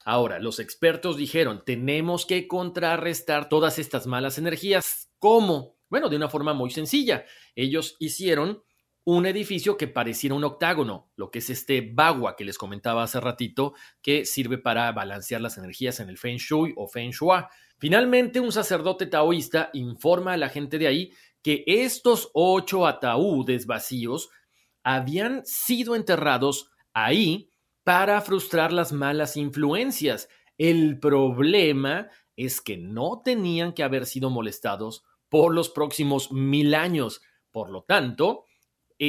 Ahora, 0.05 0.39
los 0.39 0.61
expertos 0.61 1.17
dijeron, 1.17 1.65
tenemos 1.67 2.25
que 2.25 2.47
contrarrestar 2.47 3.49
todas 3.49 3.81
estas 3.81 4.07
malas 4.07 4.39
energías. 4.39 5.11
¿Cómo? 5.19 5.81
Bueno, 5.89 6.09
de 6.09 6.15
una 6.15 6.29
forma 6.29 6.55
muy 6.55 6.71
sencilla. 6.71 7.27
Ellos 7.57 7.97
hicieron 7.99 8.63
un 9.05 9.27
edificio 9.27 9.77
que 9.77 9.89
pareciera 9.89 10.35
un 10.35 10.45
octágono, 10.45 11.11
lo 11.17 11.31
que 11.31 11.41
es 11.41 11.51
este 11.51 11.81
bagua 11.81 12.37
que 12.37 12.45
les 12.45 12.57
comentaba 12.57 13.03
hace 13.03 13.21
ratito, 13.21 13.75
que 14.01 14.25
sirve 14.25 14.59
para 14.59 14.91
balancear 14.93 15.41
las 15.41 15.59
energías 15.59 15.99
en 16.01 16.09
el 16.09 16.19
Feng 16.19 16.37
Shui 16.37 16.73
o 16.77 16.87
Feng 16.87 17.11
Shui. 17.11 17.43
Finalmente, 17.79 18.39
un 18.39 18.53
sacerdote 18.53 19.07
taoísta 19.07 19.71
informa 19.73 20.35
a 20.35 20.37
la 20.37 20.49
gente 20.49 20.79
de 20.79 20.87
ahí 20.87 21.13
que 21.43 21.65
estos 21.67 22.31
ocho 22.33 22.87
ataúdes 22.87 23.67
vacíos 23.67 24.31
habían 24.85 25.45
sido 25.45 25.97
enterrados 25.97 26.71
ahí 26.93 27.51
para 27.83 28.21
frustrar 28.21 28.73
las 28.73 28.93
malas 28.93 29.37
influencias. 29.37 30.29
El 30.59 31.01
problema 31.01 32.09
es 32.37 32.61
que 32.61 32.77
no 32.77 33.23
tenían 33.25 33.73
que 33.73 33.83
haber 33.83 34.07
sido 34.07 34.31
molestados 34.31 35.05
por 35.29 35.53
los 35.53 35.71
próximos 35.71 36.31
mil 36.31 36.75
años. 36.75 37.21
Por 37.51 37.71
lo 37.71 37.83
tanto, 37.83 38.45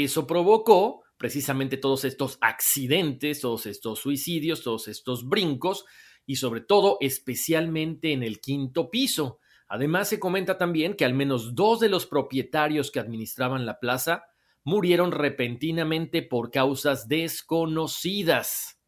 eso 0.02 0.26
provocó 0.26 1.04
precisamente 1.18 1.78
todos 1.78 2.04
estos 2.04 2.40
accidentes, 2.42 3.42
todos 3.42 3.68
estos 3.68 4.00
suicidios, 4.00 4.64
todos 4.64 4.88
estos 4.88 5.30
brincos 5.30 5.86
y 6.26 6.38
sobre 6.38 6.62
todo 6.62 6.98
especialmente 7.00 8.12
en 8.12 8.24
el 8.24 8.42
quinto 8.42 8.90
piso. 8.90 9.40
Además 9.68 10.10
se 10.10 10.20
comenta 10.20 10.58
también 10.58 10.96
que 10.96 11.06
al 11.06 11.14
menos 11.14 11.54
dos 11.54 11.80
de 11.80 11.90
los 11.90 12.08
propietarios 12.08 12.90
que 12.90 13.00
administraban 13.00 13.68
la 13.68 13.80
plaza 13.80 14.24
murieron 14.64 15.12
repentinamente 15.12 16.24
por 16.24 16.50
causas 16.50 17.08
desconocidas. 17.08 18.80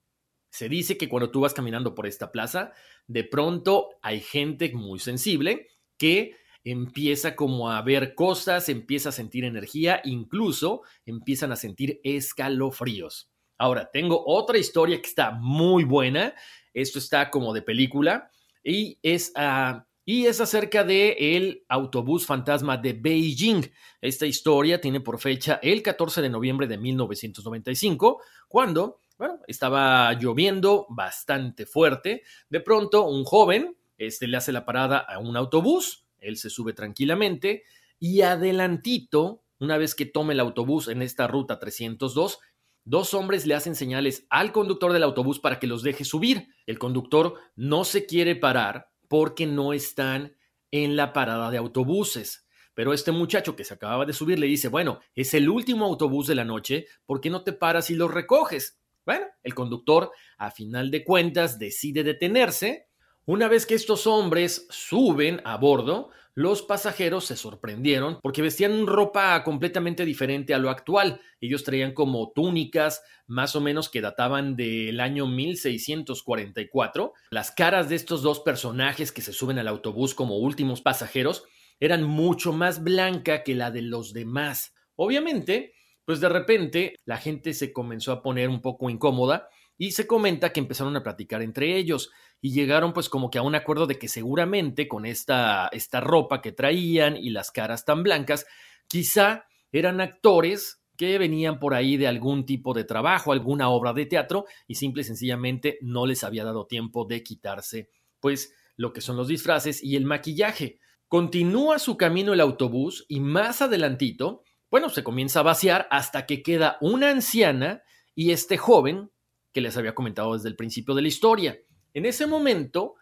Se 0.50 0.70
dice 0.70 0.98
que 0.98 1.08
cuando 1.08 1.30
tú 1.30 1.42
vas 1.42 1.54
caminando 1.54 1.94
por 1.94 2.08
esta 2.08 2.32
plaza, 2.32 2.72
de 3.08 3.26
pronto 3.26 3.90
hay 4.02 4.22
gente 4.22 4.72
muy 4.74 5.00
sensible 5.00 5.68
que 5.98 6.36
empieza 6.66 7.38
como 7.38 7.72
a 7.72 7.82
ver 7.82 8.16
cosas, 8.16 8.68
empieza 8.68 9.10
a 9.10 9.14
sentir 9.14 9.46
energía, 9.46 10.02
incluso 10.04 10.82
empiezan 11.06 11.54
a 11.54 11.56
sentir 11.56 12.02
escalofríos. 12.04 13.32
Ahora, 13.58 13.90
tengo 13.94 14.22
otra 14.28 14.58
historia 14.58 15.02
que 15.02 15.08
está 15.08 15.32
muy 15.32 15.86
buena 15.86 16.34
esto 16.76 17.00
está 17.00 17.32
como 17.32 17.54
de 17.54 17.62
película 17.62 18.30
y 18.62 19.00
es, 19.02 19.32
uh, 19.38 19.82
y 20.04 20.26
es 20.26 20.42
acerca 20.42 20.84
de 20.84 21.16
el 21.18 21.64
autobús 21.70 22.26
fantasma 22.26 22.78
de 22.78 22.94
Beijing. 22.94 23.64
Esta 24.02 24.26
historia 24.26 24.82
tiene 24.82 25.00
por 25.00 25.20
fecha 25.20 25.60
el 25.64 25.82
14 25.82 26.22
de 26.22 26.30
noviembre 26.30 26.68
de 26.68 26.78
1995, 26.78 28.22
cuando, 28.50 29.00
bueno, 29.18 29.40
estaba 29.48 30.12
lloviendo 30.14 30.86
bastante 30.90 31.66
fuerte. 31.66 32.24
De 32.50 32.60
pronto, 32.60 33.08
un 33.08 33.24
joven 33.24 33.78
este, 33.98 34.28
le 34.28 34.36
hace 34.36 34.52
la 34.52 34.66
parada 34.66 34.98
a 34.98 35.20
un 35.20 35.38
autobús, 35.38 36.05
él 36.28 36.38
se 36.38 36.50
sube 36.50 36.74
tranquilamente 36.74 37.64
y 38.00 38.22
adelantito, 38.22 39.44
una 39.60 39.78
vez 39.78 39.96
que 39.96 40.06
tome 40.06 40.34
el 40.34 40.40
autobús 40.40 40.88
en 40.88 41.02
esta 41.02 41.28
ruta 41.28 41.60
302, 41.60 42.40
Dos 42.88 43.16
hombres 43.16 43.48
le 43.48 43.56
hacen 43.56 43.74
señales 43.74 44.28
al 44.30 44.52
conductor 44.52 44.94
del 44.94 45.02
autobús 45.02 45.40
para 45.40 45.58
que 45.58 45.66
los 45.66 45.82
deje 45.82 46.06
subir. 46.06 46.50
El 46.68 46.78
conductor 46.78 47.34
no 47.56 47.84
se 47.84 48.06
quiere 48.06 48.36
parar 48.36 48.92
porque 49.08 49.48
no 49.48 49.74
están 49.74 50.36
en 50.70 50.96
la 50.96 51.12
parada 51.12 51.50
de 51.50 51.58
autobuses. 51.58 52.48
Pero 52.76 52.94
este 52.94 53.12
muchacho 53.12 53.56
que 53.56 53.64
se 53.64 53.74
acababa 53.74 54.06
de 54.06 54.14
subir 54.14 54.38
le 54.38 54.46
dice, 54.46 54.68
bueno, 54.68 55.00
es 55.16 55.34
el 55.34 55.50
último 55.50 55.86
autobús 55.86 56.28
de 56.28 56.36
la 56.36 56.46
noche, 56.46 56.86
¿por 57.08 57.22
qué 57.22 57.32
no 57.32 57.44
te 57.44 57.54
paras 57.54 57.90
y 57.90 57.96
los 57.96 58.14
recoges? 58.14 58.80
Bueno, 59.04 59.26
el 59.42 59.56
conductor, 59.56 60.12
a 60.38 60.52
final 60.52 60.92
de 60.92 61.04
cuentas, 61.04 61.58
decide 61.58 62.04
detenerse. 62.04 62.85
Una 63.28 63.48
vez 63.48 63.66
que 63.66 63.74
estos 63.74 64.06
hombres 64.06 64.68
suben 64.70 65.42
a 65.46 65.58
bordo, 65.58 66.12
los 66.36 66.62
pasajeros 66.62 67.26
se 67.26 67.36
sorprendieron 67.36 68.20
porque 68.22 68.44
vestían 68.44 68.86
ropa 68.86 69.44
completamente 69.44 70.06
diferente 70.06 70.54
a 70.54 70.60
lo 70.60 70.70
actual. 70.70 71.20
Ellos 71.42 71.64
traían 71.64 71.94
como 71.96 72.34
túnicas 72.36 73.02
más 73.26 73.56
o 73.56 73.62
menos 73.62 73.90
que 73.90 74.02
databan 74.02 74.56
del 74.56 75.00
año 75.00 75.26
1644. 75.26 77.14
Las 77.32 77.50
caras 77.50 77.90
de 77.90 77.96
estos 77.96 78.22
dos 78.22 78.42
personajes 78.42 79.12
que 79.12 79.24
se 79.24 79.34
suben 79.34 79.58
al 79.58 79.70
autobús 79.70 80.14
como 80.14 80.38
últimos 80.38 80.82
pasajeros 80.82 81.46
eran 81.80 82.04
mucho 82.04 82.54
más 82.54 82.84
blanca 82.84 83.42
que 83.42 83.56
la 83.56 83.72
de 83.72 83.82
los 83.82 84.14
demás. 84.14 84.76
Obviamente, 84.96 85.74
pues 86.06 86.20
de 86.20 86.30
repente 86.30 86.96
la 87.06 87.18
gente 87.18 87.56
se 87.56 87.74
comenzó 87.74 88.12
a 88.12 88.22
poner 88.22 88.50
un 88.50 88.62
poco 88.62 88.92
incómoda 88.92 89.50
y 89.78 89.92
se 89.92 90.08
comenta 90.08 90.54
que 90.54 90.60
empezaron 90.60 90.96
a 90.96 91.04
platicar 91.04 91.42
entre 91.42 91.76
ellos 91.76 92.12
y 92.46 92.52
llegaron 92.52 92.94
pues 92.94 93.10
como 93.10 93.32
que 93.32 93.40
a 93.40 93.42
un 93.42 93.56
acuerdo 93.56 93.88
de 93.88 93.98
que 93.98 94.08
seguramente 94.08 94.88
con 94.88 95.08
esta, 95.08 95.68
esta 95.72 96.00
ropa 96.00 96.44
que 96.44 96.52
traían 96.52 97.18
y 97.18 97.32
las 97.32 97.50
caras 97.50 97.86
tan 97.86 98.04
blancas, 98.04 98.46
quizá 98.88 99.46
eran 99.72 100.00
actores 100.00 100.80
que 100.96 101.18
venían 101.18 101.58
por 101.58 101.74
ahí 101.74 101.98
de 101.98 102.06
algún 102.06 102.46
tipo 102.46 102.76
de 102.76 102.84
trabajo, 102.84 103.32
alguna 103.32 103.70
obra 103.70 103.94
de 103.94 104.06
teatro 104.06 104.46
y 104.68 104.76
simple 104.76 105.02
y 105.02 105.06
sencillamente 105.06 105.80
no 105.82 106.06
les 106.06 106.24
había 106.24 106.44
dado 106.44 106.68
tiempo 106.68 107.06
de 107.06 107.24
quitarse 107.24 107.90
pues 108.20 108.54
lo 108.76 108.94
que 108.94 109.02
son 109.02 109.18
los 109.18 109.28
disfraces 109.28 109.84
y 109.84 109.96
el 109.96 110.06
maquillaje. 110.06 110.78
Continúa 111.08 111.80
su 111.80 111.98
camino 111.98 112.32
el 112.32 112.42
autobús 112.42 113.08
y 113.08 113.22
más 113.22 113.64
adelantito, 113.64 114.44
bueno, 114.70 114.90
se 114.90 115.04
comienza 115.04 115.40
a 115.40 115.44
vaciar 115.44 115.88
hasta 115.90 116.28
que 116.28 116.44
queda 116.44 116.78
una 116.80 117.10
anciana 117.10 117.82
y 118.14 118.30
este 118.30 118.58
joven 118.58 119.10
que 119.52 119.62
les 119.62 119.76
había 119.78 119.96
comentado 119.96 120.36
desde 120.36 120.50
el 120.50 120.56
principio 120.56 120.94
de 120.94 121.02
la 121.02 121.08
historia. 121.08 121.60
En 121.96 122.06
ese 122.06 122.28
momento, 122.28 122.96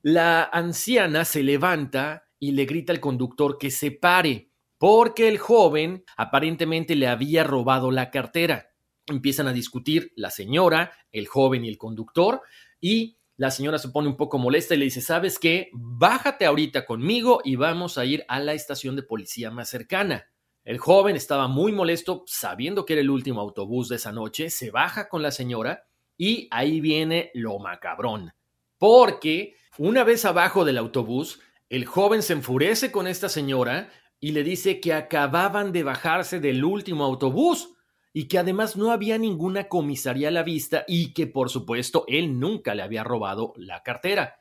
la 0.00 0.44
anciana 0.44 1.24
se 1.24 1.42
levanta 1.42 2.28
y 2.38 2.52
le 2.52 2.66
grita 2.66 2.92
al 2.92 3.00
conductor 3.00 3.58
que 3.58 3.72
se 3.72 3.90
pare, 3.90 4.52
porque 4.78 5.26
el 5.26 5.38
joven 5.38 6.04
aparentemente 6.16 6.94
le 6.94 7.08
había 7.08 7.42
robado 7.42 7.90
la 7.90 8.12
cartera. 8.12 8.70
Empiezan 9.08 9.48
a 9.48 9.52
discutir 9.52 10.12
la 10.14 10.30
señora, 10.30 10.92
el 11.10 11.26
joven 11.26 11.64
y 11.64 11.68
el 11.68 11.78
conductor, 11.78 12.42
y 12.80 13.18
la 13.36 13.50
señora 13.50 13.76
se 13.76 13.88
pone 13.88 14.06
un 14.06 14.16
poco 14.16 14.38
molesta 14.38 14.76
y 14.76 14.78
le 14.78 14.84
dice, 14.84 15.00
¿sabes 15.00 15.40
qué? 15.40 15.70
Bájate 15.72 16.46
ahorita 16.46 16.86
conmigo 16.86 17.40
y 17.44 17.56
vamos 17.56 17.98
a 17.98 18.04
ir 18.04 18.24
a 18.28 18.38
la 18.38 18.52
estación 18.52 18.94
de 18.94 19.02
policía 19.02 19.50
más 19.50 19.68
cercana. 19.68 20.30
El 20.62 20.78
joven 20.78 21.16
estaba 21.16 21.48
muy 21.48 21.72
molesto, 21.72 22.22
sabiendo 22.28 22.84
que 22.84 22.92
era 22.92 23.02
el 23.02 23.10
último 23.10 23.40
autobús 23.40 23.88
de 23.88 23.96
esa 23.96 24.12
noche, 24.12 24.48
se 24.48 24.70
baja 24.70 25.08
con 25.08 25.22
la 25.22 25.32
señora 25.32 25.87
y 26.18 26.48
ahí 26.50 26.80
viene 26.80 27.30
lo 27.32 27.58
macabrón, 27.58 28.34
porque 28.76 29.54
una 29.78 30.04
vez 30.04 30.24
abajo 30.24 30.64
del 30.64 30.76
autobús, 30.76 31.40
el 31.70 31.86
joven 31.86 32.22
se 32.22 32.34
enfurece 32.34 32.90
con 32.90 33.06
esta 33.06 33.28
señora 33.28 33.90
y 34.20 34.32
le 34.32 34.42
dice 34.42 34.80
que 34.80 34.92
acababan 34.92 35.72
de 35.72 35.84
bajarse 35.84 36.40
del 36.40 36.64
último 36.64 37.04
autobús 37.04 37.74
y 38.12 38.26
que 38.26 38.38
además 38.38 38.76
no 38.76 38.90
había 38.90 39.16
ninguna 39.16 39.68
comisaría 39.68 40.28
a 40.28 40.32
la 40.32 40.42
vista 40.42 40.84
y 40.88 41.12
que 41.12 41.28
por 41.28 41.50
supuesto 41.50 42.04
él 42.08 42.40
nunca 42.40 42.74
le 42.74 42.82
había 42.82 43.04
robado 43.04 43.52
la 43.56 43.82
cartera. 43.82 44.38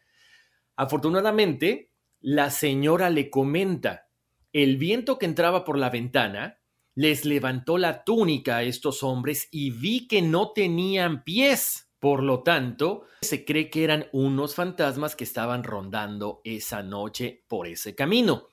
Afortunadamente, 0.75 1.91
la 2.19 2.49
señora 2.49 3.09
le 3.09 3.29
comenta, 3.29 4.07
el 4.51 4.77
viento 4.77 5.19
que 5.19 5.27
entraba 5.27 5.63
por 5.63 5.77
la 5.77 5.91
ventana 5.91 6.59
les 6.97 7.25
levantó 7.25 7.77
la 7.77 8.03
túnica 8.03 8.57
a 8.57 8.63
estos 8.63 9.03
hombres 9.03 9.49
y 9.51 9.69
vi 9.69 10.07
que 10.07 10.23
no 10.23 10.51
tenían 10.51 11.23
pies. 11.23 11.91
Por 11.99 12.23
lo 12.23 12.41
tanto, 12.41 13.05
se 13.21 13.45
cree 13.45 13.69
que 13.69 13.83
eran 13.83 14.07
unos 14.13 14.55
fantasmas 14.55 15.15
que 15.15 15.23
estaban 15.23 15.63
rondando 15.63 16.41
esa 16.43 16.81
noche 16.81 17.43
por 17.47 17.67
ese 17.67 17.93
camino. 17.93 18.47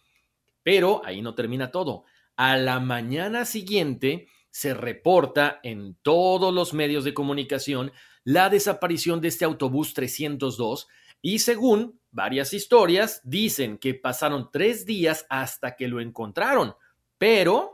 Pero 0.62 1.00
ahí 1.06 1.22
no 1.22 1.34
termina 1.34 1.70
todo. 1.70 2.04
A 2.36 2.58
la 2.58 2.80
mañana 2.80 3.46
siguiente 3.46 4.28
se 4.50 4.74
reporta 4.74 5.60
en 5.62 5.96
todos 6.02 6.52
los 6.52 6.74
medios 6.74 7.04
de 7.04 7.14
comunicación 7.14 7.92
la 8.24 8.50
desaparición 8.50 9.22
de 9.22 9.28
este 9.28 9.46
autobús 9.46 9.94
302 9.94 10.86
y 11.22 11.38
según 11.38 11.98
varias 12.10 12.52
historias 12.52 13.22
dicen 13.24 13.78
que 13.78 13.94
pasaron 13.94 14.50
tres 14.52 14.84
días 14.84 15.24
hasta 15.30 15.76
que 15.76 15.88
lo 15.88 16.02
encontraron, 16.02 16.74
pero 17.16 17.73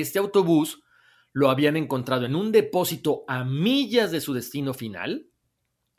este 0.00 0.18
autobús 0.18 0.82
lo 1.32 1.50
habían 1.50 1.76
encontrado 1.76 2.26
en 2.26 2.36
un 2.36 2.52
depósito 2.52 3.24
a 3.26 3.44
millas 3.44 4.10
de 4.10 4.20
su 4.20 4.34
destino 4.34 4.74
final 4.74 5.28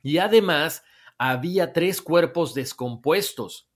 y 0.02 0.18
además 0.18 0.84
había 1.18 1.74
tres 1.74 2.02
cuerpos 2.02 2.54
descompuestos, 2.54 3.70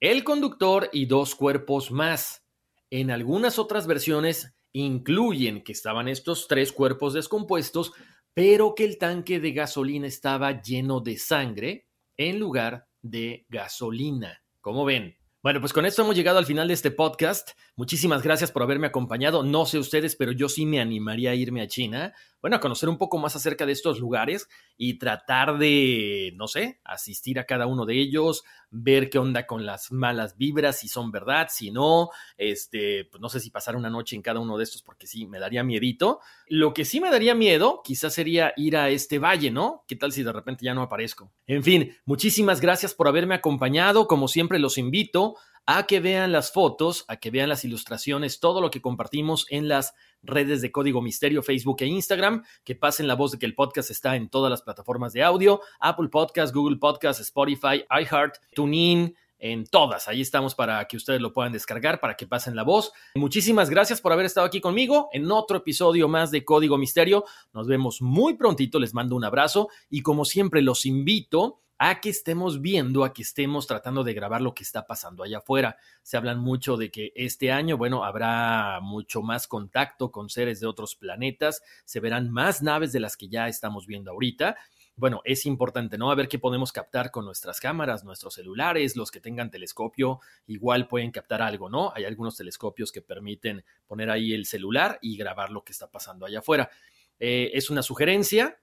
el 0.00 0.24
conductor 0.24 0.90
y 0.92 1.06
dos 1.06 1.34
cuerpos 1.34 1.90
más. 1.90 2.44
En 2.90 3.10
algunas 3.10 3.58
otras 3.58 3.86
versiones 3.86 4.54
incluyen 4.72 5.62
que 5.62 5.72
estaban 5.72 6.08
estos 6.08 6.48
tres 6.48 6.72
cuerpos 6.72 7.14
descompuestos, 7.14 7.92
pero 8.34 8.74
que 8.74 8.84
el 8.84 8.98
tanque 8.98 9.38
de 9.38 9.52
gasolina 9.52 10.06
estaba 10.06 10.60
lleno 10.60 11.00
de 11.00 11.18
sangre 11.18 11.86
en 12.16 12.38
lugar 12.38 12.88
de 13.00 13.46
gasolina. 13.48 14.42
¿Cómo 14.60 14.84
ven? 14.84 15.21
Bueno, 15.42 15.58
pues 15.58 15.72
con 15.72 15.84
esto 15.84 16.02
hemos 16.02 16.14
llegado 16.14 16.38
al 16.38 16.46
final 16.46 16.68
de 16.68 16.74
este 16.74 16.92
podcast. 16.92 17.50
Muchísimas 17.74 18.22
gracias 18.22 18.52
por 18.52 18.62
haberme 18.62 18.86
acompañado. 18.86 19.42
No 19.42 19.66
sé 19.66 19.78
ustedes, 19.78 20.14
pero 20.14 20.30
yo 20.30 20.48
sí 20.48 20.66
me 20.66 20.80
animaría 20.80 21.32
a 21.32 21.34
irme 21.34 21.62
a 21.62 21.66
China 21.66 22.14
bueno, 22.42 22.56
a 22.56 22.60
conocer 22.60 22.88
un 22.88 22.98
poco 22.98 23.18
más 23.18 23.36
acerca 23.36 23.64
de 23.64 23.72
estos 23.72 24.00
lugares 24.00 24.48
y 24.76 24.98
tratar 24.98 25.58
de, 25.58 26.32
no 26.34 26.48
sé, 26.48 26.80
asistir 26.84 27.38
a 27.38 27.44
cada 27.44 27.68
uno 27.68 27.86
de 27.86 28.00
ellos, 28.00 28.42
ver 28.68 29.10
qué 29.10 29.18
onda 29.18 29.46
con 29.46 29.64
las 29.64 29.92
malas 29.92 30.36
vibras, 30.36 30.80
si 30.80 30.88
son 30.88 31.12
verdad, 31.12 31.46
si 31.50 31.70
no, 31.70 32.10
este, 32.36 33.04
pues 33.04 33.20
no 33.20 33.28
sé 33.28 33.38
si 33.38 33.50
pasar 33.50 33.76
una 33.76 33.90
noche 33.90 34.16
en 34.16 34.22
cada 34.22 34.40
uno 34.40 34.58
de 34.58 34.64
estos 34.64 34.82
porque 34.82 35.06
sí, 35.06 35.26
me 35.26 35.38
daría 35.38 35.62
miedito. 35.62 36.18
Lo 36.48 36.74
que 36.74 36.84
sí 36.84 37.00
me 37.00 37.10
daría 37.10 37.36
miedo 37.36 37.80
quizás 37.84 38.12
sería 38.12 38.52
ir 38.56 38.76
a 38.76 38.90
este 38.90 39.20
valle, 39.20 39.52
¿no? 39.52 39.84
¿Qué 39.86 39.94
tal 39.94 40.10
si 40.10 40.24
de 40.24 40.32
repente 40.32 40.64
ya 40.64 40.74
no 40.74 40.82
aparezco? 40.82 41.30
En 41.46 41.62
fin, 41.62 41.96
muchísimas 42.04 42.60
gracias 42.60 42.92
por 42.92 43.06
haberme 43.06 43.36
acompañado, 43.36 44.08
como 44.08 44.26
siempre 44.26 44.58
los 44.58 44.78
invito 44.78 45.36
a 45.66 45.86
que 45.86 46.00
vean 46.00 46.32
las 46.32 46.52
fotos, 46.52 47.04
a 47.08 47.16
que 47.16 47.30
vean 47.30 47.48
las 47.48 47.64
ilustraciones, 47.64 48.40
todo 48.40 48.60
lo 48.60 48.70
que 48.70 48.82
compartimos 48.82 49.46
en 49.50 49.68
las 49.68 49.94
redes 50.22 50.60
de 50.60 50.72
Código 50.72 51.02
Misterio, 51.02 51.42
Facebook 51.42 51.78
e 51.80 51.86
Instagram, 51.86 52.44
que 52.64 52.74
pasen 52.74 53.06
la 53.06 53.14
voz 53.14 53.32
de 53.32 53.38
que 53.38 53.46
el 53.46 53.54
podcast 53.54 53.90
está 53.90 54.16
en 54.16 54.28
todas 54.28 54.50
las 54.50 54.62
plataformas 54.62 55.12
de 55.12 55.22
audio, 55.22 55.60
Apple 55.80 56.08
Podcast, 56.08 56.54
Google 56.54 56.78
Podcast, 56.78 57.20
Spotify, 57.20 57.84
iHeart, 57.90 58.36
TuneIn, 58.54 59.16
en 59.42 59.66
todas. 59.66 60.06
Ahí 60.06 60.20
estamos 60.20 60.54
para 60.54 60.84
que 60.86 60.96
ustedes 60.96 61.20
lo 61.20 61.32
puedan 61.32 61.52
descargar, 61.52 61.98
para 62.00 62.16
que 62.16 62.28
pasen 62.28 62.54
la 62.54 62.62
voz. 62.62 62.92
Muchísimas 63.16 63.68
gracias 63.68 64.00
por 64.00 64.12
haber 64.12 64.24
estado 64.24 64.46
aquí 64.46 64.60
conmigo 64.60 65.08
en 65.12 65.30
otro 65.30 65.58
episodio 65.58 66.08
más 66.08 66.30
de 66.30 66.44
Código 66.44 66.78
Misterio. 66.78 67.24
Nos 67.52 67.66
vemos 67.66 68.00
muy 68.00 68.34
prontito, 68.34 68.78
les 68.78 68.94
mando 68.94 69.16
un 69.16 69.24
abrazo 69.24 69.68
y 69.90 70.02
como 70.02 70.24
siempre 70.24 70.62
los 70.62 70.86
invito 70.86 71.58
a 71.76 71.98
que 72.00 72.10
estemos 72.10 72.60
viendo, 72.60 73.02
a 73.02 73.12
que 73.12 73.22
estemos 73.22 73.66
tratando 73.66 74.04
de 74.04 74.14
grabar 74.14 74.40
lo 74.40 74.54
que 74.54 74.62
está 74.62 74.86
pasando 74.86 75.24
allá 75.24 75.38
afuera. 75.38 75.76
Se 76.04 76.16
hablan 76.16 76.38
mucho 76.38 76.76
de 76.76 76.92
que 76.92 77.12
este 77.16 77.50
año, 77.50 77.76
bueno, 77.76 78.04
habrá 78.04 78.78
mucho 78.80 79.22
más 79.22 79.48
contacto 79.48 80.12
con 80.12 80.28
seres 80.28 80.60
de 80.60 80.68
otros 80.68 80.94
planetas, 80.94 81.60
se 81.84 81.98
verán 81.98 82.30
más 82.30 82.62
naves 82.62 82.92
de 82.92 83.00
las 83.00 83.16
que 83.16 83.28
ya 83.28 83.48
estamos 83.48 83.88
viendo 83.88 84.12
ahorita. 84.12 84.56
Bueno, 85.02 85.20
es 85.24 85.46
importante, 85.46 85.98
¿no? 85.98 86.12
A 86.12 86.14
ver 86.14 86.28
qué 86.28 86.38
podemos 86.38 86.70
captar 86.70 87.10
con 87.10 87.24
nuestras 87.24 87.58
cámaras, 87.58 88.04
nuestros 88.04 88.34
celulares, 88.34 88.94
los 88.94 89.10
que 89.10 89.20
tengan 89.20 89.50
telescopio, 89.50 90.20
igual 90.46 90.86
pueden 90.86 91.10
captar 91.10 91.42
algo, 91.42 91.68
¿no? 91.68 91.92
Hay 91.92 92.04
algunos 92.04 92.36
telescopios 92.36 92.92
que 92.92 93.02
permiten 93.02 93.64
poner 93.84 94.10
ahí 94.10 94.32
el 94.32 94.46
celular 94.46 95.00
y 95.02 95.16
grabar 95.16 95.50
lo 95.50 95.64
que 95.64 95.72
está 95.72 95.90
pasando 95.90 96.24
allá 96.24 96.38
afuera. 96.38 96.70
Eh, 97.18 97.50
es 97.52 97.68
una 97.68 97.82
sugerencia, 97.82 98.60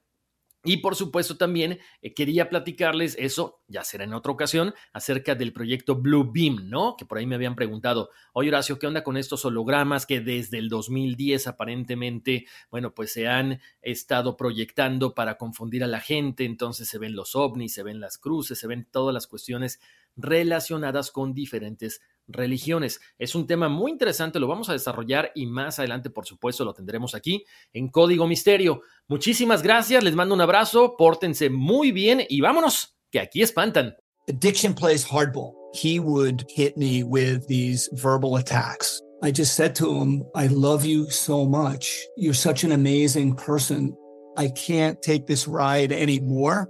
y 0.63 0.77
por 0.77 0.95
supuesto 0.95 1.37
también 1.37 1.79
eh, 2.01 2.13
quería 2.13 2.49
platicarles 2.49 3.15
eso, 3.17 3.61
ya 3.67 3.83
será 3.83 4.03
en 4.03 4.13
otra 4.13 4.31
ocasión, 4.31 4.73
acerca 4.91 5.35
del 5.35 5.53
proyecto 5.53 5.95
Blue 5.95 6.29
Beam, 6.33 6.69
¿no? 6.69 6.95
Que 6.97 7.05
por 7.05 7.17
ahí 7.17 7.25
me 7.25 7.35
habían 7.35 7.55
preguntado, 7.55 8.09
oye 8.33 8.49
Horacio, 8.49 8.77
¿qué 8.77 8.87
onda 8.87 9.03
con 9.03 9.15
estos 9.15 9.45
hologramas 9.45 10.05
que 10.05 10.19
desde 10.19 10.57
el 10.57 10.67
2010 10.67 11.47
aparentemente, 11.47 12.45
bueno, 12.69 12.93
pues 12.93 13.13
se 13.13 13.27
han 13.27 13.61
estado 13.81 14.35
proyectando 14.35 15.15
para 15.15 15.37
confundir 15.37 15.83
a 15.83 15.87
la 15.87 16.01
gente? 16.01 16.43
Entonces 16.43 16.89
se 16.89 16.97
ven 16.97 17.15
los 17.15 17.35
ovnis, 17.35 17.73
se 17.73 17.83
ven 17.83 18.01
las 18.01 18.17
cruces, 18.17 18.59
se 18.59 18.67
ven 18.67 18.87
todas 18.91 19.13
las 19.13 19.27
cuestiones 19.27 19.79
relacionadas 20.17 21.11
con 21.11 21.33
diferentes 21.33 22.01
religiones. 22.29 23.01
Es 23.17 23.35
un 23.35 23.45
tema 23.47 23.67
muy 23.67 23.91
interesante, 23.91 24.39
lo 24.39 24.47
vamos 24.47 24.69
a 24.69 24.73
desarrollar 24.73 25.31
y 25.35 25.45
más 25.45 25.79
adelante, 25.79 26.09
por 26.09 26.25
supuesto, 26.25 26.63
lo 26.63 26.73
tendremos 26.73 27.15
aquí 27.15 27.43
en 27.73 27.89
Código 27.89 28.27
Misterio. 28.27 28.81
Muchísimas 29.07 29.61
gracias, 29.61 30.03
les 30.03 30.15
mando 30.15 30.35
un 30.35 30.41
abrazo, 30.41 30.95
pórtense 30.97 31.49
muy 31.49 31.91
bien 31.91 32.23
y 32.29 32.41
vámonos, 32.41 32.95
que 33.11 33.19
aquí 33.19 33.41
espantan. 33.41 33.95
Addiction 34.29 34.73
plays 34.73 35.03
hardball. 35.03 35.55
He 35.73 35.99
would 35.99 36.45
hit 36.49 36.77
me 36.77 37.03
with 37.03 37.47
these 37.47 37.89
verbal 37.93 38.37
attacks. 38.37 39.01
I 39.21 39.31
just 39.31 39.55
said 39.55 39.75
to 39.75 39.91
him, 39.91 40.23
I 40.35 40.47
love 40.47 40.85
you 40.85 41.09
so 41.09 41.45
much. 41.45 42.07
You're 42.15 42.33
such 42.33 42.63
an 42.63 42.71
amazing 42.71 43.35
person. 43.35 43.95
I 44.37 44.49
can't 44.49 45.01
take 45.01 45.27
this 45.27 45.47
ride 45.47 45.91
anymore. 45.91 46.69